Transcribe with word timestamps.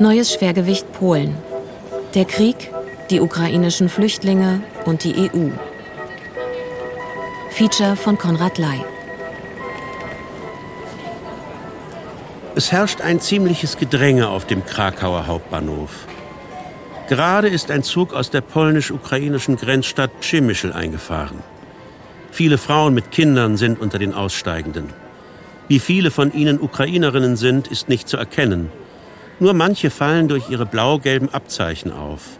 Neues 0.00 0.32
Schwergewicht 0.32 0.92
Polen. 0.92 1.34
Der 2.14 2.24
Krieg, 2.24 2.70
die 3.10 3.20
ukrainischen 3.20 3.88
Flüchtlinge 3.88 4.60
und 4.84 5.02
die 5.02 5.28
EU. 5.28 5.50
Feature 7.50 7.96
von 7.96 8.16
Konrad 8.16 8.58
Ley. 8.58 8.80
Es 12.54 12.70
herrscht 12.70 13.00
ein 13.00 13.18
ziemliches 13.18 13.76
Gedränge 13.76 14.28
auf 14.28 14.46
dem 14.46 14.64
Krakauer 14.64 15.26
Hauptbahnhof. 15.26 16.06
Gerade 17.08 17.48
ist 17.48 17.72
ein 17.72 17.82
Zug 17.82 18.14
aus 18.14 18.30
der 18.30 18.42
polnisch-ukrainischen 18.42 19.56
Grenzstadt 19.56 20.12
Przemyśl 20.20 20.72
eingefahren. 20.72 21.42
Viele 22.30 22.58
Frauen 22.58 22.94
mit 22.94 23.10
Kindern 23.10 23.56
sind 23.56 23.80
unter 23.80 23.98
den 23.98 24.14
Aussteigenden. 24.14 24.92
Wie 25.66 25.80
viele 25.80 26.12
von 26.12 26.32
ihnen 26.32 26.60
Ukrainerinnen 26.60 27.36
sind, 27.36 27.66
ist 27.66 27.88
nicht 27.88 28.08
zu 28.08 28.16
erkennen. 28.16 28.70
Nur 29.40 29.54
manche 29.54 29.90
fallen 29.90 30.28
durch 30.28 30.50
ihre 30.50 30.66
blau-gelben 30.66 31.32
Abzeichen 31.32 31.92
auf. 31.92 32.38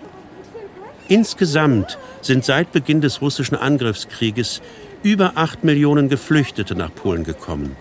Insgesamt 1.09 1.99
sind 2.21 2.45
seit 2.45 2.73
Beginn 2.73 3.01
des 3.01 3.23
russischen 3.23 3.57
Angriffskrieges 3.57 4.61
über 5.03 5.33
acht 5.37 5.65
Millionen 5.65 6.09
Geflüchtete 6.09 6.75
nach 6.75 6.95
Polen 6.95 7.25
gekommen. 7.25 7.77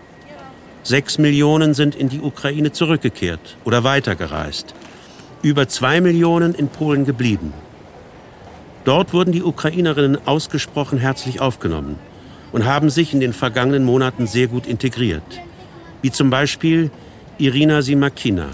Sechs 0.84 1.18
Millionen 1.18 1.74
sind 1.74 1.96
in 1.96 2.10
die 2.10 2.22
Ukraine 2.22 2.72
zurückgekehrt 2.72 3.58
oder 3.66 3.84
weitergereist. 3.84 4.74
Über 5.42 5.68
zwei 5.68 6.00
Millionen 6.00 6.54
in 6.54 6.70
Polen 6.70 7.06
geblieben. 7.06 7.52
Dort 8.86 9.14
wurden 9.14 9.34
die 9.34 9.44
Ukrainerinnen 9.44 10.26
ausgesprochen 10.26 10.98
herzlich 10.98 11.42
aufgenommen 11.42 12.00
und 12.54 12.66
haben 12.66 12.90
sich 12.90 13.14
in 13.14 13.20
den 13.20 13.34
vergangenen 13.34 13.84
Monaten 13.84 14.28
sehr 14.28 14.48
gut 14.48 14.66
integriert. 14.66 15.42
Wie 16.02 16.12
zum 16.12 16.30
Beispiel 16.30 16.92
Irina 17.38 17.82
Simakina. 17.82 18.48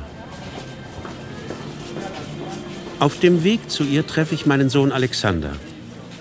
Auf 3.04 3.20
dem 3.20 3.44
Weg 3.44 3.70
zu 3.70 3.84
ihr 3.84 4.08
treffe 4.08 4.34
ich 4.34 4.46
meinen 4.46 4.70
Sohn 4.70 4.94
Alexander. 4.94 5.52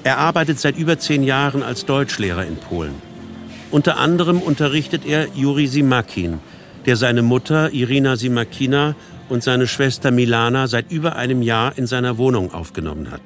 Er 0.02 0.18
arbeitet 0.18 0.58
seit 0.58 0.76
über 0.76 0.98
zehn 0.98 1.22
Jahren 1.22 1.62
als 1.62 1.86
Deutschlehrer 1.86 2.44
in 2.44 2.56
Polen. 2.56 2.94
Unter 3.70 3.98
anderem 3.98 4.42
unterrichtet 4.42 5.06
er 5.06 5.28
Juri 5.32 5.68
Simakin, 5.68 6.40
der 6.84 6.96
seine 6.96 7.22
Mutter 7.22 7.72
Irina 7.72 8.16
Simakina 8.16 8.96
und 9.28 9.44
seine 9.44 9.68
Schwester 9.68 10.10
Milana 10.10 10.66
seit 10.66 10.90
über 10.90 11.14
einem 11.14 11.40
Jahr 11.40 11.78
in 11.78 11.86
seiner 11.86 12.18
Wohnung 12.18 12.52
aufgenommen 12.52 13.12
hat. 13.12 13.22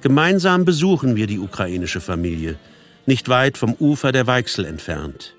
Gemeinsam 0.00 0.64
besuchen 0.64 1.14
wir 1.14 1.28
die 1.28 1.38
ukrainische 1.38 2.00
Familie– 2.00 2.56
nicht 3.06 3.28
weit 3.28 3.56
vom 3.56 3.76
Ufer 3.78 4.10
der 4.10 4.26
Weichsel 4.26 4.64
entfernt. 4.64 5.36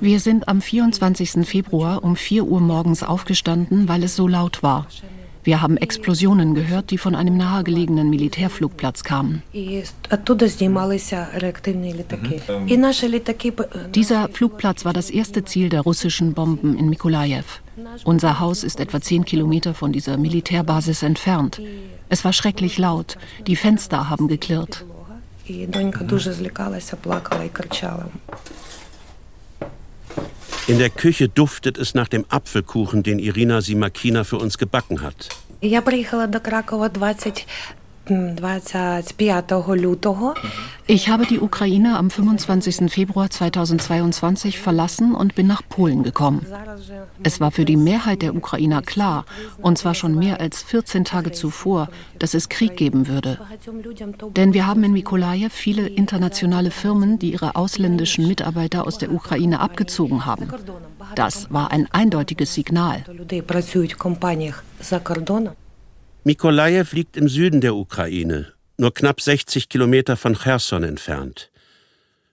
Wir 0.00 0.20
sind 0.20 0.48
am 0.48 0.60
24. 0.60 1.30
Februar 1.46 2.04
um 2.04 2.16
4 2.16 2.44
Uhr 2.44 2.60
morgens 2.60 3.02
aufgestanden, 3.02 3.88
weil 3.88 4.04
es 4.04 4.16
so 4.16 4.28
laut 4.28 4.62
war. 4.62 4.86
Wir 5.44 5.60
haben 5.60 5.76
Explosionen 5.76 6.54
gehört, 6.54 6.92
die 6.92 6.98
von 6.98 7.16
einem 7.16 7.36
nahegelegenen 7.36 8.08
Militärflugplatz 8.10 9.02
kamen. 9.02 9.42
Dieser 13.94 14.28
Flugplatz 14.28 14.84
war 14.84 14.92
das 14.92 15.10
erste 15.10 15.44
Ziel 15.44 15.68
der 15.68 15.80
russischen 15.80 16.34
Bomben 16.34 16.78
in 16.78 16.88
Mikolajew. 16.88 17.44
Unser 18.04 18.38
Haus 18.38 18.62
ist 18.62 18.78
etwa 18.78 19.00
zehn 19.00 19.24
Kilometer 19.24 19.74
von 19.74 19.92
dieser 19.92 20.16
Militärbasis 20.16 21.02
entfernt. 21.02 21.60
Es 22.08 22.24
war 22.24 22.32
schrecklich 22.32 22.78
laut. 22.78 23.16
Die 23.46 23.56
Fenster 23.56 24.08
haben 24.08 24.28
geklirrt 24.28 24.84
In 30.67 30.79
der 30.79 30.89
Küche 30.89 31.29
duftet 31.29 31.77
es 31.77 31.93
nach 31.93 32.09
dem 32.09 32.25
Apfelkuchen, 32.29 33.03
den 33.03 33.19
Irina 33.19 33.61
Simakina 33.61 34.23
für 34.23 34.37
uns 34.37 34.57
gebacken 34.57 35.01
hat. 35.01 35.31
Я 35.61 35.81
приїхала 35.81 36.27
до 36.27 36.39
Кракова 36.39 36.89
20 36.89 37.47
ich 40.86 41.08
habe 41.08 41.26
die 41.26 41.38
Ukraine 41.38 41.96
am 41.96 42.10
25. 42.10 42.90
Februar 42.92 43.30
2022 43.30 44.58
verlassen 44.58 45.14
und 45.14 45.36
bin 45.36 45.46
nach 45.46 45.62
Polen 45.68 46.02
gekommen. 46.02 46.44
Es 47.22 47.38
war 47.40 47.52
für 47.52 47.64
die 47.64 47.76
Mehrheit 47.76 48.22
der 48.22 48.34
Ukrainer 48.34 48.82
klar, 48.82 49.24
und 49.58 49.78
zwar 49.78 49.94
schon 49.94 50.18
mehr 50.18 50.40
als 50.40 50.62
14 50.62 51.04
Tage 51.04 51.30
zuvor, 51.30 51.88
dass 52.18 52.34
es 52.34 52.48
Krieg 52.48 52.76
geben 52.76 53.06
würde. 53.06 53.38
Denn 54.36 54.52
wir 54.52 54.66
haben 54.66 54.82
in 54.82 54.92
Mikolajew 54.92 55.50
viele 55.50 55.86
internationale 55.86 56.72
Firmen, 56.72 57.20
die 57.20 57.32
ihre 57.32 57.54
ausländischen 57.54 58.26
Mitarbeiter 58.26 58.84
aus 58.84 58.98
der 58.98 59.12
Ukraine 59.12 59.60
abgezogen 59.60 60.26
haben. 60.26 60.48
Das 61.14 61.52
war 61.52 61.70
ein 61.70 61.86
eindeutiges 61.92 62.52
Signal. 62.54 63.04
Mikolajew 66.24 66.86
liegt 66.92 67.16
im 67.16 67.28
Süden 67.28 67.60
der 67.60 67.74
Ukraine, 67.74 68.52
nur 68.76 68.94
knapp 68.94 69.20
60 69.20 69.68
Kilometer 69.68 70.16
von 70.16 70.36
Cherson 70.36 70.84
entfernt. 70.84 71.50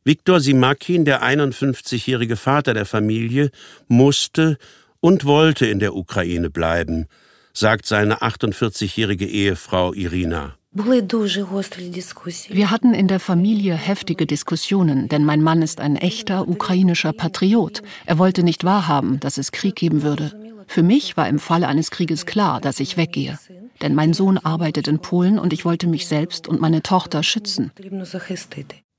Viktor 0.04 0.40
Simakin, 0.40 1.06
der 1.06 1.24
51-jährige 1.24 2.36
Vater 2.36 2.76
der 2.76 2.86
Familie, 2.86 3.50
musste 3.88 4.60
und 5.00 5.26
wollte 5.26 5.66
in 5.66 5.80
der 5.80 5.96
Ukraine 5.96 6.52
bleiben, 6.52 7.08
sagt 7.52 7.88
seine 7.88 8.22
48-jährige 8.22 9.26
Ehefrau 9.26 9.94
Irina. 9.94 10.54
Wir 10.72 12.70
hatten 12.70 12.94
in 12.94 13.08
der 13.08 13.20
Familie 13.20 13.74
heftige 13.74 14.28
Diskussionen, 14.28 15.10
denn 15.10 15.26
mein 15.26 15.42
Mann 15.42 15.64
ist 15.64 15.82
ein 15.82 15.96
echter 15.96 16.48
ukrainischer 16.48 17.12
Patriot. 17.12 17.82
Er 18.06 18.20
wollte 18.20 18.44
nicht 18.44 18.64
wahrhaben, 18.64 19.20
dass 19.20 19.40
es 19.40 19.52
Krieg 19.52 19.76
geben 19.76 20.04
würde. 20.04 20.32
Für 20.68 20.84
mich 20.84 21.18
war 21.18 21.28
im 21.28 21.40
Falle 21.40 21.68
eines 21.68 21.90
Krieges 21.90 22.28
klar, 22.28 22.62
dass 22.62 22.80
ich 22.80 22.96
weggehe 22.96 23.40
denn 23.82 23.96
mein 23.96 24.14
Sohn 24.14 24.38
arbeitet 24.38 24.88
in 24.88 25.00
Polen 25.00 25.40
und 25.40 25.54
ich 25.54 25.66
wollte 25.66 25.88
mich 25.88 26.08
selbst 26.08 26.48
und 26.48 26.62
meine 26.62 26.82
Tochter 26.82 27.24
schützen. 27.24 27.72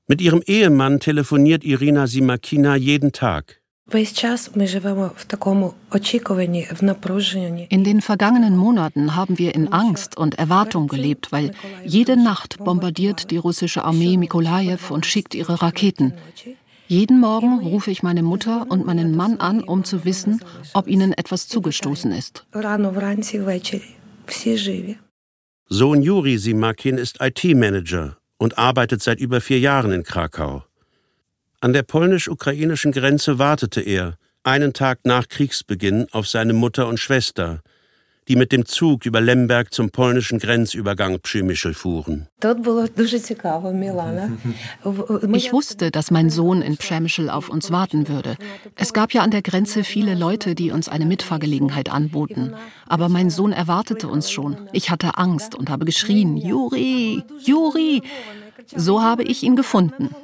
Mit 0.07 0.21
ihrem 0.21 0.41
Ehemann 0.45 0.99
telefoniert 0.99 1.63
Irina 1.63 2.07
Simakina 2.07 2.75
jeden 2.75 3.11
Tag. 3.11 3.61
In 7.69 7.83
den 7.83 8.01
vergangenen 8.01 8.57
Monaten 8.57 9.15
haben 9.15 9.37
wir 9.37 9.55
in 9.55 9.73
Angst 9.73 10.17
und 10.17 10.35
Erwartung 10.39 10.87
gelebt, 10.87 11.31
weil 11.31 11.51
jede 11.83 12.15
Nacht 12.15 12.57
bombardiert 12.59 13.31
die 13.31 13.37
russische 13.37 13.83
Armee 13.83 14.17
Mikolajew 14.17 14.93
und 14.93 15.05
schickt 15.05 15.35
ihre 15.35 15.61
Raketen. 15.61 16.13
Jeden 16.87 17.19
Morgen 17.19 17.59
rufe 17.59 17.91
ich 17.91 18.03
meine 18.03 18.23
Mutter 18.23 18.65
und 18.69 18.85
meinen 18.85 19.15
Mann 19.15 19.37
an, 19.37 19.61
um 19.61 19.83
zu 19.83 20.03
wissen, 20.03 20.41
ob 20.73 20.87
ihnen 20.87 21.13
etwas 21.13 21.47
zugestoßen 21.47 22.11
ist. 22.11 22.45
Sohn 25.67 26.01
Juri 26.01 26.37
Simakin 26.37 26.97
ist 26.97 27.21
IT-Manager 27.21 28.17
und 28.37 28.57
arbeitet 28.57 29.01
seit 29.01 29.19
über 29.19 29.41
vier 29.41 29.59
Jahren 29.59 29.91
in 29.91 30.03
Krakau. 30.03 30.63
An 31.59 31.73
der 31.73 31.83
polnisch-ukrainischen 31.83 32.91
Grenze 32.91 33.39
wartete 33.39 33.81
er, 33.81 34.17
einen 34.43 34.73
Tag 34.73 35.05
nach 35.05 35.27
Kriegsbeginn, 35.27 36.07
auf 36.11 36.27
seine 36.27 36.53
Mutter 36.53 36.87
und 36.87 36.99
Schwester, 36.99 37.61
die 38.27 38.35
mit 38.35 38.51
dem 38.51 38.65
Zug 38.65 39.05
über 39.05 39.19
Lemberg 39.19 39.73
zum 39.73 39.89
polnischen 39.89 40.39
Grenzübergang 40.39 41.19
Przemyśl 41.19 41.73
fuhren. 41.73 42.27
Ich 45.33 45.53
wusste, 45.53 45.91
dass 45.91 46.11
mein 46.11 46.29
Sohn 46.29 46.61
in 46.61 46.77
Przemyśl 46.77 47.29
auf 47.29 47.49
uns 47.49 47.71
warten 47.71 48.07
würde. 48.07 48.37
Es 48.75 48.93
gab 48.93 49.13
ja 49.13 49.21
an 49.21 49.31
der 49.31 49.41
Grenze 49.41 49.83
viele 49.83 50.15
Leute, 50.15 50.55
die 50.55 50.71
uns 50.71 50.87
eine 50.87 51.05
Mitfahrgelegenheit 51.05 51.91
anboten. 51.91 52.53
Aber 52.87 53.09
mein 53.09 53.29
Sohn 53.29 53.53
erwartete 53.53 54.07
uns 54.07 54.31
schon. 54.31 54.55
Ich 54.71 54.89
hatte 54.91 55.17
Angst 55.17 55.55
und 55.55 55.69
habe 55.69 55.85
geschrien, 55.85 56.37
Juri, 56.37 57.23
Juri. 57.43 58.03
So 58.75 59.01
habe 59.01 59.23
ich 59.23 59.43
ihn 59.43 59.55
gefunden. 59.55 60.15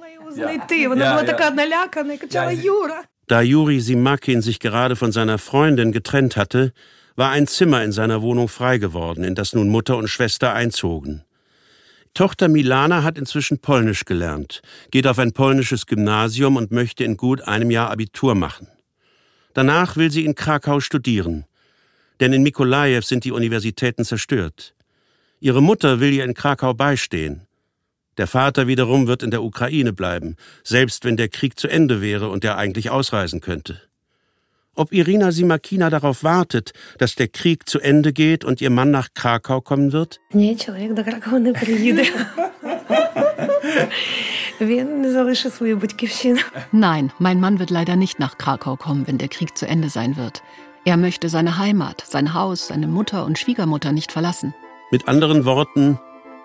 Da 3.27 3.42
Juri 3.42 3.80
Simakin 3.81 4.42
sich 4.42 4.60
gerade 4.60 4.95
von 4.95 5.12
seiner 5.12 5.38
Freundin 5.38 5.92
getrennt 5.92 6.38
hatte, 6.38 6.74
war 7.18 7.31
ein 7.31 7.48
Zimmer 7.48 7.84
in 7.84 7.92
seiner 7.92 8.22
Wohnung 8.22 8.48
frei 8.48 8.78
geworden, 8.78 9.24
in 9.24 9.34
das 9.34 9.54
nun 9.54 9.69
Mutter 9.69 9.98
und 9.98 10.08
Schwester 10.08 10.54
einzogen. 10.54 11.24
Tochter 12.14 12.48
Milana 12.48 13.04
hat 13.04 13.18
inzwischen 13.18 13.60
Polnisch 13.60 14.06
gelernt, 14.06 14.62
geht 14.92 15.08
auf 15.08 15.18
ein 15.18 15.34
polnisches 15.34 15.88
Gymnasium 15.88 16.56
und 16.56 16.72
möchte 16.72 17.04
in 17.04 17.18
gut 17.18 17.42
einem 17.42 17.72
Jahr 17.72 17.90
Abitur 17.90 18.36
machen. 18.36 18.68
Danach 19.54 19.98
will 19.98 20.12
sie 20.12 20.25
in 20.25 20.36
Krakau 20.36 20.80
studieren, 20.80 21.46
denn 22.19 22.34
in 22.34 22.44
Mikolajew 22.44 23.02
sind 23.02 23.25
die 23.25 23.31
Universitäten 23.31 24.06
zerstört. 24.06 24.75
Ihre 25.40 25.62
Mutter 25.62 26.00
will 26.00 26.14
ihr 26.14 26.24
in 26.24 26.36
Krakau 26.36 26.75
beistehen. 26.75 27.48
Der 28.18 28.28
Vater 28.28 28.68
wiederum 28.68 29.08
wird 29.08 29.24
in 29.24 29.31
der 29.31 29.44
Ukraine 29.44 29.94
bleiben, 29.94 30.36
selbst 30.64 31.04
wenn 31.04 31.18
der 31.18 31.30
Krieg 31.30 31.60
zu 31.60 31.68
Ende 31.68 32.00
wäre 32.00 32.30
und 32.30 32.44
er 32.44 32.58
eigentlich 32.58 32.92
ausreisen 32.92 33.42
könnte 33.42 33.87
ob 34.77 34.94
Irina 34.94 35.31
Simakina 35.31 35.89
darauf 35.89 36.24
wartet, 36.24 36.74
dass 36.97 37.15
der 37.15 37.27
Krieg 37.27 37.68
zu 37.68 37.79
Ende 37.79 38.13
geht 38.13 38.44
und 38.45 38.62
ihr 38.62 38.69
Mann 38.69 38.91
nach 38.91 39.09
Krakau 39.13 39.62
kommen 39.62 39.91
wird? 39.91 40.19
Nein, 46.71 47.12
mein 47.19 47.39
Mann 47.39 47.59
wird 47.59 47.69
leider 47.69 47.95
nicht 47.95 48.19
nach 48.19 48.38
Krakau 48.38 48.75
kommen, 48.75 49.07
wenn 49.07 49.18
der 49.18 49.27
Krieg 49.27 49.57
zu 49.57 49.68
Ende 49.68 49.89
sein 49.89 50.18
wird. 50.18 50.41
Er 50.85 50.97
möchte 50.97 51.30
seine 51.30 51.57
Heimat, 51.57 52.03
sein 52.07 52.33
Haus, 52.33 52.68
seine 52.68 52.88
Mutter 52.88 53.25
und 53.25 53.38
Schwiegermutter 53.38 53.91
nicht 53.91 54.12
verlassen. 54.12 54.53
Mit 54.89 55.07
anderen 55.07 55.45
Worten, 55.45 56.00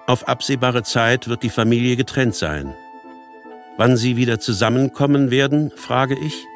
auf 0.07 0.27
absehbare 0.27 0.83
Zeit 0.83 1.29
wird 1.29 1.43
die 1.43 1.49
Familie 1.49 1.97
getrennt 1.97 2.35
sein. 2.35 2.75
Wann 3.79 3.97
sie 3.97 4.17
wieder 4.17 4.41
zusammenkommen 4.41 5.31
werden, 5.31 5.71
frage 5.77 6.19
ich. 6.19 6.47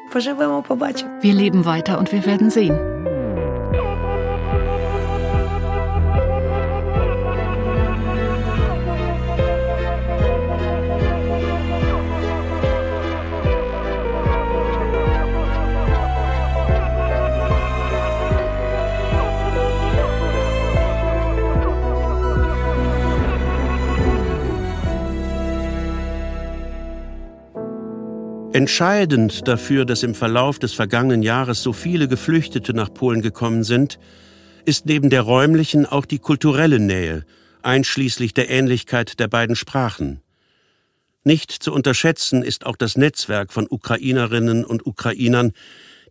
Wir 1.21 1.33
leben 1.33 1.65
weiter 1.65 1.97
und 1.99 2.11
wir 2.11 2.25
werden 2.25 2.49
sehen. 2.49 2.77
Entscheidend 28.53 29.47
dafür, 29.47 29.85
dass 29.85 30.03
im 30.03 30.15
Verlauf 30.15 30.57
des 30.57 30.73
vergangenen 30.73 31.21
Jahres 31.21 31.61
so 31.61 31.73
viele 31.73 32.07
Geflüchtete 32.07 32.73
nach 32.73 32.93
Polen 32.93 33.21
gekommen 33.21 33.63
sind, 33.63 33.99
ist 34.65 34.85
neben 34.85 35.09
der 35.09 35.21
räumlichen 35.21 35.85
auch 35.85 36.05
die 36.05 36.19
kulturelle 36.19 36.79
Nähe, 36.79 37.25
einschließlich 37.61 38.33
der 38.33 38.49
Ähnlichkeit 38.49 39.19
der 39.19 39.27
beiden 39.27 39.55
Sprachen. 39.55 40.21
Nicht 41.23 41.51
zu 41.51 41.73
unterschätzen 41.73 42.41
ist 42.41 42.65
auch 42.65 42.77
das 42.77 42.95
Netzwerk 42.95 43.51
von 43.51 43.67
Ukrainerinnen 43.69 44.63
und 44.63 44.87
Ukrainern, 44.87 45.51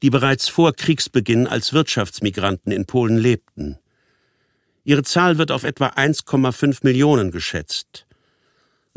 die 0.03 0.11
bereits 0.11 0.49
vor 0.49 0.75
Kriegsbeginn 0.75 1.47
als 1.47 1.73
Wirtschaftsmigranten 1.73 2.71
in 2.71 2.85
Polen 2.85 3.17
lebten. 3.17 3.79
Ihre 4.85 5.03
Zahl 5.03 5.39
wird 5.39 5.51
auf 5.51 5.65
etwa 5.65 5.89
1,5 5.89 6.81
Millionen 6.83 7.31
geschätzt 7.31 8.06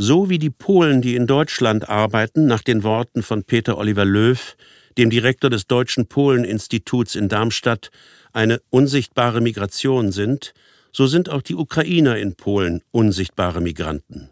so 0.01 0.29
wie 0.29 0.39
die 0.39 0.49
Polen, 0.49 1.01
die 1.01 1.15
in 1.15 1.27
Deutschland 1.27 1.89
arbeiten, 1.89 2.45
nach 2.47 2.61
den 2.61 2.83
Worten 2.83 3.21
von 3.21 3.43
Peter 3.43 3.77
Oliver 3.77 4.05
Löw, 4.05 4.55
dem 4.97 5.09
Direktor 5.09 5.49
des 5.49 5.67
Deutschen 5.67 6.07
Polen-Instituts 6.07 7.15
in 7.15 7.27
Darmstadt, 7.27 7.91
eine 8.31 8.61
unsichtbare 8.69 9.41
Migration 9.41 10.13
sind, 10.13 10.53
so 10.93 11.05
sind 11.05 11.27
auch 11.27 11.41
die 11.41 11.55
Ukrainer 11.55 12.17
in 12.17 12.35
Polen 12.35 12.81
unsichtbare 12.91 13.59
Migranten. 13.59 14.29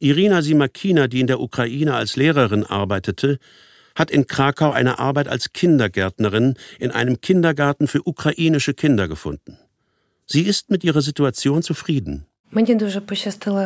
Irina 0.00 0.42
Simakina, 0.42 1.06
die 1.06 1.20
in 1.20 1.28
der 1.28 1.38
Ukraine 1.38 1.94
als 1.94 2.16
Lehrerin 2.16 2.64
arbeitete, 2.64 3.38
hat 3.94 4.10
in 4.10 4.26
Krakau 4.26 4.72
eine 4.72 4.98
Arbeit 4.98 5.28
als 5.28 5.52
Kindergärtnerin 5.52 6.56
in 6.80 6.90
einem 6.90 7.20
Kindergarten 7.20 7.86
für 7.86 8.04
ukrainische 8.04 8.74
Kinder 8.74 9.06
gefunden. 9.06 9.58
Sie 10.26 10.42
ist 10.42 10.70
mit 10.70 10.82
ihrer 10.82 11.02
Situation 11.02 11.62
zufrieden. 11.62 12.26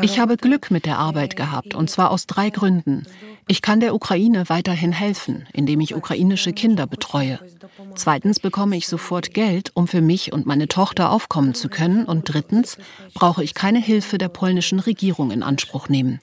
Ich 0.03 0.19
habe 0.21 0.37
Glück 0.37 0.71
mit 0.71 0.87
der 0.87 0.99
Arbeit 0.99 1.35
gehabt, 1.35 1.75
und 1.75 1.91
zwar 1.91 2.11
aus 2.11 2.27
drei 2.27 2.51
Gründen. 2.51 3.05
Ich 3.49 3.63
kann 3.63 3.81
der 3.81 3.95
Ukraine 3.95 4.49
weiterhin 4.49 4.93
helfen, 4.93 5.47
indem 5.53 5.81
ich 5.81 5.95
ukrainische 5.95 6.53
Kinder 6.53 6.87
betreue. 6.87 7.39
Zweitens 7.95 8.41
bekomme 8.41 8.77
ich 8.77 8.87
sofort 8.89 9.35
Geld, 9.35 9.71
um 9.75 9.89
für 9.89 10.01
mich 10.01 10.33
und 10.33 10.47
meine 10.47 10.69
Tochter 10.69 11.11
aufkommen 11.11 11.55
zu 11.55 11.69
können. 11.69 12.05
Und 12.05 12.33
drittens 12.33 12.79
brauche 13.15 13.43
ich 13.43 13.55
keine 13.55 13.81
Hilfe 13.81 14.19
der 14.19 14.29
polnischen 14.29 14.79
Regierung 14.79 15.31
in 15.31 15.43
Anspruch 15.43 15.89
nehmen. 15.89 16.21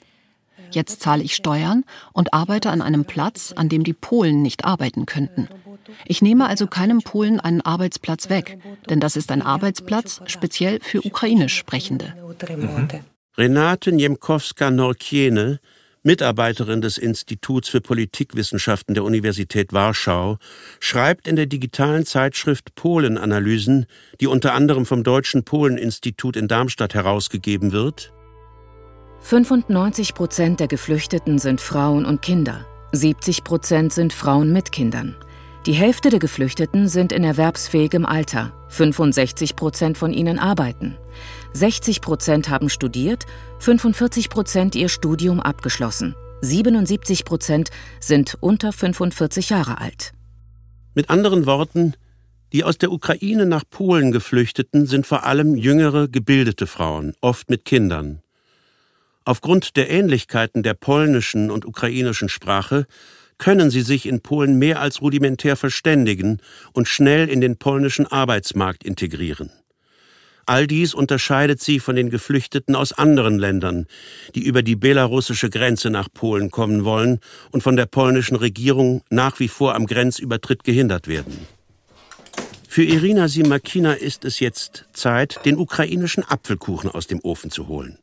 Jetzt 0.71 1.01
zahle 1.01 1.23
ich 1.23 1.35
Steuern 1.35 1.83
und 2.13 2.33
arbeite 2.33 2.71
an 2.71 2.81
einem 2.81 3.05
Platz, 3.05 3.53
an 3.55 3.69
dem 3.69 3.83
die 3.83 3.93
Polen 3.93 4.41
nicht 4.41 4.65
arbeiten 4.65 5.05
könnten. 5.05 5.47
Ich 6.05 6.21
nehme 6.21 6.47
also 6.47 6.67
keinem 6.67 7.01
Polen 7.01 7.39
einen 7.39 7.61
Arbeitsplatz 7.61 8.29
weg, 8.29 8.57
denn 8.89 8.99
das 8.99 9.15
ist 9.15 9.31
ein 9.31 9.41
Arbeitsplatz 9.41 10.21
speziell 10.25 10.79
für 10.81 11.05
ukrainisch 11.05 11.55
Sprechende. 11.55 12.13
Mhm. 12.49 12.87
Renate 13.37 13.91
Niemkowska-Norkiene, 13.91 15.59
Mitarbeiterin 16.03 16.81
des 16.81 16.97
Instituts 16.97 17.69
für 17.69 17.81
Politikwissenschaften 17.81 18.93
der 18.93 19.03
Universität 19.03 19.71
Warschau, 19.73 20.37
schreibt 20.79 21.27
in 21.27 21.35
der 21.35 21.45
digitalen 21.45 22.05
Zeitschrift 22.05 22.75
Polenanalysen, 22.75 23.85
die 24.19 24.27
unter 24.27 24.53
anderem 24.53 24.85
vom 24.85 25.03
Deutschen 25.03 25.45
Poleninstitut 25.45 26.35
in 26.35 26.47
Darmstadt 26.47 26.93
herausgegeben 26.93 27.71
wird. 27.71 28.13
95 29.21 30.13
Prozent 30.13 30.59
der 30.59 30.67
Geflüchteten 30.67 31.39
sind 31.39 31.61
Frauen 31.61 32.05
und 32.05 32.21
Kinder. 32.21 32.65
70 32.91 33.45
Prozent 33.45 33.93
sind 33.93 34.11
Frauen 34.11 34.51
mit 34.51 34.73
Kindern. 34.73 35.15
Die 35.65 35.71
Hälfte 35.73 36.09
der 36.09 36.19
Geflüchteten 36.19 36.89
sind 36.89 37.13
in 37.13 37.23
erwerbsfähigem 37.23 38.05
Alter. 38.05 38.51
65 38.67 39.55
Prozent 39.55 39.97
von 39.97 40.11
ihnen 40.11 40.37
arbeiten. 40.37 40.97
60 41.53 42.01
Prozent 42.01 42.49
haben 42.49 42.69
studiert, 42.69 43.25
45 43.59 44.29
Prozent 44.29 44.75
ihr 44.75 44.89
Studium 44.89 45.39
abgeschlossen. 45.39 46.15
77 46.41 47.23
Prozent 47.23 47.69
sind 48.01 48.37
unter 48.41 48.73
45 48.73 49.51
Jahre 49.51 49.79
alt. 49.79 50.11
Mit 50.95 51.09
anderen 51.09 51.45
Worten, 51.45 51.93
die 52.51 52.65
aus 52.65 52.77
der 52.77 52.91
Ukraine 52.91 53.45
nach 53.45 53.63
Polen 53.69 54.11
geflüchteten 54.11 54.85
sind 54.85 55.07
vor 55.07 55.23
allem 55.23 55.55
jüngere, 55.55 56.09
gebildete 56.09 56.67
Frauen, 56.67 57.13
oft 57.21 57.49
mit 57.49 57.63
Kindern. 57.63 58.21
Aufgrund 59.23 59.77
der 59.77 59.89
Ähnlichkeiten 59.89 60.61
der 60.61 60.73
polnischen 60.73 61.49
und 61.49 61.63
ukrainischen 61.63 62.27
Sprache 62.27 62.85
können 63.43 63.71
sie 63.71 63.81
sich 63.81 64.05
in 64.05 64.21
Polen 64.21 64.57
mehr 64.57 64.79
als 64.79 65.01
rudimentär 65.01 65.57
verständigen 65.57 66.39
und 66.71 66.87
schnell 66.87 67.27
in 67.27 67.41
den 67.41 67.57
polnischen 67.57 68.07
Arbeitsmarkt 68.07 68.85
integrieren. 68.85 69.51
All 70.45 70.65
dies 70.65 70.93
unterscheidet 70.93 71.59
sie 71.59 71.81
von 71.81 71.97
den 71.97 72.09
Geflüchteten 72.09 72.73
aus 72.73 72.93
anderen 72.93 73.37
Ländern, 73.37 73.87
die 74.33 74.45
über 74.45 74.63
die 74.63 74.77
belarussische 74.77 75.49
Grenze 75.49 75.89
nach 75.89 76.07
Polen 76.13 76.51
kommen 76.51 76.85
wollen 76.85 77.19
und 77.51 77.63
von 77.63 77.75
der 77.75 77.85
polnischen 77.85 78.37
Regierung 78.37 79.03
nach 79.09 79.41
wie 79.41 79.49
vor 79.49 79.75
am 79.75 79.87
Grenzübertritt 79.87 80.63
gehindert 80.63 81.09
werden. 81.09 81.37
Für 82.69 82.83
Irina 82.83 83.27
Simakina 83.27 83.91
ist 83.91 84.23
es 84.23 84.39
jetzt 84.39 84.85
Zeit, 84.93 85.41
den 85.43 85.57
ukrainischen 85.57 86.23
Apfelkuchen 86.23 86.89
aus 86.89 87.07
dem 87.07 87.19
Ofen 87.19 87.51
zu 87.51 87.67
holen. 87.67 87.99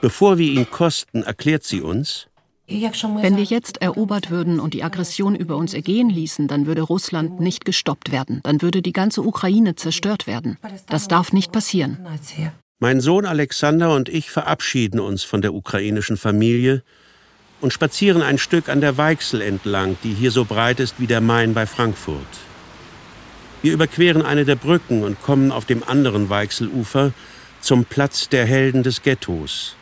Bevor 0.00 0.38
wir 0.38 0.46
ihn 0.46 0.70
kosten, 0.70 1.24
erklärt 1.24 1.64
sie 1.64 1.80
uns, 1.80 2.28
wenn 2.72 3.36
wir 3.36 3.44
jetzt 3.44 3.82
erobert 3.82 4.30
würden 4.30 4.60
und 4.60 4.74
die 4.74 4.82
Aggression 4.82 5.34
über 5.34 5.56
uns 5.56 5.74
ergehen 5.74 6.10
ließen, 6.10 6.48
dann 6.48 6.66
würde 6.66 6.82
Russland 6.82 7.40
nicht 7.40 7.64
gestoppt 7.64 8.12
werden. 8.12 8.40
Dann 8.42 8.62
würde 8.62 8.82
die 8.82 8.92
ganze 8.92 9.22
Ukraine 9.22 9.74
zerstört 9.74 10.26
werden. 10.26 10.58
Das 10.88 11.08
darf 11.08 11.32
nicht 11.32 11.52
passieren. 11.52 11.98
Mein 12.78 13.00
Sohn 13.00 13.26
Alexander 13.26 13.94
und 13.94 14.08
ich 14.08 14.30
verabschieden 14.30 14.98
uns 14.98 15.22
von 15.22 15.40
der 15.40 15.54
ukrainischen 15.54 16.16
Familie 16.16 16.82
und 17.60 17.72
spazieren 17.72 18.22
ein 18.22 18.38
Stück 18.38 18.68
an 18.68 18.80
der 18.80 18.98
Weichsel 18.98 19.40
entlang, 19.40 19.96
die 20.02 20.12
hier 20.12 20.32
so 20.32 20.44
breit 20.44 20.80
ist 20.80 20.98
wie 20.98 21.06
der 21.06 21.20
Main 21.20 21.54
bei 21.54 21.66
Frankfurt. 21.66 22.26
Wir 23.62 23.72
überqueren 23.72 24.22
eine 24.22 24.44
der 24.44 24.56
Brücken 24.56 25.04
und 25.04 25.22
kommen 25.22 25.52
auf 25.52 25.64
dem 25.64 25.84
anderen 25.84 26.28
Weichselufer 26.28 27.12
zum 27.60 27.84
Platz 27.84 28.28
der 28.28 28.44
Helden 28.44 28.82
des 28.82 29.02
Ghettos. 29.02 29.76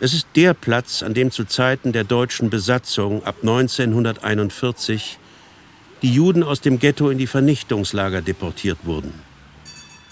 Es 0.00 0.14
ist 0.14 0.28
der 0.36 0.54
Platz, 0.54 1.02
an 1.02 1.12
dem 1.12 1.32
zu 1.32 1.44
Zeiten 1.44 1.90
der 1.90 2.04
deutschen 2.04 2.50
Besatzung 2.50 3.24
ab 3.24 3.38
1941 3.40 5.18
die 6.02 6.14
Juden 6.14 6.44
aus 6.44 6.60
dem 6.60 6.78
Ghetto 6.78 7.10
in 7.10 7.18
die 7.18 7.26
Vernichtungslager 7.26 8.22
deportiert 8.22 8.78
wurden. 8.84 9.12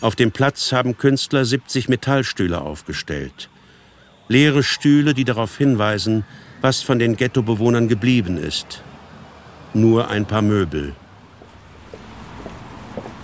Auf 0.00 0.16
dem 0.16 0.32
Platz 0.32 0.72
haben 0.72 0.96
Künstler 0.96 1.44
70 1.44 1.88
Metallstühle 1.88 2.60
aufgestellt. 2.60 3.48
Leere 4.26 4.64
Stühle, 4.64 5.14
die 5.14 5.24
darauf 5.24 5.56
hinweisen, 5.56 6.24
was 6.60 6.82
von 6.82 6.98
den 6.98 7.14
Ghettobewohnern 7.14 7.86
geblieben 7.86 8.38
ist. 8.38 8.82
Nur 9.72 10.08
ein 10.08 10.26
paar 10.26 10.42
Möbel. 10.42 10.96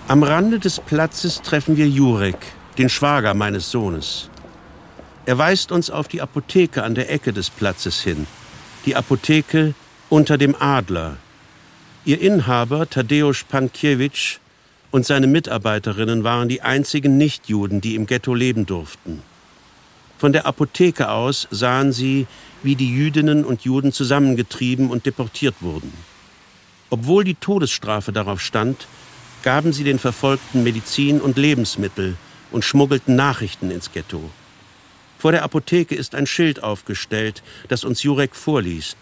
Am 0.07 0.23
Rande 0.23 0.59
des 0.59 0.79
Platzes 0.79 1.41
treffen 1.41 1.75
wir 1.75 1.89
Jurek, 1.89 2.37
den 2.77 2.87
Schwager 2.87 3.33
meines 3.33 3.69
Sohnes. 3.69 4.29
Er 5.25 5.37
weist 5.37 5.71
uns 5.71 5.89
auf 5.89 6.09
die 6.09 6.21
Apotheke 6.21 6.83
an 6.83 6.95
der 6.95 7.09
Ecke 7.09 7.31
des 7.31 7.49
Platzes 7.49 8.01
hin. 8.01 8.27
Die 8.85 8.95
Apotheke 8.95 9.73
unter 10.09 10.37
dem 10.37 10.53
Adler. 10.59 11.15
Ihr 12.03 12.19
Inhaber, 12.19 12.89
Tadeusz 12.89 13.45
Pankiewicz, 13.45 14.39
und 14.91 15.05
seine 15.05 15.27
Mitarbeiterinnen 15.27 16.23
waren 16.23 16.49
die 16.49 16.61
einzigen 16.61 17.17
Nichtjuden, 17.17 17.81
die 17.81 17.95
im 17.95 18.05
Ghetto 18.05 18.35
leben 18.35 18.65
durften. 18.65 19.23
Von 20.19 20.33
der 20.33 20.45
Apotheke 20.45 21.09
aus 21.09 21.47
sahen 21.49 21.93
sie, 21.93 22.27
wie 22.61 22.75
die 22.75 22.91
Jüdinnen 22.91 23.43
und 23.43 23.61
Juden 23.61 23.91
zusammengetrieben 23.91 24.91
und 24.91 25.05
deportiert 25.05 25.55
wurden. 25.61 25.91
Obwohl 26.89 27.23
die 27.23 27.35
Todesstrafe 27.35 28.11
darauf 28.11 28.39
stand, 28.39 28.87
gaben 29.41 29.73
sie 29.73 29.83
den 29.83 29.99
Verfolgten 29.99 30.63
Medizin 30.63 31.21
und 31.21 31.37
Lebensmittel 31.37 32.15
und 32.51 32.63
schmuggelten 32.63 33.15
Nachrichten 33.15 33.71
ins 33.71 33.91
Ghetto. 33.91 34.29
Vor 35.23 35.31
der 35.31 35.43
Apotheke 35.43 35.95
ist 35.95 36.15
ein 36.15 36.27
Schild 36.27 36.61
aufgestellt, 36.63 37.43
das 37.69 37.85
uns 37.85 38.03
Jurek 38.03 38.35
vorliest. 38.35 38.97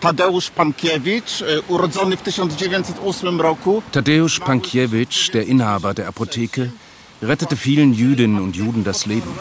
Tadeusz 0.00 0.48
Pankiewicz, 0.50 1.40
e, 1.40 1.60
urodzony 1.68 2.16
w 2.16 2.20
1908 2.20 3.40
roku. 3.40 3.82
Tadeusz 3.90 4.38
Pankiewicz, 4.38 5.32
der 5.32 5.44
Inhaber 5.48 5.92
der 5.92 6.06
Apotheke, 6.06 6.70
rettete 7.20 7.56
vielen 7.56 7.92
Jüdinnen 7.94 8.40
und 8.40 8.54
Juden 8.54 8.84
das 8.84 9.06
Leben. 9.06 9.32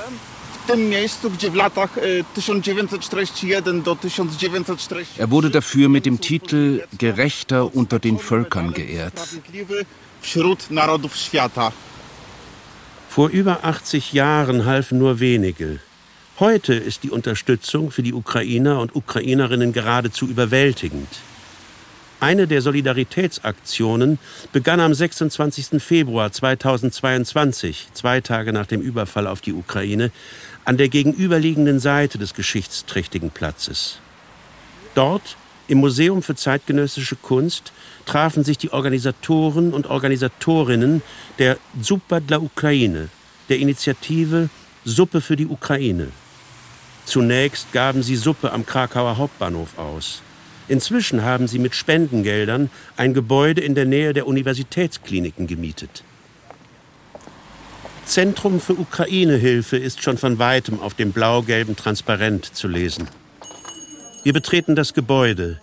Er 5.17 5.32
wurde 5.32 5.50
dafür 5.51 5.89
mit 5.89 6.05
dem 6.08 6.22
Titel 6.22 6.84
Gerechter 6.98 7.75
unter 7.75 8.00
den 8.00 8.17
Völkern 8.17 8.74
geehrt. 8.74 9.20
Vor 13.10 13.29
über 13.29 13.63
80 13.63 14.13
Jahren 14.13 14.65
halfen 14.65 14.98
nur 14.98 15.20
wenige. 15.20 15.79
Heute 16.38 16.74
ist 16.74 17.04
die 17.04 17.12
Unterstützung 17.12 17.92
für 17.92 18.04
die 18.04 18.13
Ukrainer 18.13 18.82
und 18.82 18.94
Ukrainerinnen 18.94 19.72
geradezu 19.72 20.27
überwältigend. 20.27 21.08
Eine 22.20 22.46
der 22.46 22.62
Solidaritätsaktionen 22.62 24.20
begann 24.51 24.82
am 24.82 24.94
26. 24.94 25.82
Februar 25.82 26.34
2022, 26.34 27.88
zwei 27.94 28.20
Tage 28.20 28.51
nach 28.51 28.65
dem 28.65 28.82
Überfall 28.82 29.27
auf 29.27 29.39
die 29.39 29.54
Ukraine, 29.54 30.12
an 30.65 30.75
der 30.75 30.89
gegenüberliegenden 30.89 31.80
Seite 31.80 32.18
des 32.18 32.34
geschichtsträchtigen 32.34 33.30
Platzes. 33.30 34.00
Dort, 34.94 35.38
im 35.70 35.77
Museum 35.77 36.22
für 36.22 36.36
zeitgenössische 36.36 37.15
Kunst, 37.15 37.72
trafen 38.06 38.44
sich 38.44 38.58
die 38.58 38.74
Organisatoren 38.74 39.74
und 39.74 39.88
Organisatorinnen 39.88 41.01
der 41.39 41.58
Zupa 41.82 42.20
dla 42.20 42.39
Ukraine, 42.39 43.08
der 43.48 43.60
Initiative 43.60 44.50
Suppe 44.84 45.22
für 45.22 45.38
die 45.38 45.48
Ukraine. 45.48 46.10
Zunächst 47.06 47.72
gaben 47.72 48.04
sie 48.04 48.16
Suppe 48.16 48.52
am 48.52 48.66
Krakauer 48.66 49.18
Hauptbahnhof 49.18 49.78
aus. 49.78 50.22
Inzwischen 50.68 51.24
haben 51.24 51.48
sie 51.48 51.60
mit 51.60 51.76
Spendengeldern 51.76 52.72
ein 52.98 53.14
Gebäude 53.14 53.62
in 53.62 53.76
der 53.76 53.86
Nähe 53.86 54.14
der 54.14 54.26
Universitätskliniken 54.26 55.46
gemietet. 55.46 56.04
Zentrum 58.06 58.60
für 58.60 58.74
Ukraine-Hilfe 58.74 59.78
ist 59.78 60.02
schon 60.04 60.18
von 60.18 60.40
weitem 60.40 60.80
auf 60.80 60.94
dem 60.94 61.12
blau-gelben 61.12 61.76
Transparent 61.76 62.56
zu 62.56 62.68
lesen. 62.68 63.08
Wir 64.24 64.34
betreten 64.34 64.76
das 64.76 64.94
Gebäude. 64.94 65.62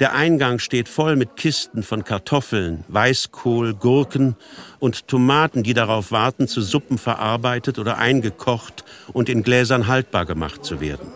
Der 0.00 0.12
Eingang 0.12 0.58
steht 0.58 0.88
voll 0.88 1.14
mit 1.14 1.36
Kisten 1.36 1.84
von 1.84 2.02
Kartoffeln, 2.02 2.82
Weißkohl, 2.88 3.74
Gurken 3.74 4.34
und 4.80 5.06
Tomaten, 5.06 5.62
die 5.62 5.72
darauf 5.72 6.10
warten, 6.10 6.48
zu 6.48 6.62
Suppen 6.62 6.98
verarbeitet 6.98 7.78
oder 7.78 7.98
eingekocht 7.98 8.84
und 9.12 9.28
in 9.28 9.44
Gläsern 9.44 9.86
haltbar 9.86 10.26
gemacht 10.26 10.64
zu 10.64 10.80
werden. 10.80 11.12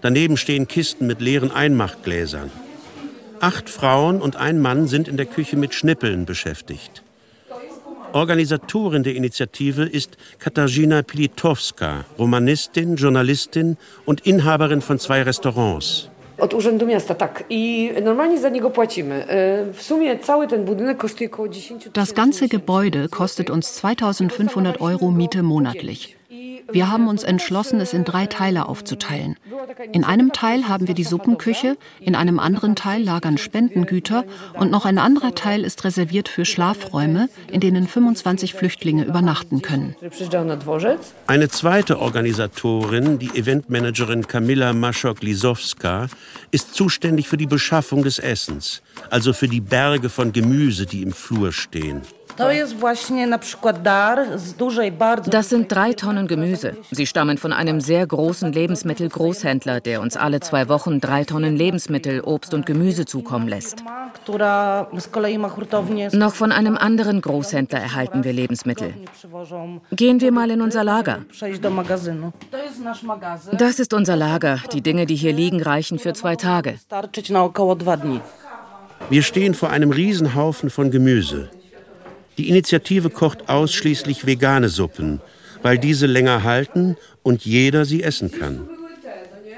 Daneben 0.00 0.36
stehen 0.36 0.66
Kisten 0.66 1.06
mit 1.06 1.20
leeren 1.20 1.52
Einmachgläsern. 1.52 2.50
Acht 3.38 3.70
Frauen 3.70 4.20
und 4.20 4.34
ein 4.34 4.60
Mann 4.60 4.88
sind 4.88 5.06
in 5.06 5.16
der 5.16 5.26
Küche 5.26 5.56
mit 5.56 5.72
Schnippeln 5.72 6.26
beschäftigt. 6.26 7.04
Organisatorin 8.12 9.04
der 9.04 9.14
Initiative 9.14 9.84
ist 9.84 10.16
Katarzyna 10.38 11.02
Pilitowska, 11.02 12.04
Romanistin, 12.18 12.96
Journalistin 12.96 13.76
und 14.04 14.26
Inhaberin 14.26 14.80
von 14.80 14.98
zwei 14.98 15.22
Restaurants. 15.22 16.08
Od 16.38 16.54
Urzędu 16.54 16.86
Miasta, 16.86 17.14
tak. 17.14 17.44
I 17.50 17.92
normalnie 18.02 18.38
za 18.38 18.48
niego 18.48 18.70
płacimy. 18.70 19.26
W 19.72 19.82
sumie 19.82 20.18
cały 20.18 20.48
ten 20.48 20.64
budynek 20.64 20.96
kosztuje 20.96 21.30
około 21.30 21.48
10 21.48 21.88
Das 21.94 22.12
ganze 22.12 22.46
Gebäude 22.46 23.08
kostet 23.08 23.50
uns 23.50 23.72
2500 23.78 24.76
Euro 24.80 25.10
Miete 25.10 25.42
monatlich. 25.42 26.15
Wir 26.72 26.90
haben 26.90 27.08
uns 27.08 27.22
entschlossen, 27.22 27.80
es 27.80 27.92
in 27.92 28.04
drei 28.04 28.26
Teile 28.26 28.68
aufzuteilen. 28.68 29.36
In 29.92 30.04
einem 30.04 30.32
Teil 30.32 30.68
haben 30.68 30.88
wir 30.88 30.94
die 30.94 31.04
Suppenküche, 31.04 31.76
in 32.00 32.14
einem 32.14 32.38
anderen 32.38 32.74
Teil 32.74 33.02
lagern 33.02 33.38
Spendengüter 33.38 34.24
und 34.54 34.70
noch 34.70 34.84
ein 34.84 34.98
anderer 34.98 35.34
Teil 35.34 35.64
ist 35.64 35.84
reserviert 35.84 36.28
für 36.28 36.44
Schlafräume, 36.44 37.28
in 37.50 37.60
denen 37.60 37.86
25 37.86 38.54
Flüchtlinge 38.54 39.04
übernachten 39.04 39.62
können. 39.62 39.94
Eine 41.26 41.48
zweite 41.48 42.00
Organisatorin, 42.00 43.18
die 43.18 43.30
Eventmanagerin 43.38 44.26
Kamila 44.26 44.72
Maschok-Lisowska, 44.72 46.08
ist 46.50 46.74
zuständig 46.74 47.28
für 47.28 47.36
die 47.36 47.46
Beschaffung 47.46 48.02
des 48.02 48.18
Essens, 48.18 48.82
also 49.10 49.32
für 49.32 49.48
die 49.48 49.60
Berge 49.60 50.08
von 50.08 50.32
Gemüse, 50.32 50.86
die 50.86 51.02
im 51.02 51.12
Flur 51.12 51.52
stehen. 51.52 52.02
Das 55.30 55.48
sind 55.48 55.72
drei 55.72 55.92
Tonnen 55.94 56.26
Gemüse. 56.26 56.76
Sie 56.90 57.06
stammen 57.06 57.38
von 57.38 57.52
einem 57.52 57.80
sehr 57.80 58.06
großen 58.06 58.52
Lebensmittelgroßhändler, 58.52 59.80
der 59.80 60.00
uns 60.00 60.16
alle 60.16 60.40
zwei 60.40 60.68
Wochen 60.68 61.00
drei 61.00 61.24
Tonnen 61.24 61.56
Lebensmittel, 61.56 62.20
Obst 62.20 62.52
und 62.52 62.66
Gemüse 62.66 63.06
zukommen 63.06 63.48
lässt. 63.48 63.82
Noch 66.12 66.34
von 66.34 66.52
einem 66.52 66.76
anderen 66.76 67.20
Großhändler 67.20 67.78
erhalten 67.78 68.24
wir 68.24 68.32
Lebensmittel. 68.32 68.94
Gehen 69.92 70.20
wir 70.20 70.32
mal 70.32 70.50
in 70.50 70.60
unser 70.60 70.84
Lager. 70.84 71.24
Das 73.52 73.78
ist 73.78 73.94
unser 73.94 74.16
Lager. 74.16 74.60
Die 74.72 74.80
Dinge, 74.82 75.06
die 75.06 75.16
hier 75.16 75.32
liegen, 75.32 75.62
reichen 75.62 75.98
für 75.98 76.12
zwei 76.12 76.36
Tage. 76.36 76.74
Wir 79.08 79.22
stehen 79.22 79.54
vor 79.54 79.70
einem 79.70 79.90
Riesenhaufen 79.90 80.70
von 80.70 80.90
Gemüse. 80.90 81.50
Die 82.38 82.48
Initiative 82.48 83.10
kocht 83.10 83.48
ausschließlich 83.48 84.26
vegane 84.26 84.68
Suppen, 84.68 85.20
weil 85.62 85.78
diese 85.78 86.06
länger 86.06 86.42
halten 86.42 86.96
und 87.22 87.44
jeder 87.44 87.84
sie 87.84 88.02
essen 88.02 88.30
kann. 88.30 88.68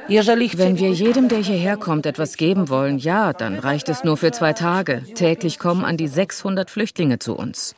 Wenn 0.09 0.79
wir 0.79 0.91
jedem, 0.91 1.29
der 1.29 1.39
hierher 1.39 1.77
kommt, 1.77 2.07
etwas 2.07 2.39
geben 2.39 2.71
wollen, 2.71 2.99
ja, 2.99 3.35
dann 3.35 3.59
reicht 3.59 3.91
es 3.91 4.05
nur 4.05 4.17
für 4.17 4.33
zwei 4.33 4.55
Tage. 4.55 5.03
Täglich 5.15 5.59
kommen 5.59 5.85
an 5.85 5.99
die 5.99 6.09
600 6.09 6.71
Flüchtlinge 6.71 7.19
zu 7.19 7.37
uns. 7.37 7.75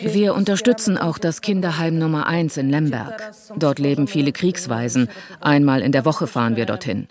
Wir 0.00 0.34
unterstützen 0.34 0.96
auch 0.96 1.18
das 1.18 1.40
Kinderheim 1.42 1.98
Nummer 1.98 2.26
1 2.26 2.56
in 2.56 2.70
Lemberg. 2.70 3.30
Dort 3.56 3.78
leben 3.78 4.06
viele 4.06 4.32
Kriegsweisen. 4.32 5.08
Einmal 5.40 5.82
in 5.82 5.92
der 5.92 6.06
Woche 6.06 6.26
fahren 6.26 6.56
wir 6.56 6.64
dorthin. 6.64 7.08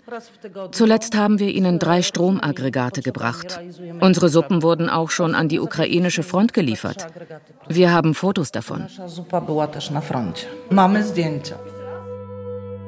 Zuletzt 0.72 1.16
haben 1.16 1.38
wir 1.38 1.50
ihnen 1.50 1.78
drei 1.78 2.02
Stromaggregate 2.02 3.02
gebracht. 3.02 3.60
Unsere 4.00 4.28
Suppen 4.28 4.62
wurden 4.62 4.88
auch 4.88 5.10
schon 5.10 5.36
an 5.36 5.48
die 5.48 5.60
ukrainische 5.60 6.24
Front 6.24 6.54
geliefert. 6.54 7.06
Wir 7.68 7.92
haben 7.92 8.14
Fotos 8.14 8.50
davon. 8.50 8.88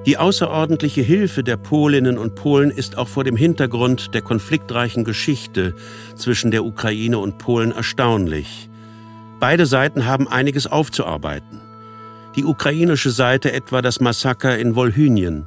Die 0.06 0.16
außerordentliche 0.16 1.02
Hilfe 1.02 1.44
der 1.44 1.58
Polinnen 1.58 2.16
und 2.16 2.34
Polen 2.34 2.70
ist 2.70 2.96
auch 2.96 3.08
vor 3.08 3.22
dem 3.22 3.36
Hintergrund 3.36 4.14
der 4.14 4.22
konfliktreichen 4.22 5.04
Geschichte 5.04 5.74
zwischen 6.16 6.50
der 6.50 6.64
Ukraine 6.64 7.18
und 7.18 7.36
Polen 7.36 7.70
erstaunlich. 7.70 8.70
Beide 9.40 9.66
Seiten 9.66 10.06
haben 10.06 10.26
einiges 10.26 10.66
aufzuarbeiten. 10.66 11.60
Die 12.34 12.44
ukrainische 12.44 13.10
Seite 13.10 13.52
etwa 13.52 13.82
das 13.82 14.00
Massaker 14.00 14.58
in 14.58 14.74
Wolhynien. 14.74 15.46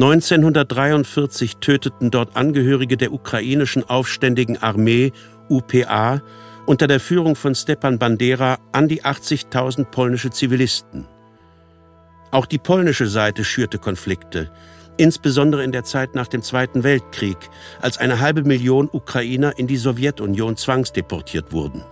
1943 0.00 1.58
töteten 1.58 2.10
dort 2.10 2.36
Angehörige 2.36 2.96
der 2.96 3.12
ukrainischen 3.12 3.88
aufständigen 3.88 4.56
Armee 4.56 5.12
UPA 5.48 6.22
unter 6.66 6.88
der 6.88 6.98
Führung 6.98 7.36
von 7.36 7.54
Stepan 7.54 7.98
Bandera 8.00 8.58
an 8.72 8.88
die 8.88 9.04
80.000 9.04 9.84
polnische 9.84 10.30
Zivilisten. 10.30 11.06
Auch 12.36 12.44
die 12.44 12.58
polnische 12.58 13.06
Seite 13.06 13.44
schürte 13.44 13.78
Konflikte, 13.78 14.50
insbesondere 14.98 15.64
in 15.64 15.72
der 15.72 15.84
Zeit 15.84 16.14
nach 16.14 16.26
dem 16.26 16.42
Zweiten 16.42 16.84
Weltkrieg, 16.84 17.38
als 17.80 17.96
eine 17.96 18.20
halbe 18.20 18.42
Million 18.42 18.90
Ukrainer 18.92 19.58
in 19.58 19.66
die 19.66 19.78
Sowjetunion 19.78 20.58
zwangsdeportiert 20.58 21.52
wurden. 21.52 21.82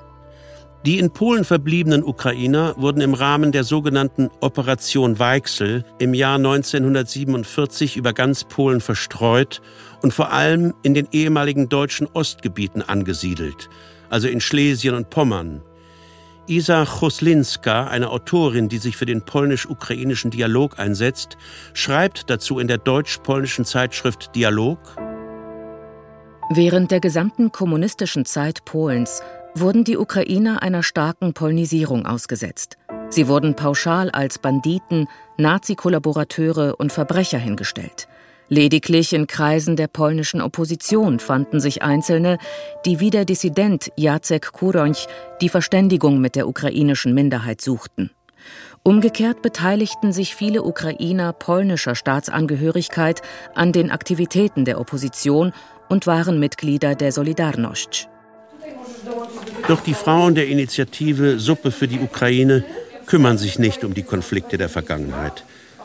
Die 0.85 0.99
in 0.99 1.11
Polen 1.13 1.45
verbliebenen 1.45 2.05
Ukrainer 2.05 2.75
wurden 2.77 3.01
im 3.01 3.15
Rahmen 3.15 3.53
der 3.53 3.65
sogenannten 3.65 4.29
Operation 4.43 5.19
Weichsel 5.19 5.87
im 5.99 6.13
Jahr 6.13 6.37
1947 6.37 7.97
über 7.97 8.13
ganz 8.13 8.45
Polen 8.45 8.83
verstreut 8.83 9.63
und 10.03 10.13
vor 10.13 10.31
allem 10.31 10.75
in 10.83 10.93
den 10.93 11.09
ehemaligen 11.11 11.71
deutschen 11.71 12.07
Ostgebieten 12.13 12.83
angesiedelt, 12.83 13.71
also 14.11 14.29
in 14.29 14.43
Schlesien 14.43 14.95
und 14.95 15.09
Pommern, 15.09 15.63
Isa 16.47 16.85
Choslinska, 16.85 17.87
eine 17.87 18.11
Autorin, 18.11 18.69
die 18.69 18.77
sich 18.77 18.99
für 18.99 19.07
den 19.07 19.23
polnisch-ukrainischen 19.23 20.31
Dialog 20.31 20.79
einsetzt, 20.79 21.39
schreibt 21.73 22.29
dazu 22.29 22.59
in 22.59 22.69
der 22.69 22.77
deutsch-polnischen 22.77 23.65
Zeitschrift 23.65 24.35
Dialog 24.35 24.79
Während 26.51 26.91
der 26.91 27.01
gesamten 27.01 27.51
kommunistischen 27.51 28.27
Zeit 28.27 28.67
Polens 28.67 29.23
wurden 29.55 29.85
die 29.85 29.97
Ukrainer 29.97 30.63
einer 30.63 30.83
starken 30.83 31.33
Polnisierung 31.33 32.05
ausgesetzt. 32.05 32.77
Sie 33.09 33.29
wurden 33.29 33.57
pauschal 33.57 34.11
als 34.11 34.39
Banditen, 34.39 35.09
Nazi-Kollaborateure 35.39 36.75
und 36.79 36.93
Verbrecher 36.93 37.39
hingestellt. 37.39 38.07
Lediglich 38.49 39.15
in 39.15 39.27
Kreisen 39.27 39.77
der 39.77 39.87
polnischen 39.87 40.43
Opposition 40.43 41.19
fanden 41.19 41.61
sich 41.61 41.83
Einzelne, 41.83 42.39
die 42.85 43.01
wie 43.01 43.11
der 43.11 43.25
Dissident 43.25 43.91
Jacek 43.97 44.53
Kuronch 44.53 45.07
die 45.41 45.49
Verständigung 45.49 46.21
mit 46.21 46.37
der 46.37 46.47
ukrainischen 46.47 47.15
Minderheit 47.15 47.63
suchten. 47.63 48.11
Umgekehrt 48.83 49.41
beteiligten 49.41 50.13
sich 50.13 50.35
viele 50.35 50.63
Ukrainer 50.63 51.33
polnischer 51.33 51.95
Staatsangehörigkeit 51.95 53.23
an 53.55 53.73
den 53.73 53.91
Aktivitäten 53.91 54.67
der 54.67 54.79
Opposition 54.79 55.55
und 55.89 56.07
waren 56.07 56.39
Mitglieder 56.39 56.95
der 56.95 57.13
Solidarność. 57.13 58.09
Doch 59.69 59.81
die 59.81 59.95
Frauen 59.95 60.35
der 60.35 60.49
Initiative 60.49 61.39
Suppe 61.39 61.71
für 61.71 61.89
die 61.89 62.01
Ukraine 62.01 62.63
kümmern 63.07 63.39
sich 63.39 63.59
nicht 63.59 63.85
um 63.85 63.95
die 63.95 64.03
Konflikte 64.03 64.59
der 64.59 64.69
Vergangenheit. 64.69 65.45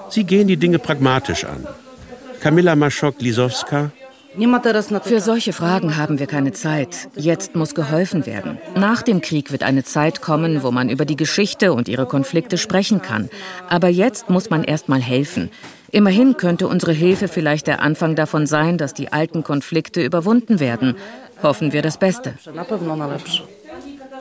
Sie 0.10 0.26
gehen 0.26 0.48
die 0.48 0.58
Dinge 0.58 0.80
pragmatisch 0.80 1.46
an. 1.46 1.66
Kamila 2.40 2.76
Maschok-Lisowska 2.76 3.92
für 5.04 5.20
solche 5.20 5.54
Fragen 5.54 5.98
haben 5.98 6.20
wir 6.20 6.28
keine 6.28 6.52
Zeit. 6.52 7.10
Jetzt 7.16 7.56
muss 7.56 7.74
geholfen 7.74 8.26
werden. 8.26 8.58
Nach 8.76 9.02
dem 9.02 9.22
Krieg 9.22 9.52
wird 9.52 9.64
eine 9.64 9.84
Zeit 9.84 10.22
kommen, 10.22 10.64
wo 10.64 10.72
man 10.72 10.90
über 10.90 11.06
die 11.06 11.16
Geschichte 11.16 11.74
und 11.74 11.88
ihre 11.88 12.06
Konflikte 12.06 12.58
sprechen 12.58 13.02
kann. 13.02 13.30
Aber 13.68 13.90
jetzt 13.90 14.30
muss 14.30 14.50
man 14.50 14.64
erst 14.64 14.88
mal 14.88 15.02
helfen. 15.02 15.50
Immerhin 15.92 16.38
könnte 16.38 16.68
unsere 16.68 16.94
Hilfe 16.94 17.28
vielleicht 17.28 17.68
der 17.68 17.82
Anfang 17.82 18.16
davon 18.16 18.46
sein, 18.46 18.78
dass 18.78 18.94
die 18.94 19.12
alten 19.12 19.44
Konflikte 19.44 20.04
überwunden 20.04 20.60
werden. 20.60 20.96
Hoffen 21.42 21.74
wir 21.74 21.82
das 21.82 21.98
Beste. 21.98 22.36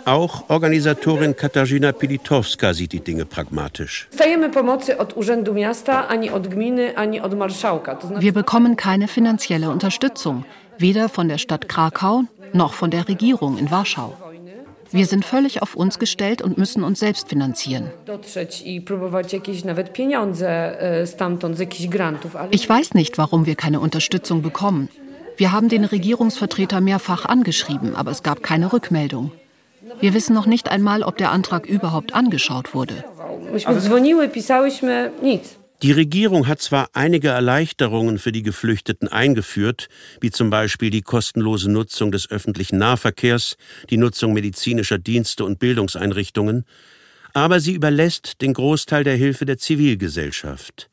Auch 0.09 0.49
Organisatorin 0.49 1.37
Katarzyna 1.37 1.93
Pilitowska 1.93 2.73
sieht 2.73 2.93
die 2.93 3.01
Dinge 3.01 3.27
pragmatisch. 3.27 4.09
Wir 8.19 8.33
bekommen 8.33 8.77
keine 8.77 9.09
finanzielle 9.09 9.69
Unterstützung, 9.69 10.47
weder 10.79 11.11
von 11.11 11.29
der 11.29 11.37
Stadt 11.37 11.69
Krakau 11.69 12.23
noch 12.55 12.73
von 12.73 12.91
der 12.91 13.07
Regierung 13.07 13.59
in 13.59 13.71
Warschau. 13.71 14.17
Wir 14.91 15.05
sind 15.05 15.27
völlig 15.27 15.61
auf 15.61 15.75
uns 15.75 15.99
gestellt 15.99 16.41
und 16.41 16.57
müssen 16.57 16.85
uns 16.85 17.01
selbst 17.01 17.29
finanzieren. 17.29 17.91
Ich 22.51 22.69
weiß 22.69 22.95
nicht, 22.95 23.19
warum 23.19 23.45
wir 23.45 23.57
keine 23.57 23.81
Unterstützung 23.81 24.41
bekommen. 24.41 24.89
Wir 25.37 25.53
haben 25.53 25.69
den 25.69 25.85
Regierungsvertreter 25.85 26.81
mehrfach 26.81 27.27
angeschrieben, 27.27 27.95
aber 27.95 28.11
es 28.11 28.23
gab 28.23 28.43
keine 28.43 28.73
Rückmeldung. 28.73 29.33
Wir 30.01 30.15
wissen 30.15 30.35
noch 30.35 30.47
nicht 30.47 30.71
einmal, 30.71 31.03
ob 31.03 31.17
der 31.17 31.31
Antrag 31.31 31.67
überhaupt 31.67 32.15
angeschaut 32.15 32.75
wurde. 32.75 33.05
Die 35.83 35.93
Regierung 35.93 36.49
hat 36.49 36.61
zwar 36.61 36.89
einige 36.93 37.29
Erleichterungen 37.29 38.19
für 38.19 38.33
die 38.33 38.43
Geflüchteten 38.43 39.07
eingeführt, 39.07 39.89
wie 40.21 40.33
zum 40.33 40.51
Beispiel 40.51 40.91
die 40.91 41.03
kostenlose 41.03 41.71
Nutzung 41.71 42.11
des 42.11 42.31
öffentlichen 42.31 42.79
Nahverkehrs, 42.79 43.57
die 43.89 43.97
Nutzung 43.97 44.33
medizinischer 44.33 44.99
Dienste 44.99 45.45
und 45.45 45.61
Bildungseinrichtungen, 45.61 46.65
aber 47.33 47.61
sie 47.61 47.75
überlässt 47.75 48.41
den 48.41 48.55
Großteil 48.55 49.05
der 49.05 49.15
Hilfe 49.15 49.45
der 49.45 49.59
Zivilgesellschaft. 49.59 50.91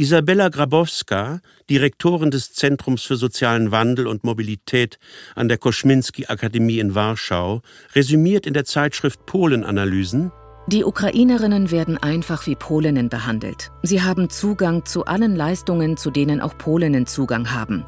Isabella 0.00 0.48
Grabowska, 0.48 1.40
Direktorin 1.68 2.30
des 2.30 2.54
Zentrums 2.54 3.02
für 3.02 3.16
sozialen 3.16 3.70
Wandel 3.70 4.06
und 4.06 4.24
Mobilität 4.24 4.98
an 5.34 5.48
der 5.48 5.58
Koschminski-Akademie 5.58 6.78
in 6.78 6.94
Warschau, 6.94 7.60
resümiert 7.94 8.46
in 8.46 8.54
der 8.54 8.64
Zeitschrift 8.64 9.26
Polen-Analysen, 9.26 10.32
die 10.68 10.84
Ukrainerinnen 10.84 11.70
werden 11.70 11.98
einfach 11.98 12.46
wie 12.46 12.54
Polinnen 12.54 13.10
behandelt. 13.10 13.72
Sie 13.82 14.00
haben 14.00 14.30
Zugang 14.30 14.86
zu 14.86 15.04
allen 15.04 15.36
Leistungen, 15.36 15.98
zu 15.98 16.10
denen 16.10 16.40
auch 16.40 16.56
Polinnen 16.56 17.06
Zugang 17.06 17.52
haben. 17.52 17.84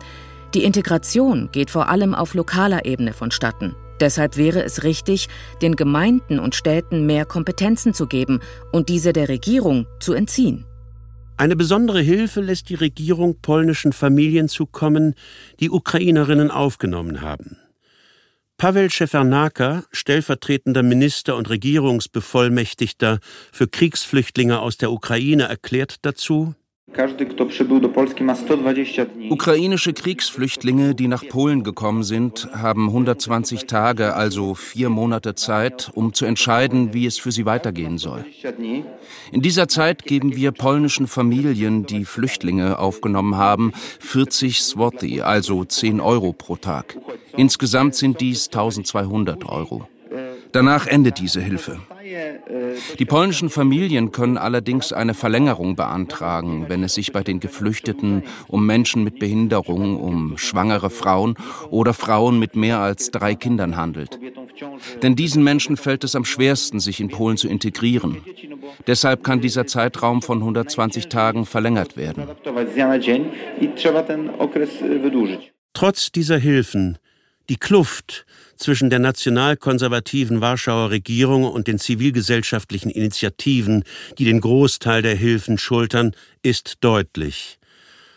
Die 0.52 0.64
Integration 0.64 1.48
geht 1.50 1.70
vor 1.70 1.88
allem 1.88 2.14
auf 2.14 2.34
lokaler 2.34 2.84
Ebene 2.84 3.14
vonstatten. 3.14 3.74
Deshalb 4.00 4.36
wäre 4.36 4.62
es 4.62 4.82
richtig, 4.82 5.28
den 5.62 5.76
Gemeinden 5.76 6.38
und 6.40 6.56
Städten 6.56 7.06
mehr 7.06 7.24
Kompetenzen 7.24 7.94
zu 7.94 8.06
geben 8.06 8.40
und 8.70 8.90
diese 8.90 9.14
der 9.14 9.30
Regierung 9.30 9.86
zu 9.98 10.12
entziehen. 10.12 10.66
Eine 11.36 11.56
besondere 11.56 12.00
Hilfe 12.00 12.40
lässt 12.40 12.68
die 12.68 12.74
Regierung 12.74 13.40
polnischen 13.40 13.92
Familien 13.92 14.48
zukommen, 14.48 15.14
die 15.60 15.70
Ukrainerinnen 15.70 16.50
aufgenommen 16.50 17.20
haben. 17.20 17.56
Pavel 18.58 18.90
Schefernaka, 18.90 19.82
stellvertretender 19.90 20.84
Minister 20.84 21.34
und 21.34 21.50
Regierungsbevollmächtigter 21.50 23.18
für 23.50 23.66
Kriegsflüchtlinge 23.66 24.60
aus 24.60 24.76
der 24.76 24.92
Ukraine, 24.92 25.48
erklärt 25.48 25.96
dazu 26.02 26.54
Ukrainische 29.30 29.92
Kriegsflüchtlinge, 29.92 30.94
die 30.94 31.08
nach 31.08 31.26
Polen 31.26 31.62
gekommen 31.64 32.02
sind, 32.02 32.48
haben 32.52 32.88
120 32.88 33.66
Tage, 33.66 34.14
also 34.14 34.54
vier 34.54 34.90
Monate 34.90 35.34
Zeit, 35.34 35.90
um 35.94 36.12
zu 36.12 36.26
entscheiden, 36.26 36.92
wie 36.92 37.06
es 37.06 37.18
für 37.18 37.32
sie 37.32 37.46
weitergehen 37.46 37.98
soll. 37.98 38.24
In 39.32 39.40
dieser 39.42 39.68
Zeit 39.68 40.04
geben 40.04 40.36
wir 40.36 40.52
polnischen 40.52 41.06
Familien, 41.06 41.86
die 41.86 42.04
Flüchtlinge 42.04 42.78
aufgenommen 42.78 43.36
haben, 43.36 43.72
40 44.00 44.62
Zloty, 44.62 45.22
also 45.22 45.64
10 45.64 46.00
Euro 46.00 46.32
pro 46.32 46.56
Tag. 46.56 46.98
Insgesamt 47.36 47.94
sind 47.94 48.20
dies 48.20 48.48
1200 48.48 49.48
Euro. 49.48 49.88
Danach 50.52 50.86
endet 50.86 51.18
diese 51.18 51.40
Hilfe. 51.40 51.78
Die 52.98 53.04
polnischen 53.04 53.50
Familien 53.50 54.12
können 54.12 54.38
allerdings 54.38 54.92
eine 54.92 55.14
Verlängerung 55.14 55.76
beantragen, 55.76 56.66
wenn 56.68 56.82
es 56.82 56.94
sich 56.94 57.12
bei 57.12 57.22
den 57.22 57.40
Geflüchteten 57.40 58.24
um 58.48 58.66
Menschen 58.66 59.04
mit 59.04 59.18
Behinderung, 59.18 59.98
um 60.00 60.38
schwangere 60.38 60.90
Frauen 60.90 61.36
oder 61.70 61.94
Frauen 61.94 62.38
mit 62.38 62.56
mehr 62.56 62.78
als 62.78 63.10
drei 63.10 63.34
Kindern 63.34 63.76
handelt. 63.76 64.18
Denn 65.02 65.16
diesen 65.16 65.42
Menschen 65.42 65.76
fällt 65.76 66.04
es 66.04 66.14
am 66.14 66.24
schwersten, 66.24 66.80
sich 66.80 67.00
in 67.00 67.08
Polen 67.08 67.36
zu 67.36 67.48
integrieren. 67.48 68.18
Deshalb 68.86 69.24
kann 69.24 69.40
dieser 69.40 69.66
Zeitraum 69.66 70.22
von 70.22 70.38
120 70.38 71.08
Tagen 71.08 71.46
verlängert 71.46 71.96
werden. 71.96 72.26
Trotz 75.74 76.12
dieser 76.12 76.38
Hilfen, 76.38 76.98
die 77.48 77.56
Kluft 77.56 78.26
zwischen 78.62 78.90
der 78.90 79.00
nationalkonservativen 79.00 80.40
Warschauer 80.40 80.90
Regierung 80.90 81.44
und 81.44 81.66
den 81.66 81.78
zivilgesellschaftlichen 81.78 82.90
Initiativen, 82.90 83.84
die 84.18 84.24
den 84.24 84.40
Großteil 84.40 85.02
der 85.02 85.16
Hilfen 85.16 85.58
schultern, 85.58 86.12
ist 86.42 86.78
deutlich. 86.80 87.58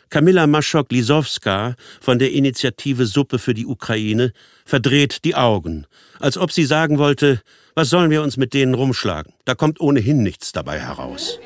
Kamila 0.09 0.45
Maschok-Lisowska 0.45 1.75
von 1.99 2.19
der 2.19 2.31
Initiative 2.31 3.05
Suppe 3.05 3.39
für 3.39 3.53
die 3.53 3.65
Ukraine 3.65 4.31
verdreht 4.63 5.25
die 5.25 5.35
Augen, 5.35 5.87
als 6.19 6.37
ob 6.37 6.51
sie 6.51 6.65
sagen 6.65 6.99
wollte, 6.99 7.41
was 7.73 7.89
sollen 7.89 8.11
wir 8.11 8.21
uns 8.21 8.37
mit 8.37 8.53
denen 8.53 8.73
rumschlagen? 8.73 9.33
Da 9.43 9.55
kommt 9.55 9.81
ohnehin 9.81 10.23
nichts 10.23 10.53
dabei 10.53 10.79
heraus. 10.79 11.39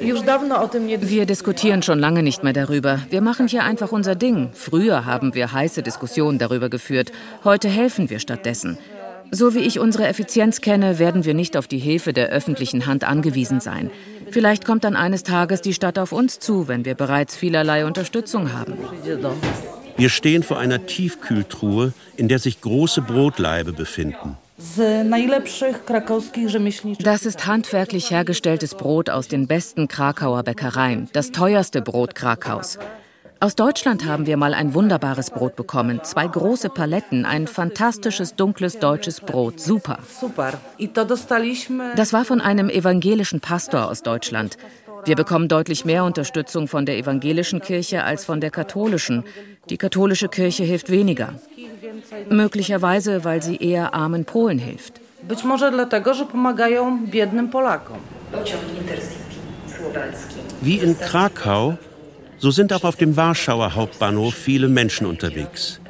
Wir 0.00 1.26
diskutieren 1.26 1.82
schon 1.82 1.98
lange 1.98 2.22
nicht 2.22 2.42
mehr 2.42 2.52
darüber. 2.52 3.00
Wir 3.10 3.20
machen 3.20 3.48
hier 3.48 3.64
einfach 3.64 3.92
unser 3.92 4.14
Ding. 4.14 4.50
Früher 4.54 5.04
haben 5.04 5.34
wir 5.34 5.52
heiße 5.52 5.82
Diskussionen 5.82 6.38
darüber 6.38 6.70
geführt. 6.70 7.12
Heute 7.44 7.68
helfen 7.68 8.08
wir 8.08 8.18
stattdessen. 8.18 8.78
So 9.30 9.54
wie 9.54 9.60
ich 9.60 9.78
unsere 9.78 10.08
Effizienz 10.08 10.60
kenne, 10.60 10.98
werden 10.98 11.24
wir 11.24 11.34
nicht 11.34 11.56
auf 11.56 11.68
die 11.68 11.78
Hilfe 11.78 12.12
der 12.12 12.30
öffentlichen 12.30 12.86
Hand 12.86 13.04
angewiesen 13.04 13.60
sein. 13.60 13.90
Vielleicht 14.30 14.64
kommt 14.64 14.84
dann 14.84 14.96
eines 14.96 15.22
Tages 15.22 15.60
die 15.60 15.74
Stadt 15.74 15.98
auf 15.98 16.12
uns 16.12 16.40
zu, 16.40 16.66
wenn 16.66 16.84
wir 16.84 16.94
bereits 16.94 17.36
vielerlei 17.36 17.84
Unterstützung 17.84 18.52
haben. 18.52 18.74
Wir 19.96 20.08
stehen 20.08 20.42
vor 20.42 20.58
einer 20.58 20.86
Tiefkühltruhe, 20.86 21.92
in 22.16 22.28
der 22.28 22.38
sich 22.38 22.60
große 22.60 23.02
Brotlaibe 23.02 23.72
befinden. 23.72 24.36
Das 27.02 27.24
ist 27.24 27.46
handwerklich 27.46 28.10
hergestelltes 28.10 28.74
Brot 28.74 29.08
aus 29.08 29.26
den 29.26 29.46
besten 29.46 29.88
Krakauer 29.88 30.42
Bäckereien, 30.42 31.08
das 31.14 31.32
teuerste 31.32 31.80
Brot 31.80 32.14
Krakaus. 32.14 32.78
Aus 33.42 33.54
Deutschland 33.54 34.04
haben 34.04 34.26
wir 34.26 34.36
mal 34.36 34.52
ein 34.52 34.74
wunderbares 34.74 35.30
Brot 35.30 35.56
bekommen. 35.56 36.00
Zwei 36.04 36.26
große 36.26 36.68
Paletten, 36.68 37.24
ein 37.24 37.46
fantastisches 37.46 38.34
dunkles 38.34 38.78
deutsches 38.78 39.22
Brot. 39.22 39.58
Super. 39.58 39.98
Das 41.96 42.12
war 42.12 42.26
von 42.26 42.42
einem 42.42 42.68
evangelischen 42.68 43.40
Pastor 43.40 43.88
aus 43.88 44.02
Deutschland. 44.02 44.58
Wir 45.04 45.16
bekommen 45.16 45.48
deutlich 45.48 45.84
mehr 45.84 46.04
Unterstützung 46.04 46.68
von 46.68 46.86
der 46.86 46.98
evangelischen 46.98 47.60
Kirche 47.60 48.04
als 48.04 48.24
von 48.24 48.40
der 48.40 48.50
katholischen. 48.50 49.24
Die 49.68 49.76
katholische 49.76 50.28
Kirche 50.28 50.64
hilft 50.64 50.90
weniger. 50.90 51.34
Möglicherweise, 52.28 53.24
weil 53.24 53.42
sie 53.42 53.56
eher 53.56 53.94
armen 53.94 54.24
Polen 54.24 54.58
hilft. 54.58 55.00
Wie 60.60 60.76
in 60.76 60.98
Krakau, 60.98 61.78
so 62.38 62.50
sind 62.50 62.72
auch 62.72 62.84
auf 62.84 62.96
dem 62.96 63.16
Warschauer 63.16 63.74
Hauptbahnhof 63.74 64.34
viele 64.34 64.68
Menschen 64.68 65.06
unterwegs. 65.06 65.80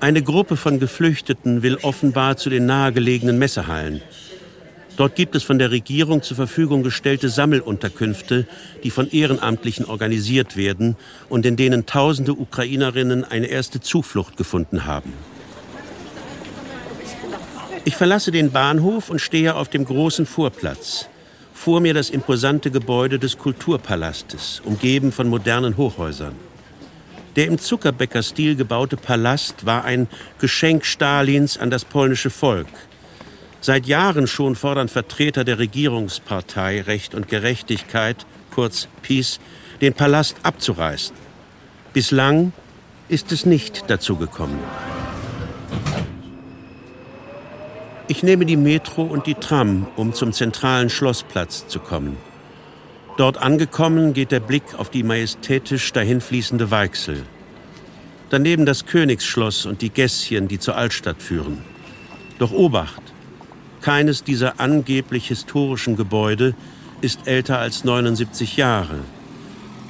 Eine 0.00 0.22
Gruppe 0.22 0.56
von 0.56 0.80
Geflüchteten 0.80 1.62
will 1.62 1.78
offenbar 1.82 2.36
zu 2.36 2.50
den 2.50 2.66
nahegelegenen 2.66 3.38
Messehallen. 3.38 4.02
Dort 5.02 5.16
gibt 5.16 5.34
es 5.34 5.42
von 5.42 5.58
der 5.58 5.72
Regierung 5.72 6.22
zur 6.22 6.36
Verfügung 6.36 6.84
gestellte 6.84 7.28
Sammelunterkünfte, 7.28 8.46
die 8.84 8.90
von 8.90 9.10
Ehrenamtlichen 9.10 9.84
organisiert 9.86 10.56
werden 10.56 10.94
und 11.28 11.44
in 11.44 11.56
denen 11.56 11.86
tausende 11.86 12.34
Ukrainerinnen 12.34 13.24
eine 13.24 13.46
erste 13.46 13.80
Zuflucht 13.80 14.36
gefunden 14.36 14.86
haben. 14.86 15.12
Ich 17.84 17.96
verlasse 17.96 18.30
den 18.30 18.52
Bahnhof 18.52 19.10
und 19.10 19.18
stehe 19.20 19.56
auf 19.56 19.68
dem 19.68 19.84
großen 19.84 20.24
Vorplatz. 20.24 21.08
Vor 21.52 21.80
mir 21.80 21.94
das 21.94 22.08
imposante 22.08 22.70
Gebäude 22.70 23.18
des 23.18 23.38
Kulturpalastes, 23.38 24.62
umgeben 24.64 25.10
von 25.10 25.28
modernen 25.28 25.76
Hochhäusern. 25.76 26.36
Der 27.34 27.48
im 27.48 27.58
Zuckerbäcker-Stil 27.58 28.54
gebaute 28.54 28.96
Palast 28.96 29.66
war 29.66 29.84
ein 29.84 30.06
Geschenk 30.38 30.86
Stalins 30.86 31.58
an 31.58 31.70
das 31.70 31.84
polnische 31.84 32.30
Volk. 32.30 32.68
Seit 33.64 33.86
Jahren 33.86 34.26
schon 34.26 34.56
fordern 34.56 34.88
Vertreter 34.88 35.44
der 35.44 35.60
Regierungspartei 35.60 36.82
Recht 36.82 37.14
und 37.14 37.28
Gerechtigkeit, 37.28 38.26
kurz 38.52 38.88
PiS, 39.02 39.38
den 39.80 39.94
Palast 39.94 40.34
abzureißen. 40.42 41.14
Bislang 41.92 42.52
ist 43.08 43.30
es 43.30 43.46
nicht 43.46 43.84
dazu 43.86 44.16
gekommen. 44.16 44.58
Ich 48.08 48.24
nehme 48.24 48.46
die 48.46 48.56
Metro 48.56 49.02
und 49.04 49.28
die 49.28 49.36
Tram, 49.36 49.86
um 49.94 50.12
zum 50.12 50.32
zentralen 50.32 50.90
Schlossplatz 50.90 51.68
zu 51.68 51.78
kommen. 51.78 52.16
Dort 53.16 53.38
angekommen 53.38 54.12
geht 54.12 54.32
der 54.32 54.40
Blick 54.40 54.74
auf 54.76 54.90
die 54.90 55.04
majestätisch 55.04 55.92
dahinfließende 55.92 56.72
Weichsel. 56.72 57.22
Daneben 58.28 58.66
das 58.66 58.86
Königsschloss 58.86 59.66
und 59.66 59.82
die 59.82 59.90
Gässchen, 59.90 60.48
die 60.48 60.58
zur 60.58 60.76
Altstadt 60.76 61.22
führen. 61.22 61.58
Doch 62.40 62.50
Obacht! 62.50 63.11
Keines 63.82 64.22
dieser 64.22 64.60
angeblich 64.60 65.26
historischen 65.26 65.96
Gebäude 65.96 66.54
ist 67.00 67.26
älter 67.26 67.58
als 67.58 67.84
79 67.84 68.56
Jahre. 68.56 69.00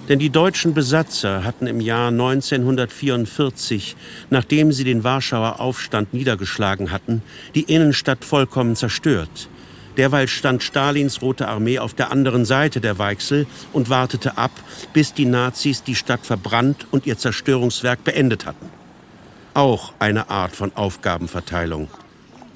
Denn 0.08 0.18
die 0.18 0.30
deutschen 0.30 0.74
Besatzer 0.74 1.44
hatten 1.44 1.66
im 1.66 1.80
Jahr 1.80 2.08
1944, 2.08 3.94
nachdem 4.30 4.72
sie 4.72 4.84
den 4.84 5.04
Warschauer 5.04 5.60
Aufstand 5.60 6.12
niedergeschlagen 6.12 6.90
hatten, 6.90 7.22
die 7.54 7.62
Innenstadt 7.62 8.24
vollkommen 8.24 8.74
zerstört. 8.76 9.48
Derweil 9.96 10.26
stand 10.26 10.62
Stalins 10.62 11.20
Rote 11.20 11.46
Armee 11.46 11.78
auf 11.78 11.92
der 11.92 12.10
anderen 12.10 12.46
Seite 12.46 12.80
der 12.80 12.98
Weichsel 12.98 13.46
und 13.74 13.90
wartete 13.90 14.38
ab, 14.38 14.52
bis 14.94 15.12
die 15.12 15.26
Nazis 15.26 15.82
die 15.82 15.94
Stadt 15.94 16.24
verbrannt 16.24 16.86
und 16.90 17.06
ihr 17.06 17.18
Zerstörungswerk 17.18 18.02
beendet 18.02 18.46
hatten. 18.46 18.70
Auch 19.54 19.92
eine 19.98 20.30
Art 20.30 20.56
von 20.56 20.74
Aufgabenverteilung. 20.74 21.88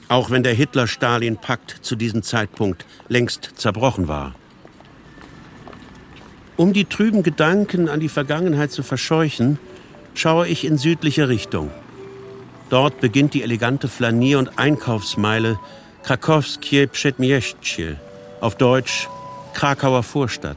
Auch 0.09 0.31
wenn 0.31 0.43
der 0.43 0.55
Hitler-Stalin-Pakt 0.55 1.79
zu 1.83 1.97
diesem 1.97 2.23
Zeitpunkt 2.23 2.85
längst 3.09 3.51
zerbrochen 3.57 4.09
war. 4.09 4.35
Um 6.57 6.73
die 6.73 6.85
trüben 6.85 7.23
Gedanken 7.23 7.89
an 7.89 8.01
die 8.01 8.09
Vergangenheit 8.09 8.73
zu 8.73 8.83
verscheuchen, 8.83 9.59
schaue 10.15 10.49
ich 10.49 10.65
in 10.65 10.79
südliche 10.79 11.29
Richtung. 11.29 11.71
Dort 12.71 13.01
beginnt 13.01 13.35
die 13.35 13.43
elegante 13.43 13.89
Flanier- 13.89 14.39
und 14.39 14.59
Einkaufsmeile 14.59 15.59
Krakowskie 16.03 16.87
Przedmieście, 16.87 17.97
auf 18.41 18.57
Deutsch 18.57 19.09
Krakauer 19.55 20.03
Vorstadt. 20.03 20.57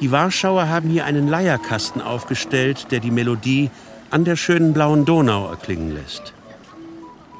Die 0.00 0.10
Warschauer 0.10 0.68
haben 0.68 0.88
hier 0.88 1.04
einen 1.04 1.28
Leierkasten 1.28 2.00
aufgestellt, 2.00 2.86
der 2.90 3.00
die 3.00 3.10
Melodie 3.10 3.70
an 4.10 4.24
der 4.24 4.36
schönen 4.36 4.72
blauen 4.72 5.04
Donau 5.04 5.50
erklingen 5.50 5.94
lässt. 5.94 6.32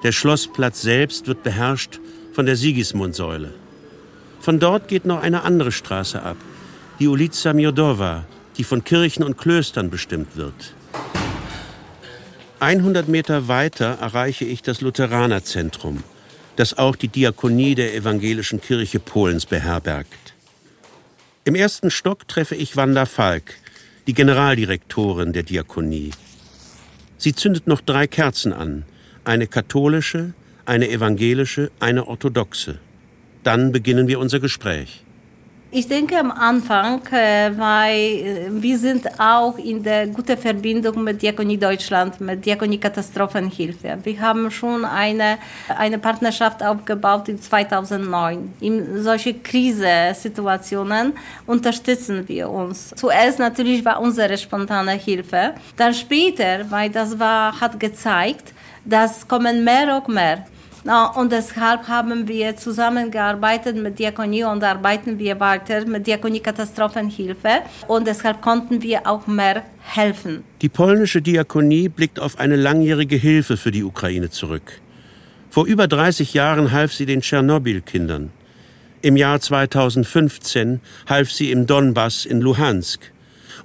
Der 0.02 0.12
Schlossplatz 0.12 0.80
selbst 0.80 1.26
wird 1.26 1.42
beherrscht 1.42 2.00
von 2.32 2.46
der 2.46 2.56
Sigismundsäule. 2.56 3.52
Von 4.40 4.58
dort 4.58 4.88
geht 4.88 5.04
noch 5.04 5.20
eine 5.20 5.42
andere 5.42 5.72
Straße 5.72 6.22
ab, 6.22 6.38
die 6.98 7.08
Ulica 7.08 7.52
Miodowa, 7.52 8.24
die 8.56 8.64
von 8.64 8.82
Kirchen 8.82 9.22
und 9.22 9.36
Klöstern 9.36 9.90
bestimmt 9.90 10.36
wird. 10.36 10.74
100 12.60 13.08
Meter 13.08 13.48
weiter 13.48 13.98
erreiche 14.00 14.44
ich 14.44 14.62
das 14.62 14.80
Lutheranerzentrum, 14.80 16.02
das 16.56 16.76
auch 16.76 16.96
die 16.96 17.08
Diakonie 17.08 17.74
der 17.74 17.94
Evangelischen 17.94 18.60
Kirche 18.60 19.00
Polens 19.00 19.46
beherbergt. 19.46 20.34
Im 21.44 21.54
ersten 21.54 21.90
Stock 21.90 22.28
treffe 22.28 22.54
ich 22.54 22.76
Wanda 22.76 23.06
Falk, 23.06 23.54
die 24.06 24.14
Generaldirektorin 24.14 25.32
der 25.32 25.42
Diakonie. 25.42 26.10
Sie 27.16 27.34
zündet 27.34 27.66
noch 27.66 27.80
drei 27.80 28.06
Kerzen 28.06 28.52
an, 28.52 28.84
eine 29.24 29.46
katholische, 29.46 30.32
eine 30.66 30.88
evangelische, 30.88 31.70
eine 31.80 32.06
orthodoxe. 32.06 32.78
Dann 33.42 33.72
beginnen 33.72 34.08
wir 34.08 34.18
unser 34.18 34.40
Gespräch. 34.40 35.04
Ich 35.72 35.86
denke 35.86 36.18
am 36.18 36.32
Anfang, 36.32 37.00
äh, 37.12 37.56
weil 37.56 37.96
äh, 37.96 38.48
wir 38.50 38.76
sind 38.76 39.06
auch 39.20 39.56
in 39.56 39.84
der 39.84 40.08
guten 40.08 40.36
Verbindung 40.36 41.04
mit 41.04 41.22
Diakonie 41.22 41.58
Deutschland, 41.58 42.20
mit 42.20 42.44
Diakonie 42.44 42.78
Katastrophenhilfe. 42.78 43.98
Wir 44.02 44.20
haben 44.20 44.50
schon 44.50 44.84
eine, 44.84 45.38
eine 45.68 46.00
Partnerschaft 46.00 46.60
aufgebaut 46.60 47.28
in 47.28 47.40
2009. 47.40 48.52
In 48.58 49.00
solchen 49.00 49.44
Krisensituationen 49.44 51.12
unterstützen 51.46 52.26
wir 52.26 52.50
uns. 52.50 52.92
Zuerst 52.96 53.38
natürlich 53.38 53.84
war 53.84 54.00
unsere 54.00 54.36
spontane 54.36 54.94
Hilfe. 54.94 55.54
Dann 55.76 55.94
später, 55.94 56.68
weil 56.68 56.90
das 56.90 57.16
war, 57.16 57.60
hat 57.60 57.78
gezeigt, 57.78 58.54
dass 58.84 59.26
kommen 59.26 59.64
mehr 59.64 59.96
und 59.96 60.14
mehr 60.14 60.44
und 61.14 61.30
deshalb 61.30 61.88
haben 61.88 62.26
wir 62.26 62.56
zusammengearbeitet 62.56 63.76
mit 63.76 63.98
Diakonie 63.98 64.44
und 64.44 64.64
arbeiten 64.64 65.18
wir 65.18 65.38
weiter 65.38 65.84
mit 65.84 66.06
Diakonie 66.06 66.40
Katastrophenhilfe. 66.40 67.60
Und 67.86 68.06
deshalb 68.06 68.40
konnten 68.40 68.80
wir 68.80 69.06
auch 69.06 69.26
mehr 69.26 69.62
helfen. 69.82 70.42
Die 70.62 70.70
polnische 70.70 71.20
Diakonie 71.20 71.88
blickt 71.90 72.18
auf 72.18 72.38
eine 72.38 72.56
langjährige 72.56 73.16
Hilfe 73.16 73.58
für 73.58 73.70
die 73.70 73.84
Ukraine 73.84 74.30
zurück. 74.30 74.80
Vor 75.50 75.66
über 75.66 75.86
30 75.86 76.32
Jahren 76.32 76.72
half 76.72 76.94
sie 76.94 77.06
den 77.06 77.20
Tschernobyl-Kindern. 77.20 78.30
Im 79.02 79.16
Jahr 79.16 79.40
2015 79.40 80.80
half 81.08 81.30
sie 81.30 81.50
im 81.50 81.66
Donbass 81.66 82.24
in 82.24 82.40
Luhansk. 82.40 83.12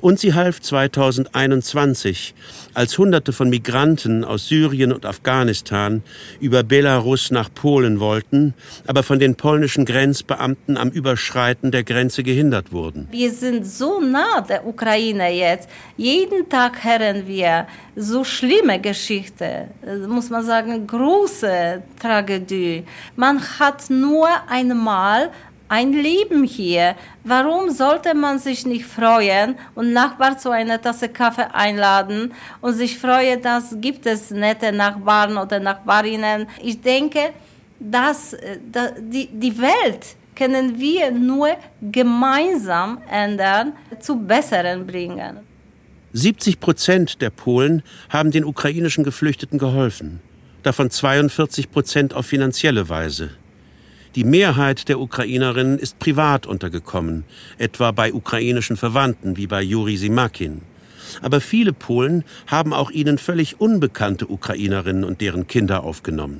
Und 0.02 0.20
sie 0.20 0.34
half 0.34 0.62
2021, 0.62 2.34
als 2.74 2.98
Hunderte 2.98 3.34
von 3.34 3.50
Migranten 3.50 4.24
aus 4.24 4.48
Syrien 4.48 4.92
und 4.92 5.06
Afghanistan 5.06 6.04
über 6.40 6.64
Belarus 6.64 7.32
nach 7.32 7.54
Polen 7.54 8.00
wollten, 8.00 8.54
aber 8.88 9.04
von 9.04 9.20
den 9.20 9.36
polnischen 9.36 9.86
Grenzbeamten 9.86 10.78
am 10.78 10.90
Überschreiten 10.90 11.72
der 11.72 11.84
Grenze 11.84 12.24
gehindert 12.24 12.72
wurden. 12.72 13.08
Wir 13.12 13.32
sind 13.32 13.66
so 13.66 14.00
nah 14.00 14.42
der 14.42 14.66
Ukraine 14.66 15.32
jetzt. 15.32 15.70
Jeden 15.98 16.50
Tag 16.50 16.84
hören 16.84 17.28
wir 17.28 17.68
so 17.96 18.24
schlimme 18.24 18.80
Geschichten, 18.80 19.70
muss 20.08 20.30
man 20.30 20.44
sagen, 20.44 20.86
große 20.86 21.82
Tragödie. 22.02 22.84
Man 23.16 23.42
hat 23.60 23.90
nur 23.90 24.28
einmal 24.48 25.32
ein 25.68 25.94
Leben 25.94 26.44
hier. 26.44 26.96
Warum 27.24 27.70
sollte 27.70 28.14
man 28.14 28.40
sich 28.40 28.66
nicht 28.66 28.86
freuen 28.86 29.56
und 29.74 29.94
Nachbar 29.94 30.38
zu 30.38 30.52
einer 30.52 30.82
Tasse 30.82 31.10
Kaffee 31.10 31.48
einladen 31.54 32.34
und 32.62 32.74
sich 32.74 32.98
freuen, 32.98 33.42
dass 33.42 33.76
gibt 33.80 34.06
es 34.06 34.32
nette 34.32 34.72
Nachbarn 34.72 35.38
oder 35.38 35.60
Nachbarinnen? 35.60 36.48
Ich 36.62 36.82
denke, 36.82 37.32
dass, 37.80 38.34
äh, 38.34 38.58
die 39.04 39.58
Welt 39.58 40.16
können 40.36 40.80
wir 40.80 41.12
nur 41.12 41.50
gemeinsam 41.82 43.00
ändern, 43.10 43.74
zu 44.00 44.18
Besseren 44.18 44.86
bringen. 44.86 45.40
70 46.14 46.60
Prozent 46.60 47.22
der 47.22 47.30
Polen 47.30 47.84
haben 48.10 48.32
den 48.32 48.46
ukrainischen 48.46 49.04
Geflüchteten 49.04 49.60
geholfen, 49.60 50.22
davon 50.64 50.90
42 50.90 51.72
Prozent 51.72 52.14
auf 52.14 52.26
finanzielle 52.26 52.88
Weise. 52.88 53.32
Die 54.16 54.24
Mehrheit 54.24 54.88
der 54.88 55.02
Ukrainerinnen 55.02 55.78
ist 55.78 56.00
privat 56.00 56.48
untergekommen, 56.48 57.26
etwa 57.58 57.92
bei 57.92 58.14
ukrainischen 58.14 58.78
Verwandten 58.78 59.36
wie 59.36 59.46
bei 59.46 59.62
Juri 59.62 59.98
Simakin. 59.98 60.62
Aber 61.22 61.42
viele 61.42 61.74
Polen 61.74 62.24
haben 62.48 62.72
auch 62.72 62.92
ihnen 62.92 63.18
völlig 63.18 63.60
unbekannte 63.60 64.28
Ukrainerinnen 64.28 65.04
und 65.04 65.20
deren 65.20 65.48
Kinder 65.48 65.84
aufgenommen. 65.84 66.40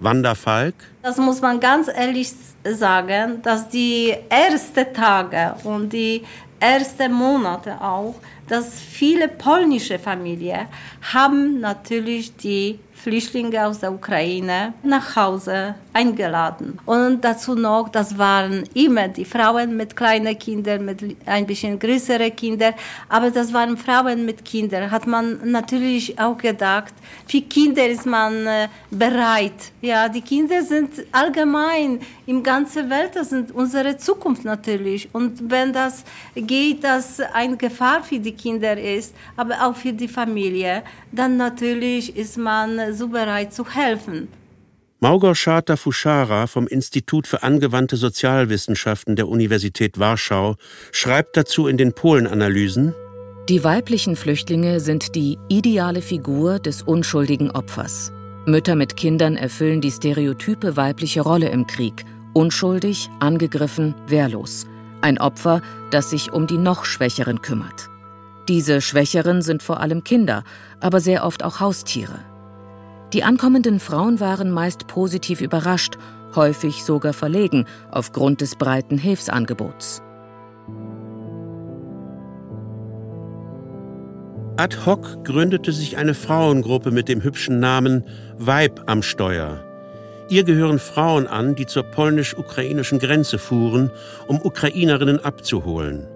Wanda 0.00 0.34
Falk? 0.34 0.74
Das 1.02 1.18
muss 1.18 1.42
man 1.42 1.60
ganz 1.60 1.88
ehrlich 1.88 2.32
sagen, 2.64 3.42
dass 3.42 3.68
die 3.68 4.14
ersten 4.30 4.92
Tage 4.94 5.56
und 5.64 5.92
die 5.92 6.22
ersten 6.58 7.12
Monate 7.12 7.82
auch, 7.82 8.14
dass 8.48 8.80
viele 8.80 9.28
polnische 9.28 9.98
Familien 9.98 10.68
haben 11.12 11.60
natürlich 11.60 12.34
die 12.36 12.78
Flüchtlinge 13.04 13.66
aus 13.66 13.80
der 13.80 13.92
Ukraine 13.92 14.72
nach 14.82 15.14
Hause 15.14 15.74
eingeladen. 15.92 16.78
Und 16.86 17.22
dazu 17.22 17.54
noch, 17.54 17.90
das 17.90 18.16
waren 18.16 18.64
immer 18.72 19.08
die 19.08 19.26
Frauen 19.26 19.76
mit 19.76 19.94
kleinen 19.94 20.38
Kindern, 20.38 20.86
mit 20.86 21.00
ein 21.26 21.46
bisschen 21.46 21.78
größeren 21.78 22.34
Kindern, 22.34 22.72
aber 23.10 23.30
das 23.30 23.52
waren 23.52 23.76
Frauen 23.76 24.24
mit 24.24 24.42
Kindern. 24.42 24.90
Hat 24.90 25.06
man 25.06 25.38
natürlich 25.50 26.18
auch 26.18 26.38
gedacht, 26.38 26.94
für 27.26 27.42
Kinder 27.42 27.86
ist 27.86 28.06
man 28.06 28.46
äh, 28.46 28.68
bereit. 28.90 29.60
Ja, 29.82 30.08
die 30.08 30.22
Kinder 30.22 30.62
sind 30.62 30.90
allgemein 31.12 32.00
im 32.24 32.42
ganzen 32.42 32.88
Welt, 32.88 33.10
das 33.16 33.28
sind 33.28 33.52
unsere 33.52 33.98
Zukunft 33.98 34.46
natürlich. 34.46 35.10
Und 35.12 35.50
wenn 35.50 35.74
das 35.74 36.04
geht, 36.34 36.82
dass 36.82 37.20
eine 37.20 37.58
Gefahr 37.58 38.02
für 38.02 38.18
die 38.18 38.32
Kinder 38.32 38.80
ist, 38.80 39.14
aber 39.36 39.56
auch 39.62 39.76
für 39.76 39.92
die 39.92 40.08
Familie, 40.08 40.82
dann 41.12 41.36
natürlich 41.36 42.16
ist 42.16 42.38
man 42.38 42.93
so 42.94 43.08
bereit 43.08 43.52
zu 43.52 43.64
helfen. 43.64 44.28
Małgorzata 45.00 45.76
Fuschara 45.76 46.46
vom 46.46 46.66
Institut 46.66 47.26
für 47.26 47.42
angewandte 47.42 47.96
Sozialwissenschaften 47.96 49.16
der 49.16 49.28
Universität 49.28 49.98
Warschau 49.98 50.56
schreibt 50.92 51.36
dazu 51.36 51.66
in 51.66 51.76
den 51.76 51.92
Polenanalysen, 51.92 52.94
die 53.50 53.62
weiblichen 53.62 54.16
Flüchtlinge 54.16 54.80
sind 54.80 55.14
die 55.14 55.36
ideale 55.50 56.00
Figur 56.00 56.58
des 56.58 56.80
unschuldigen 56.80 57.50
Opfers. 57.50 58.10
Mütter 58.46 58.74
mit 58.74 58.96
Kindern 58.96 59.36
erfüllen 59.36 59.82
die 59.82 59.90
stereotype 59.90 60.78
weibliche 60.78 61.20
Rolle 61.20 61.50
im 61.50 61.66
Krieg, 61.66 62.06
unschuldig, 62.32 63.10
angegriffen, 63.20 63.94
wehrlos. 64.06 64.66
Ein 65.02 65.18
Opfer, 65.18 65.60
das 65.90 66.08
sich 66.08 66.32
um 66.32 66.46
die 66.46 66.56
noch 66.56 66.86
Schwächeren 66.86 67.42
kümmert. 67.42 67.90
Diese 68.48 68.80
Schwächeren 68.80 69.42
sind 69.42 69.62
vor 69.62 69.80
allem 69.80 70.04
Kinder, 70.04 70.42
aber 70.80 71.00
sehr 71.00 71.26
oft 71.26 71.42
auch 71.42 71.60
Haustiere. 71.60 72.20
Die 73.14 73.22
ankommenden 73.22 73.78
Frauen 73.78 74.18
waren 74.18 74.50
meist 74.50 74.88
positiv 74.88 75.40
überrascht, 75.40 75.94
häufig 76.34 76.82
sogar 76.82 77.12
verlegen 77.12 77.64
aufgrund 77.92 78.40
des 78.40 78.56
breiten 78.56 78.98
Hilfsangebots. 78.98 80.02
Ad 84.56 84.76
hoc 84.84 85.24
gründete 85.24 85.70
sich 85.70 85.96
eine 85.96 86.14
Frauengruppe 86.14 86.90
mit 86.90 87.08
dem 87.08 87.22
hübschen 87.22 87.60
Namen 87.60 88.02
Weib 88.36 88.82
am 88.86 89.00
Steuer. 89.00 89.64
Ihr 90.28 90.42
gehören 90.42 90.80
Frauen 90.80 91.28
an, 91.28 91.54
die 91.54 91.66
zur 91.66 91.84
polnisch-ukrainischen 91.84 92.98
Grenze 92.98 93.38
fuhren, 93.38 93.92
um 94.26 94.40
Ukrainerinnen 94.42 95.24
abzuholen. 95.24 96.08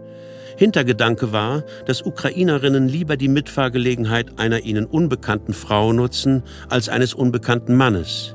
Hintergedanke 0.59 1.31
war, 1.31 1.63
dass 1.87 2.03
Ukrainerinnen 2.03 2.89
lieber 2.89 3.17
die 3.17 3.29
Mitfahrgelegenheit 3.29 4.41
einer 4.41 4.65
ihnen 4.65 4.87
unbekannten 4.87 5.55
Frau 5.55 5.93
nutzen 5.93 6.43
als 6.69 6.89
eines 6.89 7.15
unbekannten 7.15 7.77
Mannes. 7.77 8.35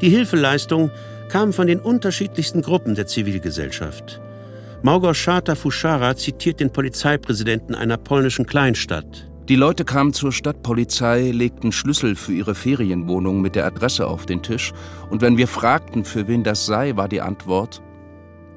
Die 0.00 0.10
Hilfeleistung 0.10 0.92
kam 1.28 1.52
von 1.52 1.66
den 1.66 1.80
unterschiedlichsten 1.80 2.62
Gruppen 2.62 2.94
der 2.94 3.08
Zivilgesellschaft. 3.08 4.20
Małgorzata 4.82 5.56
Fuschara 5.56 6.14
zitiert 6.14 6.60
den 6.60 6.70
Polizeipräsidenten 6.70 7.74
einer 7.74 7.96
polnischen 7.96 8.46
Kleinstadt. 8.46 9.28
Die 9.48 9.56
Leute 9.56 9.84
kamen 9.84 10.12
zur 10.12 10.30
Stadtpolizei, 10.30 11.32
legten 11.32 11.72
Schlüssel 11.72 12.14
für 12.14 12.32
ihre 12.32 12.54
Ferienwohnung 12.54 13.40
mit 13.40 13.56
der 13.56 13.66
Adresse 13.66 14.06
auf 14.06 14.24
den 14.24 14.42
Tisch, 14.42 14.72
und 15.10 15.20
wenn 15.20 15.36
wir 15.36 15.48
fragten, 15.48 16.04
für 16.04 16.28
wen 16.28 16.44
das 16.44 16.64
sei, 16.64 16.94
war 16.94 17.08
die 17.08 17.22
Antwort 17.22 17.82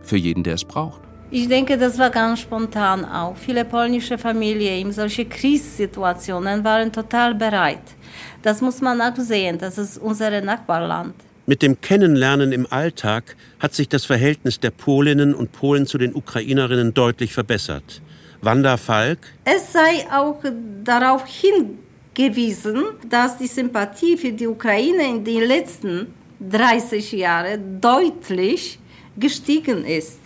für 0.03 0.17
jeden, 0.17 0.43
der 0.43 0.53
es 0.53 0.63
braucht. 0.63 1.01
Ich 1.33 1.47
denke, 1.47 1.77
das 1.77 1.97
war 1.97 2.09
ganz 2.09 2.41
spontan 2.41 3.05
auch. 3.05 3.37
Viele 3.37 3.63
polnische 3.63 4.17
Familien 4.17 4.87
in 4.87 4.91
solche 4.91 5.23
Krisensituationen 5.23 6.61
waren 6.61 6.91
total 6.91 7.33
bereit. 7.33 7.95
Das 8.41 8.59
muss 8.59 8.81
man 8.81 8.99
auch 8.99 9.15
sehen, 9.15 9.57
das 9.57 9.77
ist 9.77 9.97
unser 9.97 10.41
Nachbarland. 10.41 11.15
Mit 11.45 11.61
dem 11.61 11.79
Kennenlernen 11.79 12.51
im 12.51 12.67
Alltag 12.69 13.37
hat 13.61 13.73
sich 13.73 13.87
das 13.87 14.03
Verhältnis 14.03 14.59
der 14.59 14.71
Polinnen 14.71 15.33
und 15.33 15.53
Polen 15.53 15.87
zu 15.87 15.97
den 15.97 16.13
Ukrainerinnen 16.13 16.93
deutlich 16.93 17.33
verbessert. 17.33 18.01
Wanda 18.41 18.75
Falk. 18.75 19.19
Es 19.45 19.71
sei 19.71 20.05
auch 20.13 20.43
darauf 20.83 21.23
hingewiesen, 21.25 22.83
dass 23.09 23.37
die 23.37 23.47
Sympathie 23.47 24.17
für 24.17 24.33
die 24.33 24.47
Ukraine 24.47 25.07
in 25.07 25.23
den 25.23 25.45
letzten 25.45 26.13
30 26.41 27.13
Jahren 27.13 27.79
deutlich 27.79 28.79
gestiegen 29.17 29.85
ist. 29.85 30.20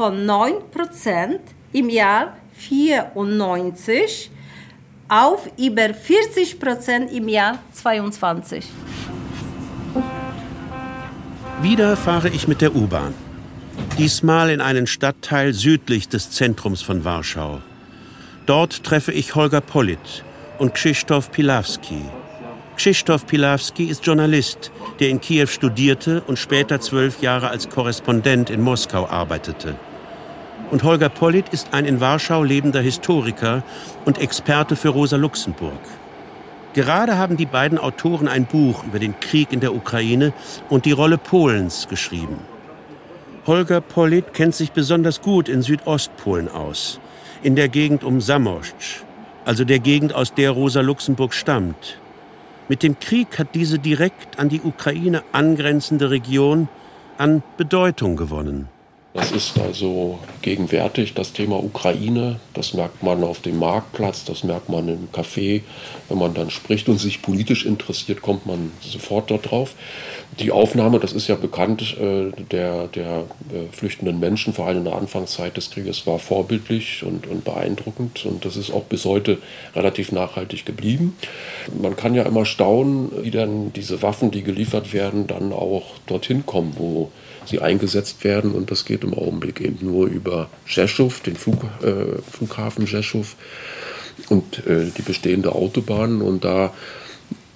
Von 0.00 0.24
9% 0.26 1.40
im 1.74 1.90
Jahr 1.90 2.34
94 2.54 4.30
auf 5.10 5.46
über 5.58 5.88
40% 5.90 7.10
im 7.10 7.28
Jahr 7.28 7.58
22. 7.74 8.64
Wieder 11.60 11.98
fahre 11.98 12.30
ich 12.30 12.48
mit 12.48 12.62
der 12.62 12.74
U-Bahn. 12.74 13.12
Diesmal 13.98 14.48
in 14.48 14.62
einen 14.62 14.86
Stadtteil 14.86 15.52
südlich 15.52 16.08
des 16.08 16.30
Zentrums 16.30 16.80
von 16.80 17.04
Warschau. 17.04 17.60
Dort 18.46 18.82
treffe 18.82 19.12
ich 19.12 19.34
Holger 19.34 19.60
Polit 19.60 20.24
und 20.58 20.72
Krzysztof 20.72 21.30
Pilawski. 21.30 22.00
Krzysztof 22.78 23.26
Pilawski 23.26 23.84
ist 23.84 24.06
Journalist, 24.06 24.72
der 24.98 25.10
in 25.10 25.20
Kiew 25.20 25.48
studierte 25.48 26.22
und 26.22 26.38
später 26.38 26.80
zwölf 26.80 27.20
Jahre 27.20 27.50
als 27.50 27.68
Korrespondent 27.68 28.48
in 28.48 28.62
Moskau 28.62 29.06
arbeitete. 29.06 29.76
Und 30.70 30.84
Holger 30.84 31.08
Polit 31.08 31.48
ist 31.48 31.74
ein 31.74 31.84
in 31.84 32.00
Warschau 32.00 32.44
lebender 32.44 32.80
Historiker 32.80 33.64
und 34.04 34.18
Experte 34.18 34.76
für 34.76 34.90
Rosa 34.90 35.16
Luxemburg. 35.16 35.80
Gerade 36.74 37.18
haben 37.18 37.36
die 37.36 37.46
beiden 37.46 37.78
Autoren 37.78 38.28
ein 38.28 38.46
Buch 38.46 38.84
über 38.84 39.00
den 39.00 39.18
Krieg 39.18 39.52
in 39.52 39.58
der 39.58 39.74
Ukraine 39.74 40.32
und 40.68 40.84
die 40.84 40.92
Rolle 40.92 41.18
Polens 41.18 41.88
geschrieben. 41.88 42.38
Holger 43.46 43.80
Polit 43.80 44.32
kennt 44.32 44.54
sich 44.54 44.70
besonders 44.70 45.22
gut 45.22 45.48
in 45.48 45.62
Südostpolen 45.62 46.48
aus, 46.48 47.00
in 47.42 47.56
der 47.56 47.68
Gegend 47.68 48.04
um 48.04 48.20
Samoszcz, 48.20 49.02
also 49.44 49.64
der 49.64 49.80
Gegend, 49.80 50.14
aus 50.14 50.34
der 50.34 50.52
Rosa 50.52 50.82
Luxemburg 50.82 51.34
stammt. 51.34 51.98
Mit 52.68 52.84
dem 52.84 53.00
Krieg 53.00 53.40
hat 53.40 53.56
diese 53.56 53.80
direkt 53.80 54.38
an 54.38 54.48
die 54.48 54.60
Ukraine 54.60 55.24
angrenzende 55.32 56.10
Region 56.10 56.68
an 57.18 57.42
Bedeutung 57.56 58.14
gewonnen. 58.14 58.68
Das 59.12 59.32
ist 59.32 59.58
also 59.58 60.20
gegenwärtig 60.40 61.14
das 61.14 61.32
Thema 61.32 61.56
Ukraine. 61.56 62.38
Das 62.54 62.74
merkt 62.74 63.02
man 63.02 63.24
auf 63.24 63.40
dem 63.40 63.58
Marktplatz, 63.58 64.24
das 64.24 64.44
merkt 64.44 64.68
man 64.68 64.86
im 64.86 65.08
Café. 65.12 65.62
Wenn 66.08 66.18
man 66.18 66.32
dann 66.32 66.48
spricht 66.48 66.88
und 66.88 66.98
sich 66.98 67.20
politisch 67.20 67.66
interessiert, 67.66 68.22
kommt 68.22 68.46
man 68.46 68.70
sofort 68.80 69.32
dort 69.32 69.50
drauf. 69.50 69.74
Die 70.38 70.52
Aufnahme, 70.52 71.00
das 71.00 71.12
ist 71.12 71.26
ja 71.26 71.34
bekannt, 71.34 71.96
äh, 71.98 72.30
der, 72.52 72.86
der 72.86 73.24
äh, 73.52 73.72
flüchtenden 73.72 74.20
Menschen, 74.20 74.52
vor 74.52 74.68
allem 74.68 74.78
in 74.78 74.84
der 74.84 74.94
Anfangszeit 74.94 75.56
des 75.56 75.72
Krieges, 75.72 76.06
war 76.06 76.20
vorbildlich 76.20 77.02
und, 77.02 77.26
und 77.26 77.44
beeindruckend. 77.44 78.24
Und 78.26 78.44
das 78.44 78.56
ist 78.56 78.70
auch 78.70 78.84
bis 78.84 79.04
heute 79.06 79.38
relativ 79.74 80.12
nachhaltig 80.12 80.64
geblieben. 80.64 81.16
Man 81.82 81.96
kann 81.96 82.14
ja 82.14 82.22
immer 82.22 82.46
staunen, 82.46 83.10
wie 83.24 83.32
dann 83.32 83.72
diese 83.72 84.02
Waffen, 84.02 84.30
die 84.30 84.44
geliefert 84.44 84.92
werden, 84.92 85.26
dann 85.26 85.52
auch 85.52 85.94
dorthin 86.06 86.46
kommen, 86.46 86.74
wo 86.78 87.10
sie 87.46 87.60
eingesetzt 87.60 88.24
werden. 88.24 88.52
Und 88.52 88.70
das 88.70 88.84
geht 88.84 89.04
im 89.04 89.14
Augenblick 89.14 89.60
eben 89.60 89.86
nur 89.86 90.06
über 90.06 90.48
Rzeszow, 90.64 91.20
den 91.20 91.36
Flug, 91.36 91.64
äh, 91.82 92.20
Flughafen 92.30 92.86
Rzeszow 92.86 93.34
und 94.28 94.66
äh, 94.66 94.90
die 94.96 95.02
bestehende 95.02 95.52
Autobahn. 95.52 96.22
Und 96.22 96.44
da 96.44 96.72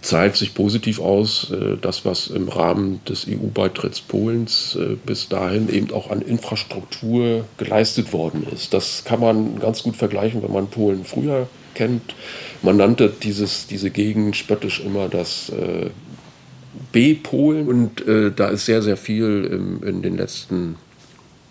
zahlt 0.04 0.36
sich 0.36 0.54
positiv 0.54 1.00
aus, 1.00 1.50
äh, 1.50 1.76
das, 1.80 2.04
was 2.04 2.28
im 2.28 2.48
Rahmen 2.48 3.00
des 3.08 3.26
EU-Beitritts 3.26 4.00
Polens 4.00 4.76
äh, 4.78 4.96
bis 5.04 5.28
dahin 5.28 5.68
eben 5.72 5.92
auch 5.92 6.10
an 6.10 6.20
Infrastruktur 6.20 7.44
geleistet 7.56 8.12
worden 8.12 8.46
ist. 8.52 8.74
Das 8.74 9.04
kann 9.04 9.20
man 9.20 9.58
ganz 9.58 9.82
gut 9.82 9.96
vergleichen, 9.96 10.42
wenn 10.42 10.52
man 10.52 10.68
Polen 10.68 11.04
früher 11.04 11.48
kennt. 11.74 12.14
Man 12.62 12.76
nannte 12.76 13.08
dieses, 13.22 13.66
diese 13.66 13.90
Gegend 13.90 14.36
spöttisch 14.36 14.80
immer 14.80 15.08
das 15.08 15.50
äh, 15.50 15.90
B-Polen 16.92 17.68
und 17.68 18.06
äh, 18.06 18.30
da 18.34 18.48
ist 18.48 18.66
sehr, 18.66 18.82
sehr 18.82 18.96
viel 18.96 19.48
im, 19.50 19.82
in 19.82 20.02
den 20.02 20.16
letzten 20.16 20.76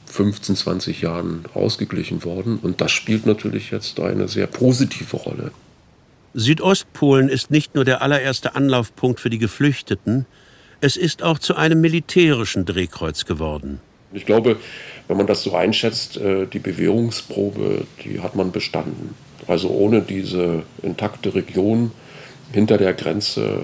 15, 0.07 0.55
20 0.55 1.01
Jahren 1.01 1.45
ausgeglichen 1.53 2.23
worden 2.23 2.59
und 2.61 2.81
das 2.81 2.91
spielt 2.91 3.25
natürlich 3.25 3.71
jetzt 3.71 3.99
eine 3.99 4.27
sehr 4.27 4.47
positive 4.47 5.17
Rolle. 5.17 5.51
Südostpolen 6.35 7.29
ist 7.29 7.51
nicht 7.51 7.75
nur 7.75 7.85
der 7.85 8.01
allererste 8.01 8.55
Anlaufpunkt 8.55 9.19
für 9.19 9.29
die 9.29 9.37
Geflüchteten, 9.37 10.25
es 10.81 10.97
ist 10.97 11.23
auch 11.23 11.39
zu 11.39 11.55
einem 11.55 11.79
militärischen 11.79 12.65
Drehkreuz 12.65 13.25
geworden. 13.25 13.79
Ich 14.11 14.25
glaube, 14.25 14.57
wenn 15.07 15.17
man 15.17 15.27
das 15.27 15.43
so 15.43 15.55
einschätzt, 15.55 16.17
äh, 16.17 16.45
die 16.45 16.59
Bewährungsprobe, 16.59 17.85
die 18.03 18.19
hat 18.19 18.35
man 18.35 18.51
bestanden. 18.51 19.15
Also 19.47 19.69
ohne 19.69 20.01
diese 20.01 20.63
intakte 20.81 21.33
Region 21.33 21.91
hinter 22.51 22.77
der 22.77 22.93
Grenze, 22.93 23.61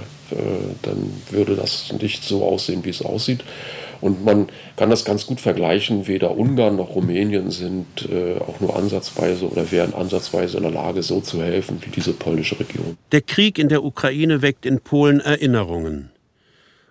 dann 0.82 1.14
würde 1.32 1.56
das 1.56 1.92
nicht 2.00 2.24
so 2.24 2.44
aussehen, 2.44 2.84
wie 2.86 2.90
es 2.90 3.02
aussieht. 3.02 3.44
Und 4.02 4.24
man 4.24 4.48
kann 4.78 4.90
das 4.90 5.04
ganz 5.04 5.26
gut 5.26 5.42
vergleichen. 5.42 6.08
Weder 6.08 6.38
Ungarn 6.38 6.78
noch 6.78 6.96
Rumänien 6.96 7.52
sind 7.52 8.08
äh, 8.10 8.38
auch 8.40 8.60
nur 8.60 8.76
ansatzweise 8.76 9.50
oder 9.50 9.72
wären 9.72 9.94
ansatzweise 9.94 10.58
in 10.58 10.64
der 10.64 10.72
Lage, 10.72 11.04
so 11.04 11.20
zu 11.22 11.42
helfen 11.44 11.80
wie 11.82 11.90
diese 11.90 12.14
polnische 12.14 12.60
Region. 12.60 12.98
Der 13.12 13.22
Krieg 13.22 13.60
in 13.60 13.68
der 13.70 13.84
Ukraine 13.84 14.42
weckt 14.42 14.66
in 14.66 14.80
Polen 14.80 15.20
Erinnerungen. 15.20 16.12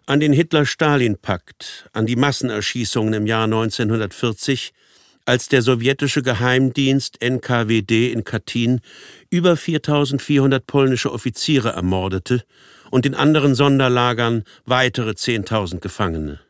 An 0.07 0.21
den 0.21 0.33
Hitler-Stalin-Pakt, 0.33 1.89
an 1.93 2.07
die 2.07 2.17
Massenerschießungen 2.17 3.13
im 3.13 3.27
Jahr 3.27 3.45
1940, 3.45 4.73
als 5.27 5.49
der 5.49 5.61
sowjetische 5.61 6.23
Geheimdienst 6.23 7.21
NKWD 7.23 8.13
in 8.13 8.25
Katyn 8.25 8.81
über 9.29 9.57
4400 9.57 10.67
polnische 10.67 11.13
Offiziere 11.13 11.71
ermordete 11.71 12.45
und 12.91 13.07
in 13.07 13.15
anderen 13.15 13.55
Sonderlagern 13.55 14.45
weitere 14.65 15.11
10.000 15.11 15.81
Gefangene 15.81 16.41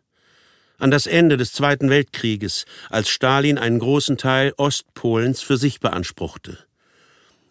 an 0.79 0.91
das 0.91 1.07
Ende 1.07 1.37
des 1.37 1.53
Zweiten 1.53 1.91
Weltkrieges, 1.91 2.65
als 2.89 3.09
Stalin 3.09 3.59
einen 3.59 3.81
großen 3.81 4.17
Teil 4.17 4.55
Ostpolens 4.57 5.43
für 5.43 5.57
sich 5.57 5.81
beanspruchte. 5.81 6.59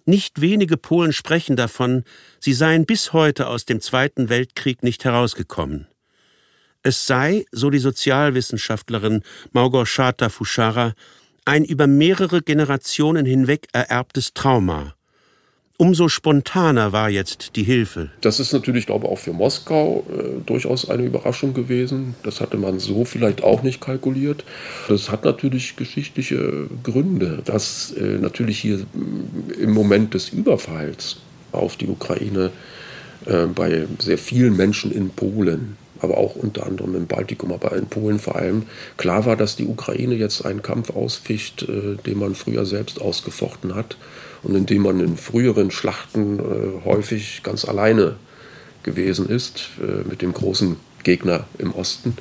Nicht 0.05 0.39
wenige 0.39 0.77
Polen 0.77 1.11
sprechen 1.11 1.57
davon, 1.57 2.05
sie 2.39 2.53
seien 2.53 2.85
bis 2.85 3.11
heute 3.11 3.47
aus 3.47 3.65
dem 3.65 3.81
Zweiten 3.81 4.29
Weltkrieg 4.29 4.81
nicht 4.81 5.03
herausgekommen. 5.03 5.87
Es 6.81 7.05
sei, 7.05 7.45
so 7.51 7.69
die 7.69 7.79
Sozialwissenschaftlerin 7.79 9.23
Małgorzata 9.51 10.29
Fuschara, 10.29 10.93
ein 11.43 11.65
über 11.65 11.87
mehrere 11.87 12.41
Generationen 12.41 13.25
hinweg 13.25 13.67
ererbtes 13.73 14.33
Trauma. 14.33 14.96
Umso 15.79 16.07
spontaner 16.07 16.91
war 16.91 17.07
jetzt 17.07 17.55
die 17.55 17.61
Hilfe. 17.61 18.09
Das 18.21 18.39
ist 18.39 18.51
natürlich, 18.51 18.87
glaube 18.87 19.05
ich, 19.05 19.11
auch 19.11 19.19
für 19.19 19.31
Moskau 19.31 20.03
äh, 20.09 20.41
durchaus 20.43 20.89
eine 20.89 21.03
Überraschung 21.03 21.53
gewesen. 21.53 22.15
Das 22.23 22.41
hatte 22.41 22.57
man 22.57 22.79
so 22.79 23.05
vielleicht 23.05 23.43
auch 23.43 23.61
nicht 23.61 23.79
kalkuliert. 23.79 24.43
Das 24.87 25.11
hat 25.11 25.23
natürlich 25.23 25.75
geschichtliche 25.75 26.67
Gründe, 26.81 27.43
dass 27.45 27.91
äh, 27.91 28.17
natürlich 28.17 28.57
hier 28.57 28.79
äh, 28.79 29.61
im 29.61 29.71
Moment 29.71 30.15
des 30.15 30.29
Überfalls 30.29 31.17
auf 31.51 31.75
die 31.75 31.87
Ukraine 31.87 32.49
äh, 33.27 33.45
bei 33.45 33.85
sehr 33.99 34.17
vielen 34.17 34.57
Menschen 34.57 34.91
in 34.91 35.11
Polen 35.11 35.77
aber 36.01 36.17
auch 36.17 36.35
unter 36.35 36.65
anderem 36.65 36.95
im 36.95 37.07
Baltikum, 37.07 37.51
aber 37.51 37.75
in 37.75 37.87
Polen 37.87 38.19
vor 38.19 38.35
allem, 38.35 38.63
klar 38.97 39.25
war, 39.25 39.35
dass 39.35 39.55
die 39.55 39.65
Ukraine 39.65 40.15
jetzt 40.15 40.45
einen 40.45 40.61
Kampf 40.61 40.89
ausficht, 40.91 41.63
äh, 41.63 41.95
den 42.05 42.19
man 42.19 42.35
früher 42.35 42.65
selbst 42.65 43.01
ausgefochten 43.01 43.75
hat 43.75 43.97
und 44.43 44.55
in 44.55 44.65
dem 44.65 44.83
man 44.83 44.99
in 44.99 45.17
früheren 45.17 45.71
Schlachten 45.71 46.39
äh, 46.39 46.85
häufig 46.85 47.41
ganz 47.43 47.65
alleine 47.65 48.15
gewesen 48.83 49.29
ist, 49.29 49.69
äh, 49.81 50.07
mit 50.07 50.21
dem 50.21 50.33
großen 50.33 50.77
Gegner 51.03 51.45
im 51.57 51.73
Osten 51.73 52.15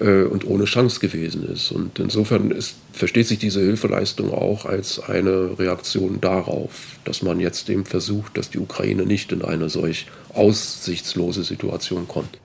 äh, 0.00 0.22
und 0.22 0.46
ohne 0.46 0.64
Chance 0.64 1.00
gewesen 1.00 1.48
ist. 1.48 1.72
Und 1.72 1.98
insofern 1.98 2.50
ist, 2.50 2.76
versteht 2.92 3.26
sich 3.26 3.38
diese 3.38 3.60
Hilfeleistung 3.60 4.32
auch 4.32 4.64
als 4.64 5.00
eine 5.00 5.58
Reaktion 5.58 6.20
darauf, 6.20 6.70
dass 7.04 7.22
man 7.22 7.40
jetzt 7.40 7.68
eben 7.68 7.84
versucht, 7.84 8.36
dass 8.36 8.50
die 8.50 8.58
Ukraine 8.58 9.06
nicht 9.06 9.32
in 9.32 9.42
eine 9.42 9.68
solch 9.68 10.06
aussichtslose 10.34 11.44
Situation 11.44 12.08
kommt. 12.08 12.38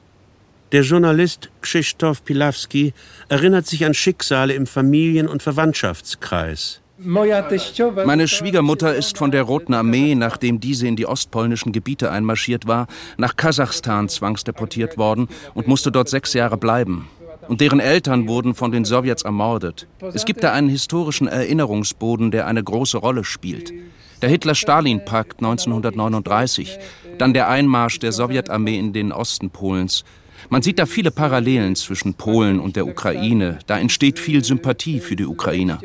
Der 0.71 0.83
Journalist 0.83 1.49
Krzysztof 1.61 2.23
Pilawski 2.23 2.93
erinnert 3.27 3.67
sich 3.67 3.83
an 3.83 3.93
Schicksale 3.93 4.53
im 4.53 4.65
Familien- 4.65 5.27
und 5.27 5.43
Verwandtschaftskreis. 5.43 6.79
Meine 6.97 8.27
Schwiegermutter 8.29 8.95
ist 8.95 9.17
von 9.17 9.31
der 9.31 9.43
Roten 9.43 9.73
Armee, 9.73 10.15
nachdem 10.15 10.61
diese 10.61 10.87
in 10.87 10.95
die 10.95 11.07
ostpolnischen 11.07 11.73
Gebiete 11.73 12.09
einmarschiert 12.09 12.67
war, 12.67 12.87
nach 13.17 13.35
Kasachstan 13.35 14.07
zwangsdeportiert 14.07 14.97
worden 14.97 15.27
und 15.55 15.67
musste 15.67 15.91
dort 15.91 16.07
sechs 16.07 16.33
Jahre 16.33 16.57
bleiben. 16.57 17.09
Und 17.49 17.59
deren 17.59 17.81
Eltern 17.81 18.29
wurden 18.29 18.55
von 18.55 18.71
den 18.71 18.85
Sowjets 18.85 19.23
ermordet. 19.23 19.87
Es 20.13 20.23
gibt 20.23 20.41
da 20.41 20.53
einen 20.53 20.69
historischen 20.69 21.27
Erinnerungsboden, 21.27 22.31
der 22.31 22.47
eine 22.47 22.63
große 22.63 22.97
Rolle 22.97 23.25
spielt. 23.25 23.73
Der 24.21 24.29
Hitler-Stalin-Pakt 24.29 25.39
1939, 25.39 26.77
dann 27.17 27.33
der 27.33 27.49
Einmarsch 27.49 27.99
der 27.99 28.11
Sowjetarmee 28.11 28.77
in 28.77 28.93
den 28.93 29.11
Osten 29.11 29.49
Polens, 29.49 30.05
man 30.51 30.61
sieht 30.61 30.79
da 30.79 30.85
viele 30.85 31.11
Parallelen 31.11 31.77
zwischen 31.77 32.13
Polen 32.13 32.59
und 32.59 32.75
der 32.75 32.85
Ukraine. 32.85 33.59
Da 33.67 33.79
entsteht 33.79 34.19
viel 34.19 34.43
Sympathie 34.43 34.99
für 34.99 35.15
die 35.15 35.25
Ukrainer. 35.25 35.79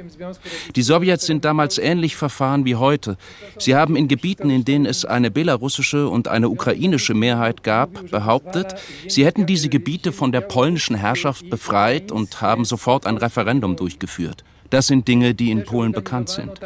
Die 0.75 0.83
Sowjets 0.83 1.25
sind 1.25 1.45
damals 1.45 1.79
ähnlich 1.79 2.17
verfahren 2.17 2.65
wie 2.65 2.75
heute. 2.75 3.17
Sie 3.59 3.77
haben 3.77 3.95
in 3.95 4.09
Gebieten, 4.09 4.51
in 4.51 4.65
denen 4.65 4.85
es 4.85 5.05
eine 5.05 5.31
belarussische 5.31 6.09
und 6.09 6.27
eine 6.27 6.49
ukrainische 6.49 7.15
Mehrheit 7.15 7.63
gab, 7.63 8.11
behauptet, 8.11 8.75
sie 9.07 9.25
hätten 9.25 9.47
diese 9.47 9.69
Gebiete 9.69 10.11
von 10.11 10.33
der 10.33 10.41
polnischen 10.41 10.97
Herrschaft 10.97 11.49
befreit 11.49 12.11
und 12.11 12.41
haben 12.41 12.65
sofort 12.65 13.07
ein 13.07 13.19
Referendum 13.19 13.77
durchgeführt. 13.77 14.43
Das 14.71 14.89
sind 14.89 15.07
Dinge, 15.07 15.33
die 15.37 15.53
in 15.53 15.65
Polen 15.65 15.93
bekannt 15.93 16.29
sind. 16.29 16.61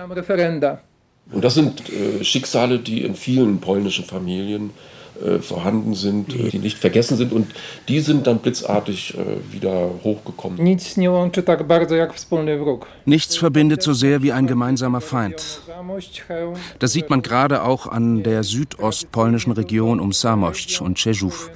Und 1.33 1.45
das 1.45 1.53
sind 1.55 1.83
äh, 1.91 2.25
Schicksale, 2.25 2.79
die 2.79 3.03
in 3.03 3.15
vielen 3.15 3.61
polnischen 3.61 4.07
Familien 4.07 4.71
äh, 4.71 5.00
vorhanden 5.41 5.95
sind, 5.95 6.35
äh, 6.35 6.49
die 6.51 6.59
nicht 6.59 6.79
vergessen 6.79 7.17
sind 7.17 7.33
und 7.33 7.47
die 7.89 8.01
sind 8.01 8.27
dann 8.27 8.39
blitzartig 8.39 9.17
äh, 9.17 9.53
wieder 9.53 9.91
hochgekommen. 10.03 10.63
Nichts 13.05 13.37
verbindet 13.37 13.83
so 13.83 13.93
sehr 13.93 14.23
wie 14.23 14.33
ein 14.33 14.47
gemeinsamer 14.47 15.01
Feind. 15.01 15.61
Das 16.79 16.93
sieht 16.93 17.11
man 17.11 17.23
gerade 17.23 17.63
auch 17.63 17.87
an 17.87 18.23
der 18.23 18.43
südostpolnischen 18.43 19.53
Region 19.53 20.01
um 20.01 20.13
Samoszcz 20.13 20.81
und 20.81 20.97
Czeszów. 20.97 21.51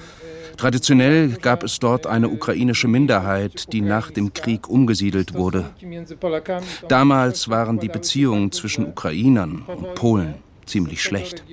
Traditionell 0.57 1.31
gab 1.42 1.64
es 1.64 1.81
dort 1.81 2.07
eine 2.07 2.29
ukrainische 2.29 2.87
Minderheit, 2.87 3.72
die 3.72 3.81
nach 3.81 4.12
dem 4.12 4.33
Krieg 4.33 4.68
umgesiedelt 4.68 5.35
wurde. 5.35 5.70
Damals 6.88 7.48
waren 7.48 7.81
die 7.81 7.88
Beziehungen 7.88 8.53
zwischen 8.53 8.87
Ukrainern 8.87 9.64
und 9.66 9.94
Polen 9.96 10.43
ziemlich 10.66 11.03
schlecht. 11.03 11.44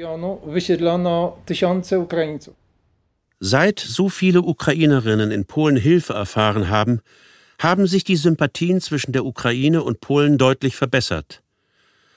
Seit 3.40 3.80
so 3.80 4.10
viele 4.10 4.42
Ukrainerinnen 4.42 5.32
in 5.32 5.46
Polen 5.46 5.78
Hilfe 5.78 6.14
erfahren 6.14 6.70
haben, 6.70 7.02
haben 7.60 7.88
sich 7.88 8.04
die 8.04 8.16
Sympathien 8.16 8.82
zwischen 8.82 9.12
der 9.12 9.26
Ukraine 9.26 9.84
und 9.84 10.00
Polen 10.00 10.38
deutlich 10.38 10.76
verbessert. 10.76 11.42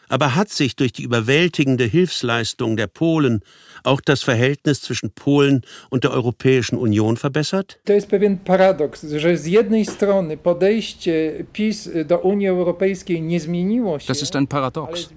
Aber 0.08 0.34
hat 0.34 0.50
sich 0.50 0.76
durch 0.76 0.92
die 0.92 1.02
überwältigende 1.02 1.84
Hilfsleistung 1.84 2.76
der 2.76 2.86
Polen 2.86 3.40
auch 3.82 4.00
das 4.00 4.22
Verhältnis 4.22 4.80
zwischen 4.80 5.10
Polen 5.10 5.62
und 5.90 6.04
der 6.04 6.10
Europäischen 6.10 6.76
Union 6.76 7.16
verbessert? 7.16 7.78
Das 7.84 7.96
ist 7.96 8.08
pewien 8.08 8.38
paradoks, 8.38 9.02
że 9.02 9.36
z 9.36 9.46
jednej 9.46 9.84
strony 9.84 10.36
podejście 10.36 11.44
PiS 11.52 11.90
do 12.06 12.18
Unii 12.18 12.48
Europejskiej 12.48 13.22
nie 13.22 13.40
zmieniło 13.40 13.98
się. 13.98 14.06
Das 14.06 14.22
ist 14.22 14.36
ein 14.36 14.46
Paradox. 14.46 15.08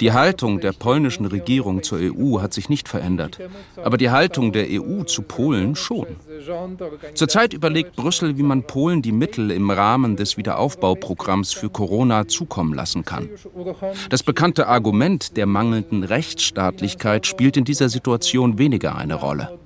Die 0.00 0.12
Haltung 0.12 0.60
der 0.60 0.72
polnischen 0.72 1.26
Regierung 1.26 1.82
zur 1.82 1.98
EU 1.98 2.40
hat 2.40 2.54
sich 2.54 2.68
nicht 2.68 2.88
verändert, 2.88 3.38
aber 3.82 3.96
die 3.96 4.10
Haltung 4.10 4.52
der 4.52 4.66
EU 4.70 5.04
zu 5.04 5.22
Polen 5.22 5.76
schon. 5.76 6.06
Zurzeit 7.14 7.52
überlegt 7.52 7.96
Brüssel, 7.96 8.36
wie 8.38 8.42
man 8.42 8.62
Polen 8.64 9.02
die 9.02 9.12
Mittel 9.12 9.50
im 9.50 9.70
Rahmen 9.70 10.16
des 10.16 10.36
Wiederaufbauprogramms 10.36 11.52
für 11.52 11.70
Corona 11.70 12.26
zukommen 12.28 12.74
lassen 12.74 13.04
kann. 13.04 13.28
Das 14.10 14.22
bekannte 14.22 14.66
Argument 14.66 15.36
der 15.36 15.46
mangelnden 15.46 16.04
Rechtsstaatlichkeit 16.04 17.26
spielt 17.26 17.56
in 17.56 17.64
dieser 17.64 17.88
Situation 17.88 18.58
weniger 18.58 18.96
eine 18.96 19.14
Rolle. 19.14 19.58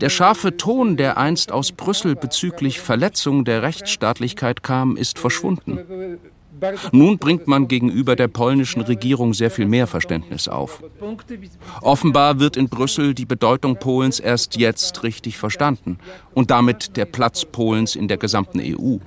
Der 0.00 0.10
scharfe 0.10 0.56
Ton, 0.56 0.96
der 0.96 1.16
einst 1.16 1.50
aus 1.50 1.72
Brüssel 1.72 2.14
bezüglich 2.14 2.80
Verletzung 2.80 3.44
der 3.44 3.62
Rechtsstaatlichkeit 3.62 4.62
kam, 4.62 4.96
ist 4.96 5.18
verschwunden. 5.18 5.78
Nun 6.92 7.18
bringt 7.18 7.46
man 7.46 7.68
gegenüber 7.68 8.16
der 8.16 8.28
polnischen 8.28 8.82
Regierung 8.82 9.34
sehr 9.34 9.50
viel 9.50 9.66
mehr 9.66 9.86
Verständnis 9.86 10.48
auf. 10.48 10.82
Offenbar 11.80 12.40
wird 12.40 12.56
in 12.56 12.68
Brüssel 12.68 13.14
die 13.14 13.24
Bedeutung 13.24 13.76
Polens 13.76 14.20
erst 14.20 14.56
jetzt 14.56 15.02
richtig 15.02 15.38
verstanden 15.38 15.98
und 16.34 16.50
damit 16.50 16.96
der 16.96 17.06
Platz 17.06 17.44
Polens 17.44 17.96
in 17.96 18.08
der 18.08 18.16
gesamten 18.16 18.60
EU. 18.60 18.98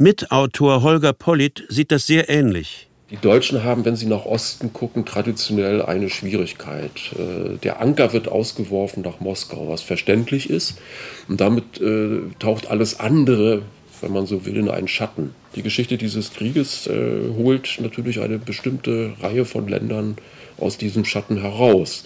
Mitautor 0.00 0.82
Holger 0.82 1.12
Pollitt 1.12 1.64
sieht 1.68 1.90
das 1.90 2.06
sehr 2.06 2.28
ähnlich. 2.28 2.87
Die 3.10 3.16
Deutschen 3.16 3.64
haben, 3.64 3.86
wenn 3.86 3.96
sie 3.96 4.04
nach 4.04 4.26
Osten 4.26 4.74
gucken, 4.74 5.06
traditionell 5.06 5.80
eine 5.80 6.10
Schwierigkeit. 6.10 6.90
Äh, 7.14 7.56
der 7.56 7.80
Anker 7.80 8.12
wird 8.12 8.28
ausgeworfen 8.28 9.02
nach 9.02 9.20
Moskau, 9.20 9.66
was 9.68 9.80
verständlich 9.80 10.50
ist. 10.50 10.78
Und 11.26 11.40
damit 11.40 11.80
äh, 11.80 12.20
taucht 12.38 12.70
alles 12.70 13.00
andere, 13.00 13.62
wenn 14.02 14.12
man 14.12 14.26
so 14.26 14.44
will, 14.44 14.58
in 14.58 14.68
einen 14.68 14.88
Schatten. 14.88 15.34
Die 15.56 15.62
Geschichte 15.62 15.96
dieses 15.96 16.34
Krieges 16.34 16.86
äh, 16.86 17.30
holt 17.34 17.78
natürlich 17.80 18.20
eine 18.20 18.38
bestimmte 18.38 19.14
Reihe 19.22 19.46
von 19.46 19.68
Ländern 19.68 20.18
aus 20.58 20.76
diesem 20.76 21.06
Schatten 21.06 21.40
heraus. 21.40 22.04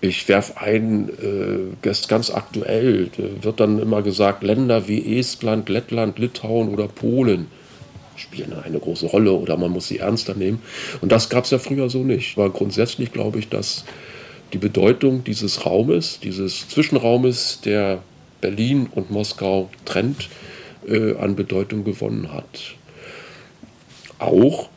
Ich 0.00 0.26
werfe 0.26 0.58
ein, 0.58 1.10
äh, 1.10 1.90
ganz 2.08 2.30
aktuell 2.30 3.10
wird 3.42 3.60
dann 3.60 3.78
immer 3.78 4.00
gesagt, 4.00 4.42
Länder 4.42 4.88
wie 4.88 5.18
Estland, 5.18 5.68
Lettland, 5.68 6.18
Litauen 6.18 6.70
oder 6.70 6.88
Polen 6.88 7.48
spielen 8.16 8.52
eine 8.52 8.78
große 8.78 9.06
Rolle 9.06 9.32
oder 9.32 9.56
man 9.56 9.70
muss 9.70 9.88
sie 9.88 9.98
ernster 9.98 10.34
nehmen. 10.34 10.62
Und 11.00 11.12
das 11.12 11.28
gab 11.28 11.44
es 11.44 11.50
ja 11.50 11.58
früher 11.58 11.88
so 11.90 12.04
nicht. 12.04 12.36
Aber 12.36 12.50
grundsätzlich 12.50 13.12
glaube 13.12 13.38
ich, 13.38 13.48
dass 13.48 13.84
die 14.52 14.58
Bedeutung 14.58 15.24
dieses 15.24 15.66
Raumes, 15.66 16.20
dieses 16.22 16.68
Zwischenraumes, 16.68 17.60
der 17.64 18.02
Berlin 18.40 18.88
und 18.94 19.10
Moskau 19.10 19.70
trennt, 19.84 20.28
äh, 20.86 21.16
an 21.16 21.34
Bedeutung 21.34 21.84
gewonnen 21.84 22.32
hat. 22.32 22.74
Auch 24.18 24.68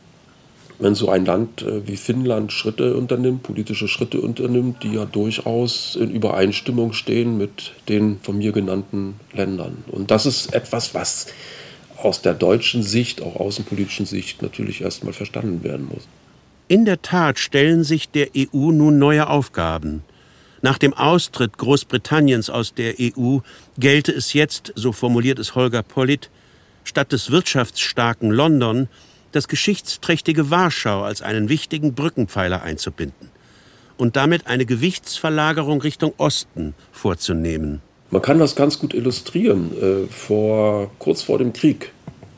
wenn 0.78 0.94
so 0.94 1.10
ein 1.10 1.24
Land 1.24 1.62
äh, 1.62 1.86
wie 1.86 1.96
Finnland 1.96 2.52
Schritte 2.52 2.96
unternimmt, 2.96 3.42
politische 3.42 3.88
Schritte 3.88 4.20
unternimmt, 4.20 4.82
die 4.82 4.94
ja 4.94 5.04
durchaus 5.04 5.96
in 5.96 6.10
Übereinstimmung 6.10 6.92
stehen 6.92 7.36
mit 7.36 7.72
den 7.88 8.20
von 8.22 8.38
mir 8.38 8.52
genannten 8.52 9.14
Ländern. 9.32 9.84
Und 9.88 10.10
das 10.10 10.26
ist 10.26 10.54
etwas, 10.54 10.94
was 10.94 11.26
aus 11.98 12.22
der 12.22 12.34
deutschen 12.34 12.82
Sicht, 12.82 13.22
auch 13.22 13.36
außenpolitischen 13.36 14.06
Sicht, 14.06 14.42
natürlich 14.42 14.80
erstmal 14.80 15.12
verstanden 15.12 15.62
werden 15.64 15.88
muss. 15.88 16.06
In 16.68 16.84
der 16.84 17.02
Tat 17.02 17.38
stellen 17.38 17.82
sich 17.82 18.10
der 18.10 18.28
EU 18.36 18.70
nun 18.70 18.98
neue 18.98 19.28
Aufgaben. 19.28 20.02
Nach 20.60 20.78
dem 20.78 20.92
Austritt 20.92 21.56
Großbritanniens 21.56 22.50
aus 22.50 22.74
der 22.74 22.94
EU 23.00 23.38
gelte 23.78 24.12
es 24.12 24.32
jetzt, 24.32 24.72
so 24.74 24.92
formuliert 24.92 25.38
es 25.38 25.54
Holger 25.54 25.82
Pollitt, 25.82 26.30
statt 26.84 27.12
des 27.12 27.30
wirtschaftsstarken 27.30 28.30
London 28.30 28.88
das 29.32 29.48
geschichtsträchtige 29.48 30.50
Warschau 30.50 31.02
als 31.02 31.22
einen 31.22 31.48
wichtigen 31.48 31.94
Brückenpfeiler 31.94 32.62
einzubinden 32.62 33.30
und 33.96 34.16
damit 34.16 34.46
eine 34.46 34.66
Gewichtsverlagerung 34.66 35.80
Richtung 35.80 36.14
Osten 36.16 36.74
vorzunehmen. 36.92 37.82
Man 38.10 38.22
kann 38.22 38.38
das 38.38 38.56
ganz 38.56 38.78
gut 38.78 38.94
illustrieren. 38.94 39.70
Äh, 39.80 40.12
vor, 40.12 40.90
kurz 40.98 41.22
vor 41.22 41.38
dem 41.38 41.52
Krieg, 41.52 41.92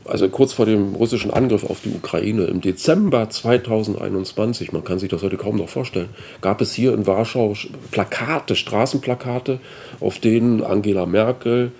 also 0.05 0.27
kurz 0.27 0.51
vor 0.51 0.65
dem 0.65 0.95
russischen 0.95 1.31
Angriff 1.31 1.63
auf 1.63 1.79
die 1.81 1.91
Ukraine, 1.91 2.45
im 2.45 2.59
Dezember 2.59 3.29
2021, 3.29 4.73
man 4.73 4.83
kann 4.83 4.99
sich 4.99 5.09
das 5.09 5.23
heute 5.23 5.37
kaum 5.37 5.55
noch 5.55 5.69
vorstellen, 5.69 6.09
gab 6.41 6.59
es 6.59 6.73
hier 6.73 6.93
in 6.93 7.07
Warschau 7.07 7.55
Plakate, 7.91 8.55
Straßenplakate, 8.55 9.59
auf 10.01 10.19
denen 10.19 10.61
Angela 10.61 11.05
Merkel, 11.05 11.71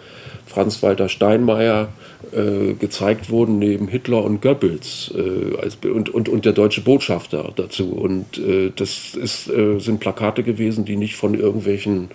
Franz-Walter 0.46 1.10
Steinmeier 1.10 1.90
äh, 2.32 2.74
gezeigt 2.74 3.30
wurden, 3.30 3.60
neben 3.60 3.88
Hitler 3.88 4.24
und 4.24 4.42
Goebbels 4.42 5.14
äh, 5.16 5.58
als, 5.58 5.78
und, 5.84 6.10
und, 6.10 6.30
und 6.30 6.46
der 6.46 6.54
deutsche 6.54 6.82
Botschafter 6.82 7.52
dazu. 7.56 7.92
Und 7.92 8.38
äh, 8.38 8.72
das 8.76 9.16
ist, 9.16 9.50
äh, 9.50 9.80
sind 9.80 10.00
Plakate 10.00 10.44
gewesen, 10.44 10.86
die 10.86 10.98
nicht 10.98 11.16
von 11.16 11.34
irgendwelchen 11.34 12.10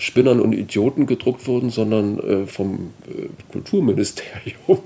Spinnern 0.00 0.40
und 0.40 0.54
Idioten 0.54 1.04
gedruckt 1.04 1.46
wurden, 1.46 1.68
sondern 1.68 2.18
äh, 2.18 2.46
vom 2.46 2.92
äh, 3.06 3.28
Kulturministerium. 3.52 4.56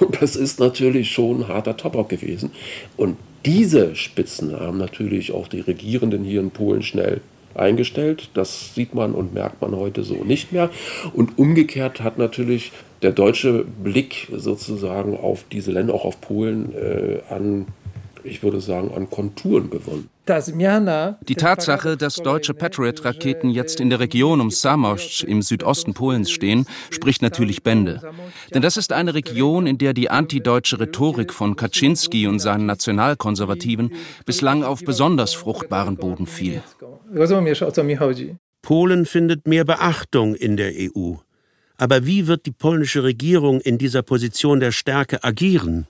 Und 0.00 0.20
das 0.20 0.36
ist 0.36 0.60
natürlich 0.60 1.10
schon 1.10 1.48
harter 1.48 1.76
Tabak 1.76 2.10
gewesen. 2.10 2.50
Und 2.98 3.16
diese 3.46 3.96
Spitzen 3.96 4.60
haben 4.60 4.76
natürlich 4.76 5.32
auch 5.32 5.48
die 5.48 5.60
Regierenden 5.60 6.22
hier 6.22 6.40
in 6.40 6.50
Polen 6.50 6.82
schnell 6.82 7.22
eingestellt. 7.54 8.28
Das 8.34 8.74
sieht 8.74 8.94
man 8.94 9.14
und 9.14 9.32
merkt 9.32 9.62
man 9.62 9.74
heute 9.74 10.02
so 10.04 10.16
nicht 10.16 10.52
mehr. 10.52 10.68
Und 11.14 11.38
umgekehrt 11.38 12.02
hat 12.02 12.18
natürlich 12.18 12.70
der 13.00 13.12
deutsche 13.12 13.64
Blick 13.64 14.28
sozusagen 14.36 15.16
auf 15.16 15.44
diese 15.50 15.72
Länder, 15.72 15.94
auch 15.94 16.04
auf 16.04 16.20
Polen, 16.20 16.74
äh, 16.74 17.20
an, 17.30 17.68
ich 18.22 18.42
würde 18.42 18.60
sagen, 18.60 18.92
an 18.94 19.08
Konturen 19.08 19.70
gewonnen. 19.70 20.10
Die 20.28 21.34
Tatsache, 21.34 21.96
dass 21.96 22.16
deutsche 22.16 22.54
Patriot-Raketen 22.54 23.50
jetzt 23.50 23.80
in 23.80 23.90
der 23.90 24.00
Region 24.00 24.40
um 24.40 24.50
Samoszcz 24.50 25.22
im 25.22 25.42
Südosten 25.42 25.94
Polens 25.94 26.30
stehen, 26.30 26.66
spricht 26.90 27.22
natürlich 27.22 27.62
Bände. 27.62 28.00
Denn 28.52 28.62
das 28.62 28.76
ist 28.76 28.92
eine 28.92 29.14
Region, 29.14 29.66
in 29.66 29.78
der 29.78 29.94
die 29.94 30.10
antideutsche 30.10 30.80
Rhetorik 30.80 31.32
von 31.32 31.56
Kaczynski 31.56 32.26
und 32.26 32.40
seinen 32.40 32.66
Nationalkonservativen 32.66 33.92
bislang 34.26 34.64
auf 34.64 34.80
besonders 34.84 35.34
fruchtbaren 35.34 35.96
Boden 35.96 36.26
fiel. 36.26 36.62
Polen 38.62 39.06
findet 39.06 39.46
mehr 39.46 39.64
Beachtung 39.64 40.34
in 40.34 40.56
der 40.56 40.72
EU. 40.76 41.14
Aber 41.78 42.06
wie 42.06 42.26
wird 42.26 42.44
die 42.44 42.50
polnische 42.50 43.04
Regierung 43.04 43.60
in 43.60 43.78
dieser 43.78 44.02
Position 44.02 44.60
der 44.60 44.72
Stärke 44.72 45.22
agieren? 45.22 45.86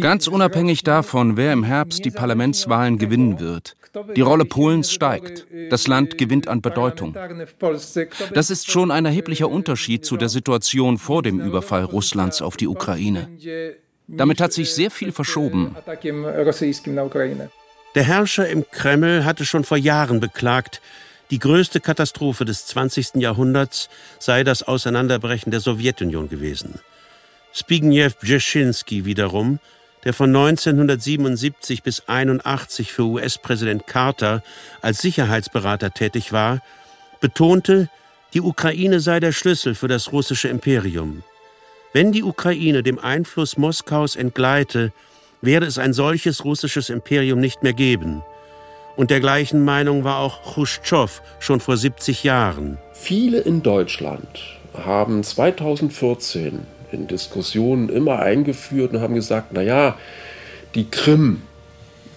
Ganz 0.00 0.26
unabhängig 0.26 0.82
davon, 0.82 1.36
wer 1.36 1.52
im 1.52 1.64
Herbst 1.64 2.04
die 2.04 2.10
Parlamentswahlen 2.10 2.98
gewinnen 2.98 3.38
wird. 3.38 3.76
Die 4.16 4.20
Rolle 4.20 4.44
Polens 4.44 4.90
steigt. 4.90 5.46
Das 5.70 5.86
Land 5.86 6.18
gewinnt 6.18 6.48
an 6.48 6.60
Bedeutung. 6.60 7.14
Das 8.34 8.50
ist 8.50 8.70
schon 8.70 8.90
ein 8.90 9.04
erheblicher 9.04 9.48
Unterschied 9.48 10.04
zu 10.04 10.16
der 10.16 10.28
Situation 10.28 10.98
vor 10.98 11.22
dem 11.22 11.40
Überfall 11.40 11.84
Russlands 11.84 12.42
auf 12.42 12.56
die 12.56 12.66
Ukraine. 12.66 13.28
Damit 14.08 14.40
hat 14.40 14.52
sich 14.52 14.72
sehr 14.72 14.90
viel 14.90 15.12
verschoben. 15.12 15.76
Der 17.94 18.02
Herrscher 18.02 18.48
im 18.48 18.64
Kreml 18.70 19.24
hatte 19.24 19.44
schon 19.44 19.64
vor 19.64 19.76
Jahren 19.76 20.20
beklagt, 20.20 20.80
die 21.30 21.38
größte 21.38 21.80
Katastrophe 21.80 22.44
des 22.44 22.66
20. 22.66 23.16
Jahrhunderts 23.16 23.88
sei 24.18 24.44
das 24.44 24.62
Auseinanderbrechen 24.62 25.50
der 25.50 25.60
Sowjetunion 25.60 26.28
gewesen. 26.28 26.80
Zbigniew 27.56 28.10
Brzezinski 28.20 29.06
wiederum, 29.06 29.58
der 30.04 30.12
von 30.12 30.28
1977 30.28 31.82
bis 31.82 32.00
1981 32.00 32.92
für 32.92 33.04
US-Präsident 33.04 33.86
Carter 33.86 34.42
als 34.82 34.98
Sicherheitsberater 35.00 35.90
tätig 35.92 36.32
war, 36.32 36.60
betonte, 37.20 37.88
die 38.34 38.42
Ukraine 38.42 39.00
sei 39.00 39.20
der 39.20 39.32
Schlüssel 39.32 39.74
für 39.74 39.88
das 39.88 40.12
russische 40.12 40.48
Imperium. 40.48 41.22
Wenn 41.94 42.12
die 42.12 42.22
Ukraine 42.22 42.82
dem 42.82 42.98
Einfluss 42.98 43.56
Moskaus 43.56 44.16
entgleite, 44.16 44.92
werde 45.40 45.64
es 45.64 45.78
ein 45.78 45.94
solches 45.94 46.44
russisches 46.44 46.90
Imperium 46.90 47.40
nicht 47.40 47.62
mehr 47.62 47.72
geben– 47.72 48.22
und 48.96 49.10
der 49.10 49.20
gleichen 49.20 49.62
Meinung 49.62 50.04
war 50.04 50.18
auch 50.18 50.42
Khrushchev 50.42 51.20
schon 51.38 51.60
vor 51.60 51.76
70 51.76 52.24
Jahren. 52.24 52.78
Viele 52.94 53.38
in 53.40 53.62
Deutschland 53.62 54.26
haben 54.74 55.22
2014 55.22 56.60
in 56.92 57.06
Diskussionen 57.06 57.88
immer 57.88 58.20
eingeführt 58.20 58.92
und 58.92 59.00
haben 59.00 59.14
gesagt, 59.14 59.52
naja, 59.52 59.96
die 60.74 60.88
Krim 60.90 61.42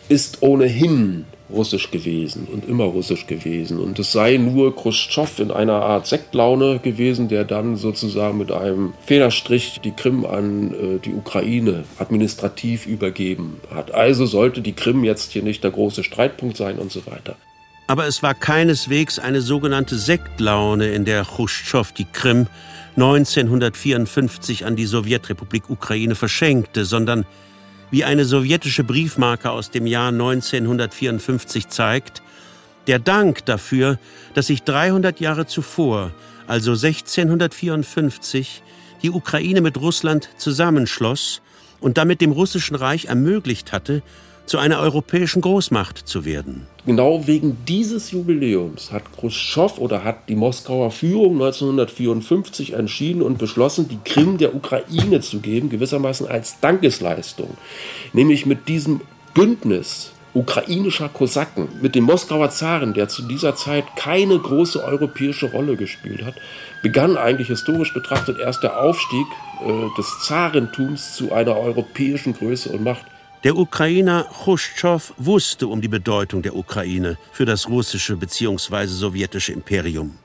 ist 0.10 0.42
ohnehin 0.42 1.26
russisch 1.52 1.92
gewesen 1.92 2.48
und 2.52 2.68
immer 2.68 2.86
russisch 2.86 3.28
gewesen. 3.28 3.80
Und 3.80 3.98
es 4.00 4.12
sei 4.12 4.38
nur 4.38 4.76
Khrushchev 4.76 5.42
in 5.42 5.52
einer 5.52 5.82
Art 5.82 6.08
Sektlaune 6.08 6.80
gewesen, 6.80 7.28
der 7.28 7.44
dann 7.44 7.76
sozusagen 7.76 8.38
mit 8.38 8.52
einem 8.52 8.94
Federstrich 9.06 9.80
die 9.84 9.92
Krim 9.92 10.26
an 10.26 10.74
äh, 10.74 11.00
die 11.00 11.14
Ukraine 11.14 11.86
administrativ 11.98 12.86
übergeben 12.86 13.60
hat. 13.74 13.94
Also 13.94 14.26
sollte 14.26 14.62
die 14.62 14.74
Krim 14.74 15.04
jetzt 15.04 15.32
hier 15.32 15.44
nicht 15.44 15.64
der 15.64 15.72
große 15.72 16.04
Streitpunkt 16.04 16.58
sein 16.58 16.78
und 16.78 16.92
so 16.92 17.06
weiter. 17.08 17.36
Aber 17.88 18.06
es 18.06 18.22
war 18.22 18.36
keineswegs 18.36 19.18
eine 19.18 19.42
sogenannte 19.42 19.98
Sektlaune, 19.98 20.90
in 20.90 21.06
der 21.06 21.24
Khrushchev 21.24 21.92
die 21.98 22.06
Krim 22.06 22.46
1954 23.02 24.66
an 24.66 24.76
die 24.76 24.86
Sowjetrepublik 24.86 25.70
Ukraine 25.70 26.16
verschenkte, 26.16 26.84
sondern 26.84 27.26
wie 27.92 28.04
eine 28.04 28.26
sowjetische 28.26 28.84
Briefmarke 28.84 29.52
aus 29.52 29.72
dem 29.72 29.88
Jahr 29.88 30.10
1954 30.10 31.70
zeigt, 31.70 32.22
der 32.88 33.00
Dank 33.00 33.46
dafür, 33.46 34.00
dass 34.34 34.48
sich 34.48 34.64
300 34.64 35.22
Jahre 35.22 35.48
zuvor, 35.48 36.12
also 36.46 36.72
1654, 36.72 38.64
die 39.02 39.12
Ukraine 39.12 39.62
mit 39.62 39.78
Russland 39.78 40.30
zusammenschloss 40.38 41.42
und 41.80 41.98
damit 41.98 42.20
dem 42.20 42.34
Russischen 42.34 42.76
Reich 42.76 43.06
ermöglicht 43.06 43.72
hatte, 43.72 44.04
zu 44.46 44.58
einer 44.58 44.80
europäischen 44.80 45.42
Großmacht 45.42 46.00
zu 46.00 46.26
werden. 46.26 46.68
Genau 46.90 47.28
wegen 47.28 47.56
dieses 47.68 48.10
Jubiläums 48.10 48.92
hat 48.92 49.04
Khrushchev 49.16 49.80
oder 49.80 50.04
hat 50.04 50.28
die 50.28 50.36
Moskauer 50.36 50.90
Führung 50.90 51.34
1954 51.34 52.74
entschieden 52.74 53.22
und 53.22 53.38
beschlossen, 53.38 53.88
die 53.88 54.00
Krim 54.04 54.40
der 54.40 54.56
Ukraine 54.56 55.22
zu 55.22 55.40
geben, 55.40 55.70
gewissermaßen 55.70 56.28
als 56.28 56.60
Dankesleistung. 56.62 57.56
Nämlich 58.12 58.48
mit 58.48 58.68
diesem 58.68 59.02
Bündnis 59.36 60.14
ukrainischer 60.34 61.10
Kosaken 61.10 61.68
mit 61.80 61.94
dem 61.94 62.06
Moskauer 62.06 62.50
Zaren, 62.50 62.96
der 62.96 63.08
zu 63.08 63.22
dieser 63.22 63.56
Zeit 63.56 63.86
keine 63.96 64.40
große 64.40 64.84
europäische 64.84 65.52
Rolle 65.52 65.76
gespielt 65.76 66.26
hat, 66.26 66.38
begann 66.82 67.18
eigentlich 67.18 67.50
historisch 67.50 67.94
betrachtet 67.94 68.40
erst 68.40 68.64
der 68.64 68.80
Aufstieg 68.82 69.28
äh, 69.64 69.96
des 69.96 70.22
Zarentums 70.22 71.14
zu 71.14 71.32
einer 71.32 71.56
europäischen 71.56 72.34
Größe 72.34 72.70
und 72.70 72.84
Macht. 72.84 73.06
Der 73.46 73.56
Ukrainer 73.56 74.26
Khrushchev 74.44 75.14
wusste 75.18 75.68
um 75.68 75.80
die 75.80 75.88
Bedeutung 75.88 76.42
der 76.42 76.58
Ukraine 76.58 77.18
für 77.32 77.46
das 77.46 77.70
russische 77.70 78.18
bzw. 78.18 78.88
sowjetische 78.88 79.54
Imperium. 79.54 80.18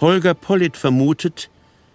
Holger 0.00 0.34
Pollitt 0.34 0.76
vermutet, 0.76 1.50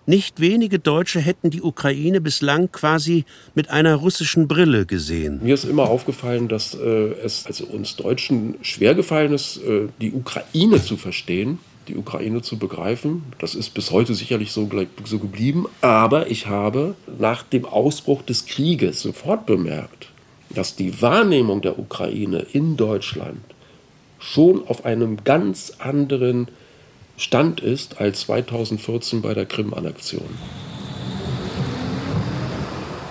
nicht 0.05 0.41
wenige 0.41 0.79
Deutsche 0.79 1.21
hätten 1.21 1.51
die 1.51 1.61
Ukraine 1.61 2.19
bislang 2.19 2.69
quasi 2.69 3.23
mit 3.55 3.69
einer 3.69 3.95
russischen 3.95 4.49
Brille 4.49 4.85
gesehen. 4.85 5.39
Mir 5.41 5.53
ist 5.53 5.63
immer 5.63 5.89
aufgefallen, 5.89 6.49
dass 6.49 6.73
äh, 6.73 7.13
es 7.23 7.45
also 7.45 7.63
uns 7.67 7.95
Deutschen 7.95 8.55
schwer 8.61 8.95
gefallen 8.95 9.31
ist, 9.31 9.55
äh, 9.63 9.87
die 10.01 10.11
Ukraine 10.11 10.83
zu 10.83 10.97
verstehen 10.97 11.59
die 11.87 11.97
Ukraine 11.97 12.41
zu 12.41 12.57
begreifen. 12.57 13.23
Das 13.39 13.55
ist 13.55 13.71
bis 13.71 13.91
heute 13.91 14.13
sicherlich 14.13 14.51
so, 14.51 14.69
so 15.05 15.19
geblieben. 15.19 15.65
Aber 15.81 16.29
ich 16.29 16.47
habe 16.47 16.95
nach 17.19 17.43
dem 17.43 17.65
Ausbruch 17.65 18.21
des 18.21 18.45
Krieges 18.45 19.01
sofort 19.01 19.45
bemerkt, 19.45 20.09
dass 20.49 20.75
die 20.75 21.01
Wahrnehmung 21.01 21.61
der 21.61 21.79
Ukraine 21.79 22.45
in 22.51 22.77
Deutschland 22.77 23.41
schon 24.19 24.67
auf 24.67 24.85
einem 24.85 25.23
ganz 25.23 25.73
anderen 25.79 26.47
Stand 27.17 27.59
ist 27.59 27.99
als 27.99 28.21
2014 28.21 29.21
bei 29.21 29.33
der 29.33 29.45
Krim-Annexion. 29.45 30.29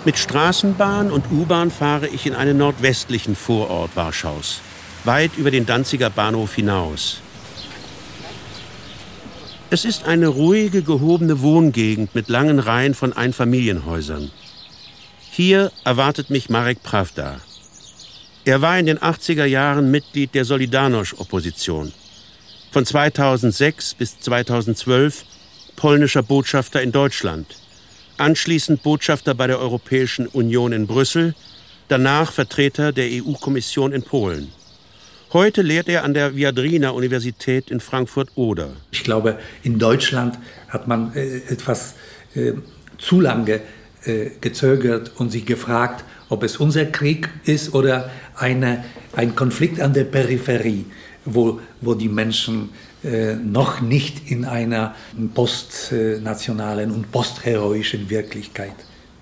Mit 0.05 0.19
Straßenbahn 0.19 1.13
und 1.13 1.31
U-Bahn 1.31 1.71
fahre 1.71 2.09
ich 2.09 2.27
in 2.27 2.35
einen 2.35 2.59
nordwestlichen 2.59 3.37
Vorort 3.37 3.95
Warschaus, 3.95 4.61
weit 5.05 5.37
über 5.37 5.53
den 5.53 5.65
Danziger 5.65 6.11
Bahnhof 6.11 6.55
hinaus. 6.55 7.22
Es 9.73 9.87
ist 9.87 10.05
eine 10.05 10.27
ruhige, 10.27 10.83
gehobene 10.83 11.41
Wohngegend 11.41 12.15
mit 12.15 12.29
langen 12.29 12.59
Reihen 12.59 12.93
von 12.93 13.15
Einfamilienhäusern. 13.15 14.31
Hier 15.31 15.73
erwartet 15.83 16.29
mich 16.29 16.51
Marek 16.51 16.83
Pravda. 16.83 17.41
Er 18.45 18.61
war 18.61 18.79
in 18.79 18.85
den 18.85 18.99
80er 18.99 19.47
Jahren 19.47 19.91
Mitglied 19.91 20.35
der 20.35 20.45
Solidarność-Opposition. 20.45 21.91
Von 22.71 22.85
2006 22.85 23.95
bis 23.95 24.21
2012 24.21 25.25
polnischer 25.75 26.23
Botschafter 26.23 26.83
in 26.83 26.93
Deutschland. 26.93 27.47
anschließend 28.19 28.83
Botschafter 28.83 29.35
bei 29.35 29.47
der 29.47 29.59
Europäischen 29.59 30.27
Union 30.27 30.73
in 30.73 30.87
Brüssel, 30.87 31.35
danach 31.89 32.31
Vertreter 32.31 32.93
der 32.93 33.09
EU-Kommission 33.11 33.95
in 33.95 34.03
Polen. 34.03 34.53
Heute 35.33 35.63
lehrt 35.63 35.89
er 35.89 36.05
an 36.05 36.13
der 36.13 36.37
Viadrina 36.37 36.91
Universität 36.91 37.71
in 37.71 37.81
Frankfurt-Oder. 37.81 38.69
Ich 38.91 39.03
glaube, 39.03 39.39
in 39.63 39.79
Deutschland 39.79 40.39
hat 40.69 40.89
man 40.89 41.15
äh, 41.15 41.39
etwas 41.49 41.95
äh, 42.35 42.53
zu 42.99 43.19
lange 43.19 43.61
äh, 44.05 44.31
gezögert 44.43 45.13
und 45.17 45.33
sich 45.33 45.47
gefragt, 45.47 46.05
ob 46.29 46.43
es 46.43 46.59
unser 46.59 46.85
Krieg 46.85 47.31
ist 47.45 47.73
oder 47.73 48.11
eine, 48.37 48.85
ein 49.15 49.35
Konflikt 49.35 49.81
an 49.81 49.95
der 49.95 50.05
Peripherie, 50.05 50.85
wo, 51.25 51.61
wo 51.81 51.95
die 51.95 52.11
Menschen 52.11 52.69
äh, 53.03 53.35
noch 53.35 53.81
nicht 53.81 54.31
in 54.31 54.45
einer 54.45 54.95
postnationalen 55.33 56.91
und 56.91 57.11
postheroischen 57.11 58.11
Wirklichkeit 58.11 58.75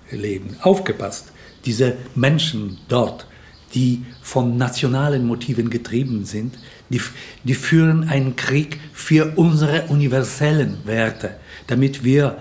leben. 0.09 0.57
Aufgepasst, 0.61 1.31
diese 1.63 1.95
Menschen 2.15 2.79
dort 2.89 3.27
die 3.73 4.03
von 4.21 4.57
nationalen 4.57 5.25
Motiven 5.25 5.69
getrieben 5.69 6.25
sind, 6.25 6.57
die, 6.89 7.01
die 7.43 7.53
führen 7.53 8.09
einen 8.09 8.35
Krieg 8.35 8.79
für 8.93 9.33
unsere 9.35 9.83
universellen 9.83 10.77
Werte, 10.85 11.35
damit 11.67 12.03
wir 12.03 12.37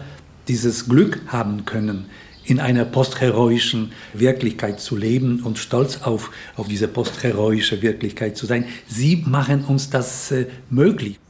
dieses 0.49 0.89
Glück 0.89 1.21
haben 1.29 1.65
können, 1.65 2.07
in 2.45 2.59
einer 2.59 2.85
postheroischen 2.85 3.93
Wirklichkeit 4.13 4.81
zu 4.81 4.97
leben 4.97 5.41
und 5.45 5.59
stolz 5.59 6.03
auf, 6.03 6.33
auf 6.57 6.67
diese 6.67 6.89
postheroische 6.89 7.81
Wirklichkeit 7.83 8.37
zu 8.37 8.47
sein. 8.47 8.65
Sie 8.89 9.23
machen 9.25 9.65
uns 9.65 9.91
das 9.91 10.33
äh, 10.33 10.47
möglich. 10.69 11.21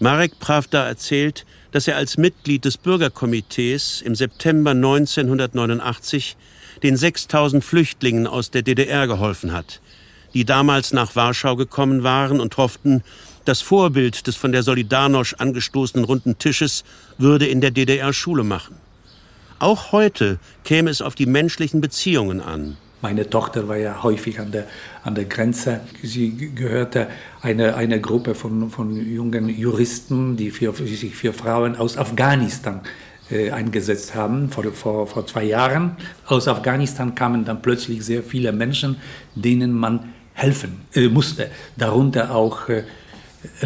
Marek 0.00 0.40
Pravda 0.40 0.86
erzählt, 0.86 1.46
dass 1.70 1.86
er 1.86 1.96
als 1.96 2.16
Mitglied 2.16 2.64
des 2.64 2.76
Bürgerkomitees 2.76 4.02
im 4.02 4.16
September 4.16 4.72
1989 4.72 6.36
den 6.84 6.96
6000 6.96 7.64
Flüchtlingen 7.64 8.26
aus 8.26 8.50
der 8.50 8.62
DDR 8.62 9.06
geholfen 9.06 9.52
hat, 9.52 9.80
die 10.34 10.44
damals 10.44 10.92
nach 10.92 11.16
Warschau 11.16 11.56
gekommen 11.56 12.02
waren 12.02 12.40
und 12.40 12.58
hofften, 12.58 13.02
das 13.46 13.62
Vorbild 13.62 14.26
des 14.26 14.36
von 14.36 14.52
der 14.52 14.62
Solidarność 14.62 15.34
angestoßenen 15.38 16.04
runden 16.04 16.38
Tisches 16.38 16.84
würde 17.18 17.46
in 17.46 17.60
der 17.60 17.70
DDR 17.70 18.12
Schule 18.12 18.44
machen. 18.44 18.76
Auch 19.58 19.92
heute 19.92 20.38
käme 20.62 20.90
es 20.90 21.00
auf 21.00 21.14
die 21.14 21.26
menschlichen 21.26 21.80
Beziehungen 21.80 22.40
an. 22.40 22.76
Meine 23.00 23.28
Tochter 23.28 23.68
war 23.68 23.76
ja 23.76 24.02
häufig 24.02 24.40
an 24.40 24.50
der, 24.52 24.66
an 25.02 25.14
der 25.14 25.26
Grenze. 25.26 25.80
Sie 26.02 26.50
gehörte 26.54 27.08
einer 27.42 27.76
eine 27.76 28.00
Gruppe 28.00 28.34
von, 28.34 28.70
von 28.70 28.96
jungen 28.96 29.48
Juristen, 29.48 30.36
die 30.36 30.50
für, 30.50 30.72
sich 30.74 31.14
für 31.14 31.32
Frauen 31.32 31.76
aus 31.76 31.98
Afghanistan 31.98 32.80
eingesetzt 33.30 34.14
haben 34.14 34.50
vor, 34.50 34.64
vor, 34.72 35.06
vor 35.06 35.26
zwei 35.26 35.44
Jahren. 35.44 35.96
Aus 36.26 36.46
Afghanistan 36.46 37.14
kamen 37.14 37.44
dann 37.44 37.62
plötzlich 37.62 38.04
sehr 38.04 38.22
viele 38.22 38.52
Menschen, 38.52 38.96
denen 39.34 39.72
man 39.72 40.12
helfen 40.34 40.82
äh, 40.94 41.08
musste. 41.08 41.50
Darunter 41.76 42.34
auch 42.34 42.68
äh, 42.68 42.84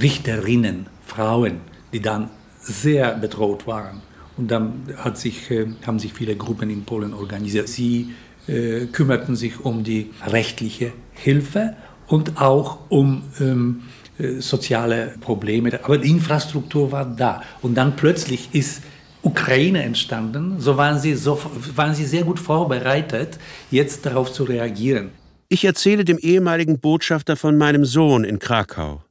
Richterinnen, 0.00 0.86
Frauen, 1.04 1.60
die 1.92 2.00
dann 2.00 2.30
sehr 2.60 3.14
bedroht 3.14 3.66
waren. 3.66 4.02
Und 4.36 4.50
dann 4.50 4.84
hat 4.96 5.18
sich, 5.18 5.50
äh, 5.50 5.66
haben 5.86 5.98
sich 5.98 6.12
viele 6.12 6.36
Gruppen 6.36 6.70
in 6.70 6.84
Polen 6.84 7.12
organisiert. 7.12 7.68
Sie 7.68 8.14
äh, 8.46 8.86
kümmerten 8.86 9.34
sich 9.34 9.64
um 9.64 9.82
die 9.82 10.10
rechtliche 10.26 10.92
Hilfe 11.12 11.74
und 12.06 12.40
auch 12.40 12.78
um 12.88 13.22
ähm, 13.40 13.82
äh, 14.18 14.40
soziale 14.40 15.14
Probleme. 15.20 15.80
Aber 15.82 15.98
die 15.98 16.10
Infrastruktur 16.10 16.92
war 16.92 17.04
da. 17.04 17.42
Und 17.62 17.74
dann 17.74 17.96
plötzlich 17.96 18.50
ist 18.52 18.82
Ukraine 19.22 19.82
entstanden, 19.82 20.60
so 20.60 20.76
waren 20.76 20.98
sie, 20.98 21.14
so 21.14 21.40
waren 21.74 21.94
sie 21.94 22.04
sehr 22.04 22.24
gut 22.24 22.38
vorbereitet, 22.38 23.38
jetzt 23.70 24.06
darauf 24.06 24.32
zu 24.32 24.44
reagieren. 24.44 25.10
Ich 25.48 25.64
erzähle 25.64 26.04
dem 26.04 26.18
ehemaligen 26.18 26.78
Botschafter 26.78 27.36
von 27.36 27.56
meinem 27.56 27.84
Sohn 27.84 28.24
in 28.24 28.38
Krakau. 28.38 29.02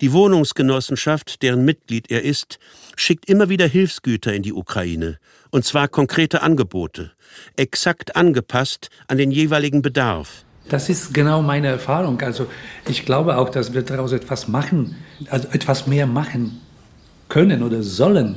Die 0.00 0.12
Wohnungsgenossenschaft, 0.12 1.42
deren 1.42 1.64
Mitglied 1.64 2.10
er 2.10 2.22
ist, 2.24 2.58
schickt 2.96 3.28
immer 3.28 3.48
wieder 3.48 3.66
Hilfsgüter 3.66 4.32
in 4.32 4.42
die 4.42 4.52
Ukraine, 4.52 5.18
und 5.50 5.64
zwar 5.64 5.88
konkrete 5.88 6.42
Angebote, 6.42 7.12
exakt 7.56 8.16
angepasst 8.16 8.90
an 9.06 9.18
den 9.18 9.30
jeweiligen 9.30 9.80
Bedarf. 9.80 10.44
Das 10.68 10.88
ist 10.88 11.12
genau 11.12 11.42
meine 11.42 11.68
Erfahrung. 11.68 12.20
Also 12.20 12.46
ich 12.88 13.04
glaube 13.04 13.36
auch, 13.36 13.48
dass 13.48 13.74
wir 13.74 13.82
daraus 13.82 14.12
etwas 14.12 14.48
machen, 14.48 14.96
also 15.30 15.48
etwas 15.48 15.86
mehr 15.86 16.06
machen 16.06 16.60
können 17.28 17.62
oder 17.62 17.82
sollen. 17.82 18.36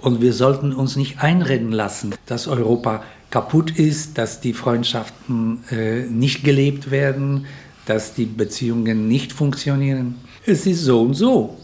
Und 0.00 0.20
wir 0.20 0.32
sollten 0.32 0.72
uns 0.72 0.96
nicht 0.96 1.22
einreden 1.22 1.72
lassen, 1.72 2.14
dass 2.26 2.48
Europa 2.48 3.02
kaputt 3.30 3.78
ist, 3.78 4.18
dass 4.18 4.40
die 4.40 4.52
Freundschaften 4.52 5.62
äh, 5.70 6.02
nicht 6.02 6.42
gelebt 6.42 6.90
werden, 6.90 7.46
dass 7.86 8.14
die 8.14 8.24
Beziehungen 8.24 9.08
nicht 9.08 9.32
funktionieren. 9.32 10.16
Es 10.46 10.66
ist 10.66 10.82
so 10.82 11.02
und 11.02 11.14
so. 11.14 11.58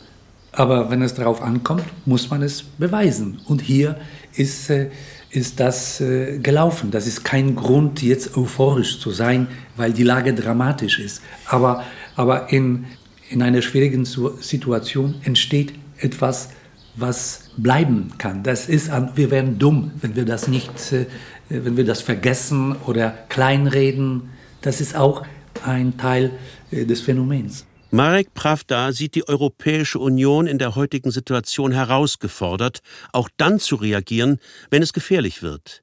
Aber 0.53 0.91
wenn 0.91 1.03
es 1.03 1.15
darauf 1.15 1.43
ankommt, 1.43 1.85
muss 2.07 2.31
man 2.31 2.43
es 2.43 2.63
beweisen. 2.63 3.41
Und 3.47 3.61
hier 3.61 3.97
ist, 4.35 4.71
äh, 4.71 4.91
ist 5.31 5.61
das 5.61 6.01
äh, 6.01 6.39
gelaufen. 6.39 6.91
Das 6.91 7.07
ist 7.07 7.25
kein 7.25 7.57
Grund, 7.57 8.03
jetzt 8.03 8.37
euphorisch 8.37 9.01
zu 9.01 9.11
sein, 9.11 9.49
weil 9.77 9.93
die 9.93 10.03
Lage 10.03 10.35
dramatisch 10.35 10.99
ist. 10.99 11.21
Aber, 11.47 11.85
aber 12.15 12.53
in, 12.53 12.87
in 13.29 13.43
einer 13.43 13.61
schwierigen 13.61 14.05
Situation 14.05 15.17
entsteht 15.25 15.75
etwas, 15.99 16.51
was 16.97 17.51
bleiben 17.57 18.13
kann. 18.19 18.43
Das 18.43 18.69
ist, 18.69 18.91
wir 19.15 19.31
werden 19.31 19.59
dumm, 19.59 19.93
wenn 20.01 20.17
wir 20.17 20.25
das 20.25 20.49
nicht, 20.49 20.93
äh, 20.93 21.07
wenn 21.49 21.77
wir 21.77 21.85
das 21.85 22.03
vergessen 22.03 22.75
oder 22.87 23.11
kleinreden. 23.29 24.31
Das 24.63 24.81
ist 24.81 24.97
auch 24.97 25.25
ein 25.65 25.97
Teil 25.99 26.33
äh, 26.71 26.85
des 26.85 27.01
Phänomens. 27.01 27.67
Marek 27.91 28.35
Pravda 28.35 28.93
sieht 28.93 29.15
die 29.15 29.29
Europäische 29.29 29.99
Union 29.99 30.47
in 30.47 30.59
der 30.59 30.75
heutigen 30.75 31.11
Situation 31.11 31.71
herausgefordert, 31.71 32.81
auch 33.13 33.29
dann 33.37 33.61
zu 33.61 33.77
reagieren, 33.77 34.39
wenn 34.71 34.83
es 34.83 34.93
gefährlich 34.93 35.43
wird. 35.43 35.83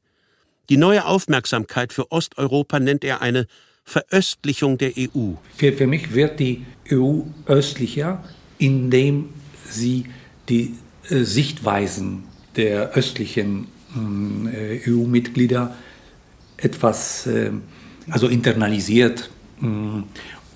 Die 0.69 0.77
neue 0.77 1.05
Aufmerksamkeit 1.05 1.93
für 1.93 2.11
Osteuropa 2.11 2.79
nennt 2.79 3.03
er 3.03 3.21
eine 3.21 3.47
Veröstlichung 3.85 4.77
der 4.77 4.93
EU. 4.97 5.33
Für, 5.55 5.73
für 5.73 5.87
mich 5.87 6.13
wird 6.13 6.39
die 6.39 6.65
EU 6.91 7.21
östlicher, 7.45 8.23
indem 8.57 9.29
sie 9.69 10.05
die 10.49 10.75
Sichtweisen 11.09 12.23
der 12.55 12.91
östlichen 12.91 13.67
äh, 13.95 14.89
EU-Mitglieder 14.89 15.75
etwas 16.57 17.27
äh, 17.27 17.51
also 18.09 18.27
internalisiert 18.27 19.29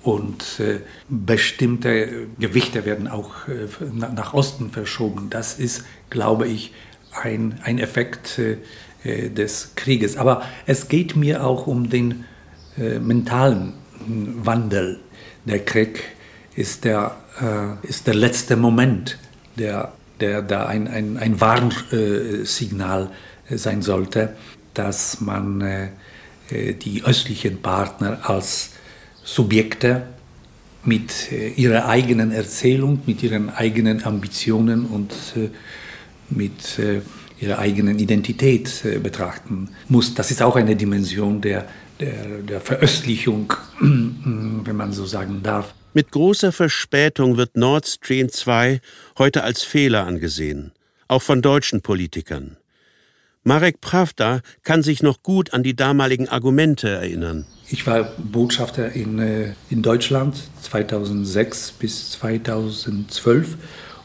und 0.02 0.60
bestimmte 1.08 2.26
Gewichte 2.38 2.84
werden 2.84 3.08
auch 3.08 3.30
nach 3.90 4.34
Osten 4.34 4.70
verschoben. 4.70 5.28
Das 5.30 5.58
ist, 5.58 5.84
glaube 6.10 6.46
ich, 6.46 6.74
ein, 7.22 7.58
ein 7.62 7.78
Effekt 7.78 8.38
des 9.02 9.72
Krieges. 9.76 10.18
Aber 10.18 10.42
es 10.66 10.88
geht 10.88 11.16
mir 11.16 11.42
auch 11.42 11.66
um 11.66 11.88
den 11.88 12.26
mentalen 12.76 13.72
Wandel. 14.42 15.00
Der 15.46 15.64
Krieg 15.64 16.02
ist 16.54 16.84
der, 16.84 17.16
ist 17.82 18.06
der 18.06 18.14
letzte 18.14 18.56
Moment 18.56 19.16
der 19.56 19.94
der 20.20 20.42
da 20.42 20.66
ein, 20.66 20.88
ein, 20.88 21.16
ein 21.16 21.40
Warnsignal 21.40 23.10
äh, 23.48 23.56
sein 23.56 23.82
sollte, 23.82 24.34
dass 24.74 25.20
man 25.20 25.60
äh, 25.60 25.88
äh, 26.50 26.74
die 26.74 27.04
östlichen 27.04 27.60
Partner 27.62 28.18
als 28.22 28.70
Subjekte 29.24 30.02
mit 30.84 31.30
ihrer 31.56 31.86
eigenen 31.88 32.30
Erzählung, 32.30 33.00
mit 33.04 33.22
ihren 33.22 33.50
eigenen 33.50 34.04
Ambitionen 34.04 34.86
und 34.86 35.12
mit 36.30 36.78
ihrer 37.38 37.58
eigenen 37.58 37.98
Identität 37.98 38.84
betrachten 39.02 39.68
muss. 39.88 40.14
Das 40.14 40.30
ist 40.30 40.40
auch 40.40 40.56
eine 40.56 40.76
Dimension 40.76 41.42
der, 41.42 41.66
der, 42.00 42.38
der 42.48 42.60
Veröstlichung, 42.62 43.52
wenn 43.80 44.76
man 44.76 44.92
so 44.92 45.04
sagen 45.04 45.42
darf. 45.42 45.74
Mit 45.94 46.10
großer 46.10 46.52
Verspätung 46.52 47.38
wird 47.38 47.56
Nord 47.56 47.86
Stream 47.86 48.28
2 48.28 48.80
heute 49.16 49.42
als 49.42 49.62
Fehler 49.62 50.06
angesehen, 50.06 50.72
auch 51.08 51.22
von 51.22 51.40
deutschen 51.40 51.80
Politikern. 51.80 52.58
Marek 53.42 53.80
Pravda 53.80 54.42
kann 54.62 54.82
sich 54.82 55.02
noch 55.02 55.22
gut 55.22 55.54
an 55.54 55.62
die 55.62 55.74
damaligen 55.74 56.28
Argumente 56.28 56.90
erinnern. 56.90 57.46
Ich 57.70 57.86
war 57.86 58.12
Botschafter 58.18 58.92
in, 58.92 59.18
äh, 59.18 59.54
in 59.70 59.80
Deutschland 59.80 60.36
2006 60.60 61.72
bis 61.72 62.10
2012 62.12 63.56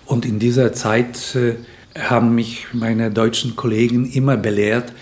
und 0.05 0.25
in 0.25 0.39
dieser 0.39 0.71
Zeit 0.71 1.35
äh, 1.35 1.55
haben 1.99 2.33
mich 2.33 2.67
meine 2.71 3.11
deutschen 3.11 3.57
Kollegen 3.57 4.09
immer 4.09 4.37
belehrt, 4.37 4.93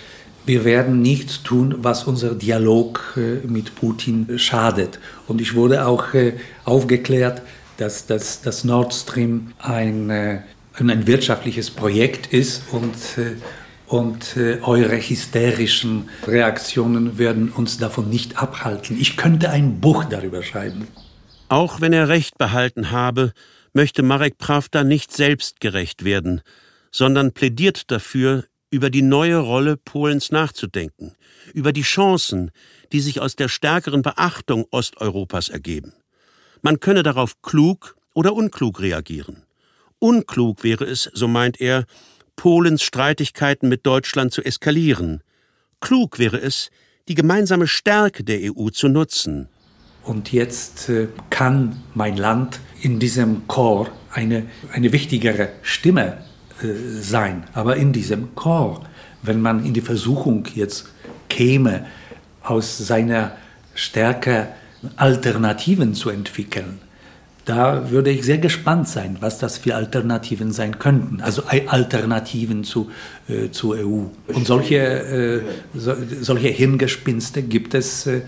wir 0.46 0.66
werden 0.66 1.02
nichts 1.02 1.44
tun, 1.44 1.76
was 1.80 2.06
unser 2.06 2.36
Dialog 2.36 3.18
äh, 3.18 3.48
mit 3.48 3.76
Putin 3.76 4.38
schadet. 4.38 5.00
Und 5.28 5.42
ich 5.42 5.56
wurde 5.56 5.86
auch 5.86 6.14
äh, 6.14 6.34
aufgeklärt, 6.66 7.42
dass 7.78 8.06
das, 8.08 8.42
das 8.42 8.64
Nord 8.64 8.94
Stream 8.94 9.54
ein, 9.60 10.10
äh, 10.10 10.42
ein 10.78 11.08
wirtschaftliches 11.08 11.70
Projekt 11.70 12.34
ist 12.34 12.64
und, 12.72 12.94
und 13.88 14.38
eure 14.62 14.96
hysterischen 14.98 16.10
Reaktionen 16.26 17.18
werden 17.18 17.50
uns 17.50 17.78
davon 17.78 18.10
nicht 18.10 18.38
abhalten. 18.38 18.98
Ich 19.00 19.18
könnte 19.18 19.50
ein 19.50 19.82
Buch 19.82 20.06
darüber 20.06 20.44
schreiben. 20.44 20.88
Auch 21.50 21.82
wenn 21.82 21.92
er 21.92 22.08
Recht 22.08 22.38
behalten 22.38 22.92
habe, 22.92 23.34
möchte 23.74 24.02
Marek 24.02 24.38
Pravda 24.38 24.84
nicht 24.84 25.12
selbstgerecht 25.12 26.06
werden, 26.06 26.42
sondern 26.92 27.34
plädiert 27.34 27.92
dafür, 27.92 28.46
über 28.72 28.90
die 28.90 29.02
neue 29.02 29.38
Rolle 29.38 29.78
Polens 29.78 30.32
nachzudenken, 30.32 31.14
über 31.54 31.74
die 31.74 31.84
Chancen, 31.84 32.52
die 32.92 33.02
sich 33.02 33.20
aus 33.20 33.36
der 33.36 33.50
stärkeren 33.50 34.02
Beachtung 34.02 34.66
Osteuropas 34.72 35.50
ergeben. 35.50 35.94
Man 36.62 36.80
könne 36.80 37.04
darauf 37.04 37.42
klug 37.42 37.96
oder 38.14 38.34
unklug 38.34 38.80
reagieren. 38.80 39.44
Unklug 40.00 40.64
wäre 40.64 40.86
es, 40.86 41.10
so 41.14 41.28
meint 41.28 41.60
er, 41.60 41.86
Polens 42.36 42.82
Streitigkeiten 42.82 43.70
mit 43.70 43.86
Deutschland 43.86 44.34
zu 44.34 44.42
eskalieren. 44.42 45.22
Klug 45.80 46.18
wäre 46.18 46.38
es, 46.38 46.72
die 47.08 47.16
gemeinsame 47.16 47.68
Stärke 47.68 48.24
der 48.24 48.40
EU 48.42 48.70
zu 48.70 48.88
nutzen. 48.88 49.50
Und 50.04 50.32
jetzt 50.32 50.90
äh, 50.90 51.10
kann 51.30 51.84
mein 51.94 52.18
Land 52.18 52.60
in 52.82 53.00
diesem 53.00 53.48
Chor 53.48 53.90
eine, 54.12 54.48
eine 54.72 54.92
wichtigere 54.92 55.50
Stimme 55.62 56.24
äh, 56.64 57.02
sein. 57.02 57.44
Aber 57.54 57.76
in 57.78 57.94
diesem 57.94 58.36
Chor, 58.36 58.82
wenn 59.22 59.42
man 59.42 59.66
in 59.66 59.74
die 59.74 59.82
Versuchung 59.82 60.46
jetzt 60.56 60.88
käme, 61.30 61.86
aus 62.44 62.78
seiner 62.78 63.32
Stärke 63.76 64.48
Alternativen 64.96 65.94
zu 65.94 66.10
entwickeln, 66.10 66.80
da 67.46 67.90
würde 67.90 68.12
ich 68.12 68.24
sehr 68.24 68.38
gespannt 68.38 68.88
sein, 68.88 69.18
was 69.20 69.40
das 69.40 69.58
für 69.58 69.76
Alternativen 69.76 70.52
sein 70.52 70.78
könnten. 70.78 71.22
Also 71.22 71.44
Alternativen 71.68 72.64
zu, 72.64 72.92
äh, 73.28 73.50
zur 73.50 73.78
EU. 73.78 74.04
Und 74.28 74.46
solche, 74.46 74.78
äh, 74.78 75.42
so, 75.74 75.94
solche 76.22 76.50
Hirngespinste 76.50 77.42
gibt 77.42 77.74
es 77.74 78.08
äh, 78.08 78.22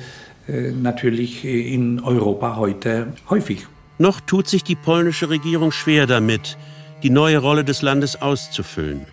äh 0.48 0.72
natürlich 0.72 1.46
in 1.46 2.00
Europa 2.00 2.56
heute 2.56 3.08
häufig. 3.30 3.68
Noch 4.00 4.20
tut 4.20 4.48
sich 4.48 4.64
die 4.64 4.76
polnische 4.76 5.30
Regierung 5.30 5.72
schwer 5.72 6.08
damit, 6.08 6.58
die 7.04 7.10
neue 7.10 7.38
Rolle 7.38 7.64
des 7.64 7.82
Landes 7.82 8.22
auszufüllen. 8.22 9.06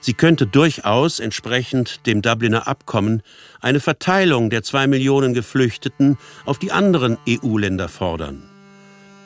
Sie 0.00 0.14
könnte 0.14 0.46
durchaus 0.46 1.20
entsprechend 1.20 2.06
dem 2.06 2.22
Dubliner 2.22 2.66
Abkommen 2.66 3.22
eine 3.60 3.80
Verteilung 3.80 4.50
der 4.50 4.62
zwei 4.62 4.86
Millionen 4.86 5.32
Geflüchteten 5.32 6.18
auf 6.44 6.58
die 6.58 6.72
anderen 6.72 7.18
EU-Länder 7.28 7.88
fordern. 7.88 8.42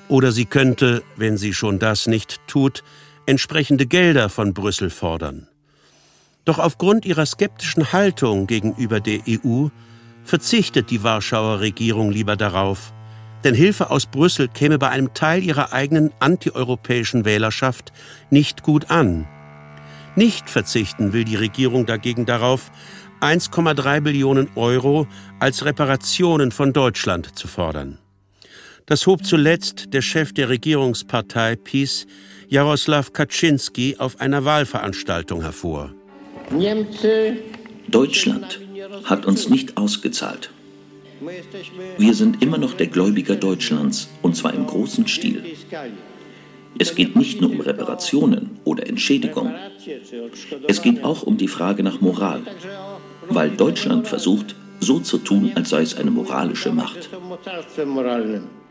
Oder 0.08 0.32
sie 0.32 0.44
könnte, 0.44 1.02
wenn 1.16 1.36
sie 1.36 1.52
schon 1.52 1.78
das 1.78 2.06
nicht 2.06 2.40
tut, 2.46 2.84
entsprechende 3.24 3.86
Gelder 3.86 4.28
von 4.28 4.54
Brüssel 4.54 4.90
fordern. 4.90 5.48
Doch 6.44 6.60
aufgrund 6.60 7.04
ihrer 7.06 7.26
skeptischen 7.26 7.92
Haltung 7.92 8.46
gegenüber 8.46 9.00
der 9.00 9.20
EU 9.28 9.68
verzichtet 10.24 10.90
die 10.90 11.02
Warschauer 11.02 11.60
Regierung 11.60 12.12
lieber 12.12 12.36
darauf, 12.36 12.92
denn 13.44 13.54
Hilfe 13.54 13.90
aus 13.90 14.06
Brüssel 14.06 14.48
käme 14.48 14.78
bei 14.78 14.88
einem 14.88 15.14
Teil 15.14 15.42
ihrer 15.42 15.72
eigenen 15.72 16.12
antieuropäischen 16.18 17.24
Wählerschaft 17.24 17.92
nicht 18.30 18.62
gut 18.62 18.90
an. 18.90 19.26
Nicht 20.16 20.48
verzichten 20.48 21.12
will 21.12 21.24
die 21.24 21.36
Regierung 21.36 21.86
dagegen 21.86 22.26
darauf, 22.26 22.70
1,3 23.20 24.00
Billionen 24.00 24.48
Euro 24.56 25.06
als 25.40 25.64
Reparationen 25.64 26.50
von 26.50 26.72
Deutschland 26.72 27.38
zu 27.38 27.48
fordern. 27.48 27.98
Das 28.86 29.06
hob 29.06 29.24
zuletzt 29.24 29.92
der 29.92 30.02
Chef 30.02 30.32
der 30.32 30.48
Regierungspartei 30.48 31.56
PiS, 31.56 32.06
Jaroslaw 32.48 33.10
Kaczynski, 33.10 33.96
auf 33.98 34.20
einer 34.20 34.44
Wahlveranstaltung 34.44 35.42
hervor. 35.42 35.92
Deutschland 37.88 38.60
hat 39.04 39.26
uns 39.26 39.48
nicht 39.48 39.76
ausgezahlt. 39.76 40.50
Wir 41.98 42.14
sind 42.14 42.42
immer 42.42 42.58
noch 42.58 42.74
der 42.74 42.88
Gläubiger 42.88 43.36
Deutschlands, 43.36 44.08
und 44.22 44.36
zwar 44.36 44.54
im 44.54 44.66
großen 44.66 45.06
Stil. 45.06 45.44
Es 46.78 46.94
geht 46.94 47.16
nicht 47.16 47.40
nur 47.40 47.50
um 47.50 47.60
Reparationen 47.60 48.58
oder 48.64 48.86
Entschädigung. 48.86 49.54
Es 50.68 50.82
geht 50.82 51.04
auch 51.04 51.22
um 51.22 51.36
die 51.36 51.48
Frage 51.48 51.82
nach 51.82 52.00
Moral, 52.00 52.42
weil 53.28 53.50
Deutschland 53.50 54.06
versucht, 54.06 54.54
so 54.80 55.00
zu 55.00 55.18
tun, 55.18 55.52
als 55.54 55.70
sei 55.70 55.82
es 55.82 55.96
eine 55.96 56.10
moralische 56.10 56.70
Macht. 56.70 57.08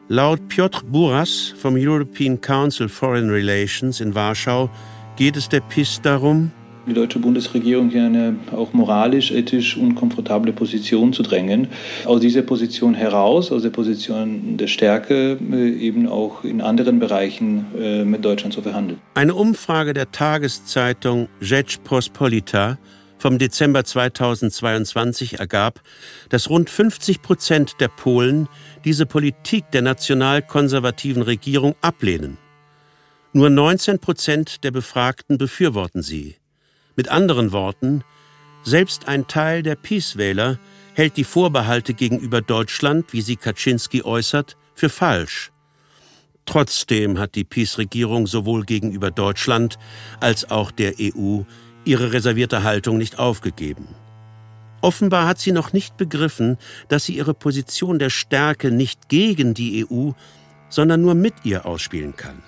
Laut 0.08 0.48
Piotr 0.50 0.84
Buras 0.84 1.54
vom 1.58 1.76
European 1.76 2.40
Council 2.40 2.88
Foreign 2.88 3.30
Relations 3.30 4.00
in 4.02 4.14
Warschau 4.14 4.70
geht 5.16 5.36
es 5.36 5.50
der 5.50 5.62
PIS 5.62 6.00
darum, 6.02 6.52
die 6.88 6.94
deutsche 6.94 7.20
Bundesregierung 7.20 7.90
hier 7.90 8.06
eine 8.06 8.36
auch 8.52 8.74
moralisch, 8.74 9.32
ethisch 9.32 9.78
unkomfortable 9.78 10.54
Position 10.54 11.14
zu 11.14 11.24
drängen. 11.24 11.68
Aus 12.06 12.22
dieser 12.22 12.42
Position 12.42 12.94
heraus, 12.94 13.52
aus 13.52 13.64
der 13.64 13.70
Position 13.70 14.58
der 14.58 14.68
Stärke, 14.68 15.38
äh, 15.52 15.70
eben 15.70 16.08
auch 16.08 16.44
in 16.44 16.62
anderen 16.62 17.00
Bereichen 17.00 17.66
äh, 17.80 18.04
mit 18.04 18.24
Deutschland 18.24 18.54
zu 18.54 18.62
verhandeln. 18.62 19.00
Eine 19.14 19.36
Umfrage 19.36 19.94
der 19.94 20.12
Tageszeitung 20.12 21.28
Rzeczpospolita 21.40 22.78
vom 23.18 23.40
Dezember 23.40 23.84
2022 23.84 25.40
ergab, 25.40 25.82
dass 26.30 26.50
rund 26.50 26.70
50 26.70 27.22
Prozent 27.22 27.76
der 27.80 27.88
Polen 27.88 28.48
diese 28.84 29.06
Politik 29.06 29.72
der 29.72 29.82
nationalkonservativen 29.82 31.24
Regierung 31.24 31.76
ablehnen. 31.82 32.38
Nur 33.34 33.50
19 33.50 34.00
Prozent 34.00 34.64
der 34.64 34.72
Befragten 34.72 35.38
befürworten 35.38 36.02
sie. 36.02 36.36
Mit 36.96 37.10
anderen 37.10 37.52
Worten, 37.52 38.04
selbst 38.64 39.08
ein 39.08 39.28
Teil 39.28 39.64
der 39.64 39.76
Peace-Wähler 39.76 40.60
hält 40.94 41.18
die 41.18 41.24
Vorbehalte 41.24 41.94
gegenüber 41.94 42.42
Deutschland, 42.42 43.12
wie 43.12 43.22
sie 43.22 43.36
Kaczynski 43.36 44.04
äußert, 44.04 44.56
für 44.74 44.90
falsch. 44.90 45.52
Trotzdem 46.46 47.20
hat 47.20 47.36
die 47.36 47.44
Peace-Regierung 47.44 48.28
sowohl 48.28 48.64
gegenüber 48.64 49.12
Deutschland 49.12 49.78
als 50.20 50.50
auch 50.50 50.72
der 50.72 50.94
EU 51.00 51.42
ihre 51.84 52.14
reservierte 52.14 52.64
Haltung 52.64 52.98
nicht 52.98 53.20
aufgegeben. 53.20 53.88
Offenbar 54.82 55.28
hat 55.28 55.40
sie 55.40 55.52
noch 55.52 55.74
nicht 55.74 55.98
begriffen, 55.98 56.58
dass 56.88 57.06
sie 57.06 57.18
ihre 57.18 57.34
Position 57.34 58.00
der 58.00 58.10
Stärke 58.10 58.72
nicht 58.72 59.10
gegen 59.10 59.54
die 59.54 59.86
EU, 59.90 60.12
sondern 60.70 61.02
nur 61.02 61.16
mit 61.16 61.34
ihr 61.44 61.66
ausspielen 61.66 62.16
kann. 62.16 62.42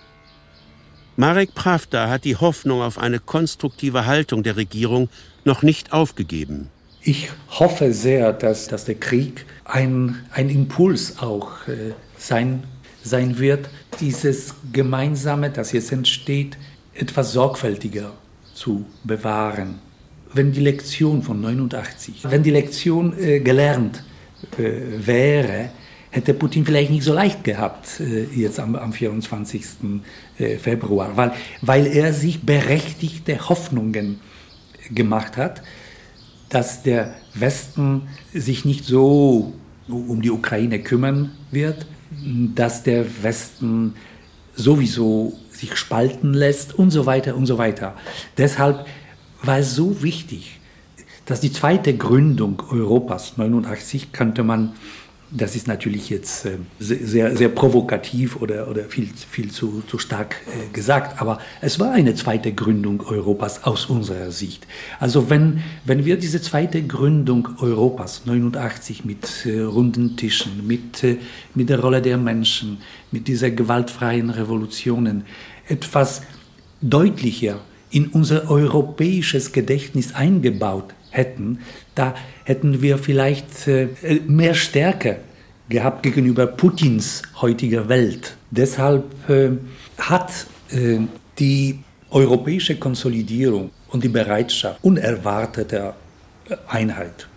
Marek 1.20 1.56
Pravda 1.56 2.10
hat 2.10 2.26
die 2.26 2.36
Hoffnung 2.36 2.84
auf 2.84 3.00
eine 3.00 3.20
konstruktive 3.20 4.06
Haltung 4.06 4.44
der 4.44 4.56
Regierung 4.56 5.10
noch 5.46 5.64
nicht 5.64 5.92
aufgegeben. 5.92 6.70
Ich 7.02 7.32
hoffe 7.50 7.92
sehr, 7.92 8.34
dass, 8.34 8.68
dass 8.68 8.86
der 8.86 8.96
Krieg 8.96 9.48
ein, 9.66 10.24
ein 10.32 10.52
Impuls 10.52 11.18
auch 11.18 11.68
äh, 11.68 11.94
sein, 12.20 12.66
sein 13.04 13.40
wird, 13.40 13.68
dieses 14.00 14.54
Gemeinsame, 14.72 15.50
das 15.50 15.72
jetzt 15.72 15.92
entsteht, 15.92 16.56
etwas 16.94 17.32
sorgfältiger 17.32 18.12
zu 18.54 18.86
bewahren. 19.04 19.80
Wenn 20.34 20.52
die 20.52 20.60
Lektion 20.60 21.24
von 21.24 21.42
89, 21.42 22.26
wenn 22.30 22.44
die 22.44 22.52
Lektion 22.52 23.18
äh, 23.20 23.40
gelernt 23.40 24.04
äh, 24.60 24.70
wäre, 25.00 25.72
hätte 26.18 26.34
Putin 26.34 26.66
vielleicht 26.66 26.92
nicht 26.92 27.04
so 27.04 27.14
leicht 27.14 27.44
gehabt 27.44 28.00
äh, 28.00 28.26
jetzt 28.36 28.60
am, 28.60 28.76
am 28.76 28.92
24. 28.92 29.64
Äh, 30.38 30.58
Februar, 30.58 31.16
weil, 31.16 31.32
weil 31.62 31.88
er 31.88 32.12
sich 32.12 32.42
berechtigte 32.42 33.48
Hoffnungen 33.48 34.20
gemacht 34.90 35.38
hat, 35.38 35.62
dass 36.50 36.84
der 36.84 37.14
Westen 37.34 38.04
sich 38.34 38.66
nicht 38.66 38.86
so 38.86 39.54
um 39.88 40.22
die 40.22 40.32
Ukraine 40.32 40.80
kümmern 40.80 41.32
wird, 41.52 41.86
dass 42.56 42.84
der 42.84 43.06
Westen 43.24 43.94
sowieso 44.56 45.34
sich 45.52 45.76
spalten 45.76 46.34
lässt 46.34 46.74
und 46.74 46.92
so 46.92 47.06
weiter 47.06 47.36
und 47.36 47.46
so 47.46 47.58
weiter. 47.58 47.96
Deshalb 48.38 48.86
war 49.44 49.60
es 49.60 49.76
so 49.76 50.02
wichtig, 50.04 50.60
dass 51.26 51.42
die 51.42 51.52
zweite 51.52 51.96
Gründung 51.96 52.64
Europas 52.70 53.38
89 53.38 54.14
könnte 54.14 54.44
man 54.44 54.74
das 55.30 55.56
ist 55.56 55.68
natürlich 55.68 56.10
jetzt 56.10 56.46
äh, 56.46 56.58
sehr, 56.80 57.36
sehr 57.36 57.50
provokativ 57.50 58.38
oder, 58.38 58.70
oder 58.70 58.86
viel, 58.86 59.10
viel 59.30 59.52
zu, 59.52 59.84
zu 59.88 60.00
stark 60.00 60.38
äh, 60.48 60.74
gesagt, 60.74 61.22
aber 61.22 61.40
es 61.60 61.80
war 61.80 61.92
eine 61.92 62.16
zweite 62.16 62.54
Gründung 62.54 63.02
Europas 63.02 63.66
aus 63.66 63.88
unserer 63.88 64.32
Sicht. 64.32 64.66
Also 65.00 65.30
wenn, 65.30 65.62
wenn 65.86 66.06
wir 66.06 66.18
diese 66.18 66.42
zweite 66.42 66.82
Gründung 66.82 67.50
Europas 67.60 68.26
89 68.26 69.04
mit 69.04 69.46
äh, 69.46 69.62
runden 69.62 70.16
Tischen, 70.16 70.66
mit, 70.66 71.04
mit 71.56 71.70
der 71.70 71.80
Rolle 71.80 72.02
der 72.02 72.18
Menschen, 72.18 72.78
mit 73.12 73.28
dieser 73.28 73.52
gewaltfreien 73.52 74.30
Revolutionen 74.30 75.26
etwas 75.68 76.22
deutlicher 76.82 77.60
in 77.90 78.08
unser 78.08 78.50
europäisches 78.50 79.52
Gedächtnis 79.52 80.14
eingebaut 80.14 80.94
hätten, 81.18 81.60
da 81.96 82.14
hätten 82.46 82.82
wir 82.82 82.98
vielleicht 82.98 83.68
äh, 83.68 83.88
mehr 84.28 84.54
Stärke 84.54 85.18
gehabt 85.70 86.04
gegenüber 86.04 86.48
Putins 86.48 87.24
heutiger 87.42 87.90
Welt. 87.90 88.38
Deshalb 88.52 89.04
äh, 89.30 89.50
hat 89.98 90.32
äh, 90.72 91.00
die 91.40 91.80
europäische 92.10 92.78
Konsolidierung 92.78 93.72
und 93.90 94.04
die 94.04 94.10
Bereitschaft 94.10 94.80
unerwarteter 94.84 95.96
Einheit. 96.70 97.28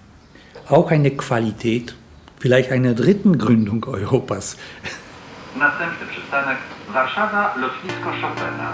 Auch 0.68 0.90
eine 0.92 1.10
Qualität, 1.10 1.96
vielleicht 2.38 2.70
einer 2.70 2.94
dritten 2.94 3.38
Gründung 3.38 3.84
Europas. 3.84 4.56
Następny 5.58 6.06
przystanek 6.06 6.58
Warszawa, 6.92 7.54
lotnisko 7.56 8.10
Chopina. 8.20 8.70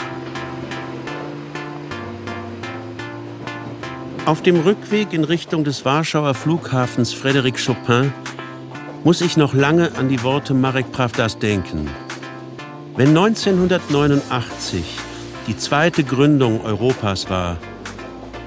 Auf 4.26 4.42
dem 4.42 4.58
Rückweg 4.58 5.12
in 5.12 5.22
Richtung 5.22 5.62
des 5.62 5.84
Warschauer 5.84 6.34
Flughafens 6.34 7.14
Frédéric 7.14 7.64
Chopin 7.64 8.12
muss 9.04 9.20
ich 9.20 9.36
noch 9.36 9.54
lange 9.54 9.92
an 9.96 10.08
die 10.08 10.20
Worte 10.24 10.52
Marek 10.52 10.90
Pravdas 10.90 11.38
denken. 11.38 11.88
Wenn 12.96 13.10
1989 13.10 14.82
die 15.46 15.56
zweite 15.56 16.02
Gründung 16.02 16.64
Europas 16.64 17.30
war, 17.30 17.58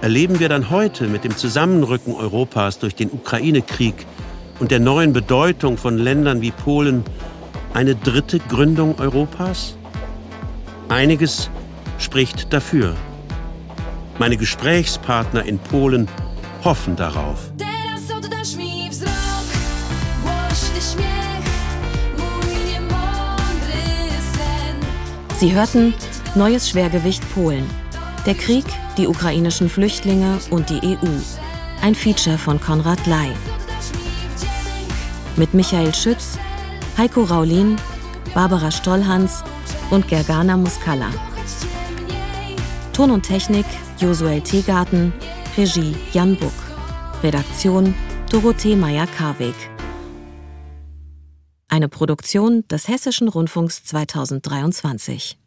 erleben 0.01 0.41
wir 0.41 0.49
dann 0.49 0.69
heute 0.69 1.07
mit 1.07 1.23
dem 1.23 1.37
Zusammenrücken 1.37 2.13
Europas 2.13 2.79
durch 2.79 2.95
den 2.95 3.09
Ukraine-Krieg 3.09 4.05
und 4.59 4.71
der 4.71 4.81
neuen 4.81 5.13
Bedeutung 5.13 5.77
von 5.77 5.97
Ländern 5.97 6.41
wie 6.41 6.51
Polen 6.51 7.05
eine 7.73 7.95
dritte 7.95 8.39
Gründung 8.39 8.99
Europas? 8.99 9.77
Einiges 10.89 11.49
spricht 11.99 12.51
dafür. 12.51 12.95
Meine 14.19 14.35
Gesprächspartner 14.35 15.45
in 15.45 15.57
Polen 15.57 16.09
hoffen 16.65 16.97
darauf. 16.97 17.51
Sie 25.37 25.53
hörten 25.53 25.93
Neues 26.35 26.69
Schwergewicht 26.69 27.23
Polen. 27.33 27.65
Der 28.25 28.35
Krieg, 28.35 28.65
die 28.97 29.07
ukrainischen 29.07 29.69
Flüchtlinge 29.69 30.39
und 30.49 30.69
die 30.69 30.81
EU. 30.85 31.07
Ein 31.81 31.95
Feature 31.95 32.37
von 32.37 32.59
Konrad 32.59 33.07
Ley. 33.07 33.31
Mit 35.37 35.53
Michael 35.53 35.95
Schütz, 35.95 36.37
Heiko 36.97 37.23
Raulin, 37.23 37.77
Barbara 38.33 38.69
Stollhans 38.69 39.45
und 39.91 40.09
Gergana 40.09 40.57
Muscala. 40.57 41.07
Ton 42.91 43.11
und 43.11 43.23
Technik 43.23 43.65
Josuel 43.99 44.41
Teegarten, 44.41 45.11
Regie 45.57 45.93
Jan 46.13 46.37
Buck, 46.37 46.53
Redaktion 47.21 47.93
Dorothee 48.29 48.75
Meyer-Karweg. 48.75 49.55
Eine 51.67 51.89
Produktion 51.89 52.65
des 52.67 52.87
Hessischen 52.87 53.27
Rundfunks 53.27 53.83
2023. 53.83 55.38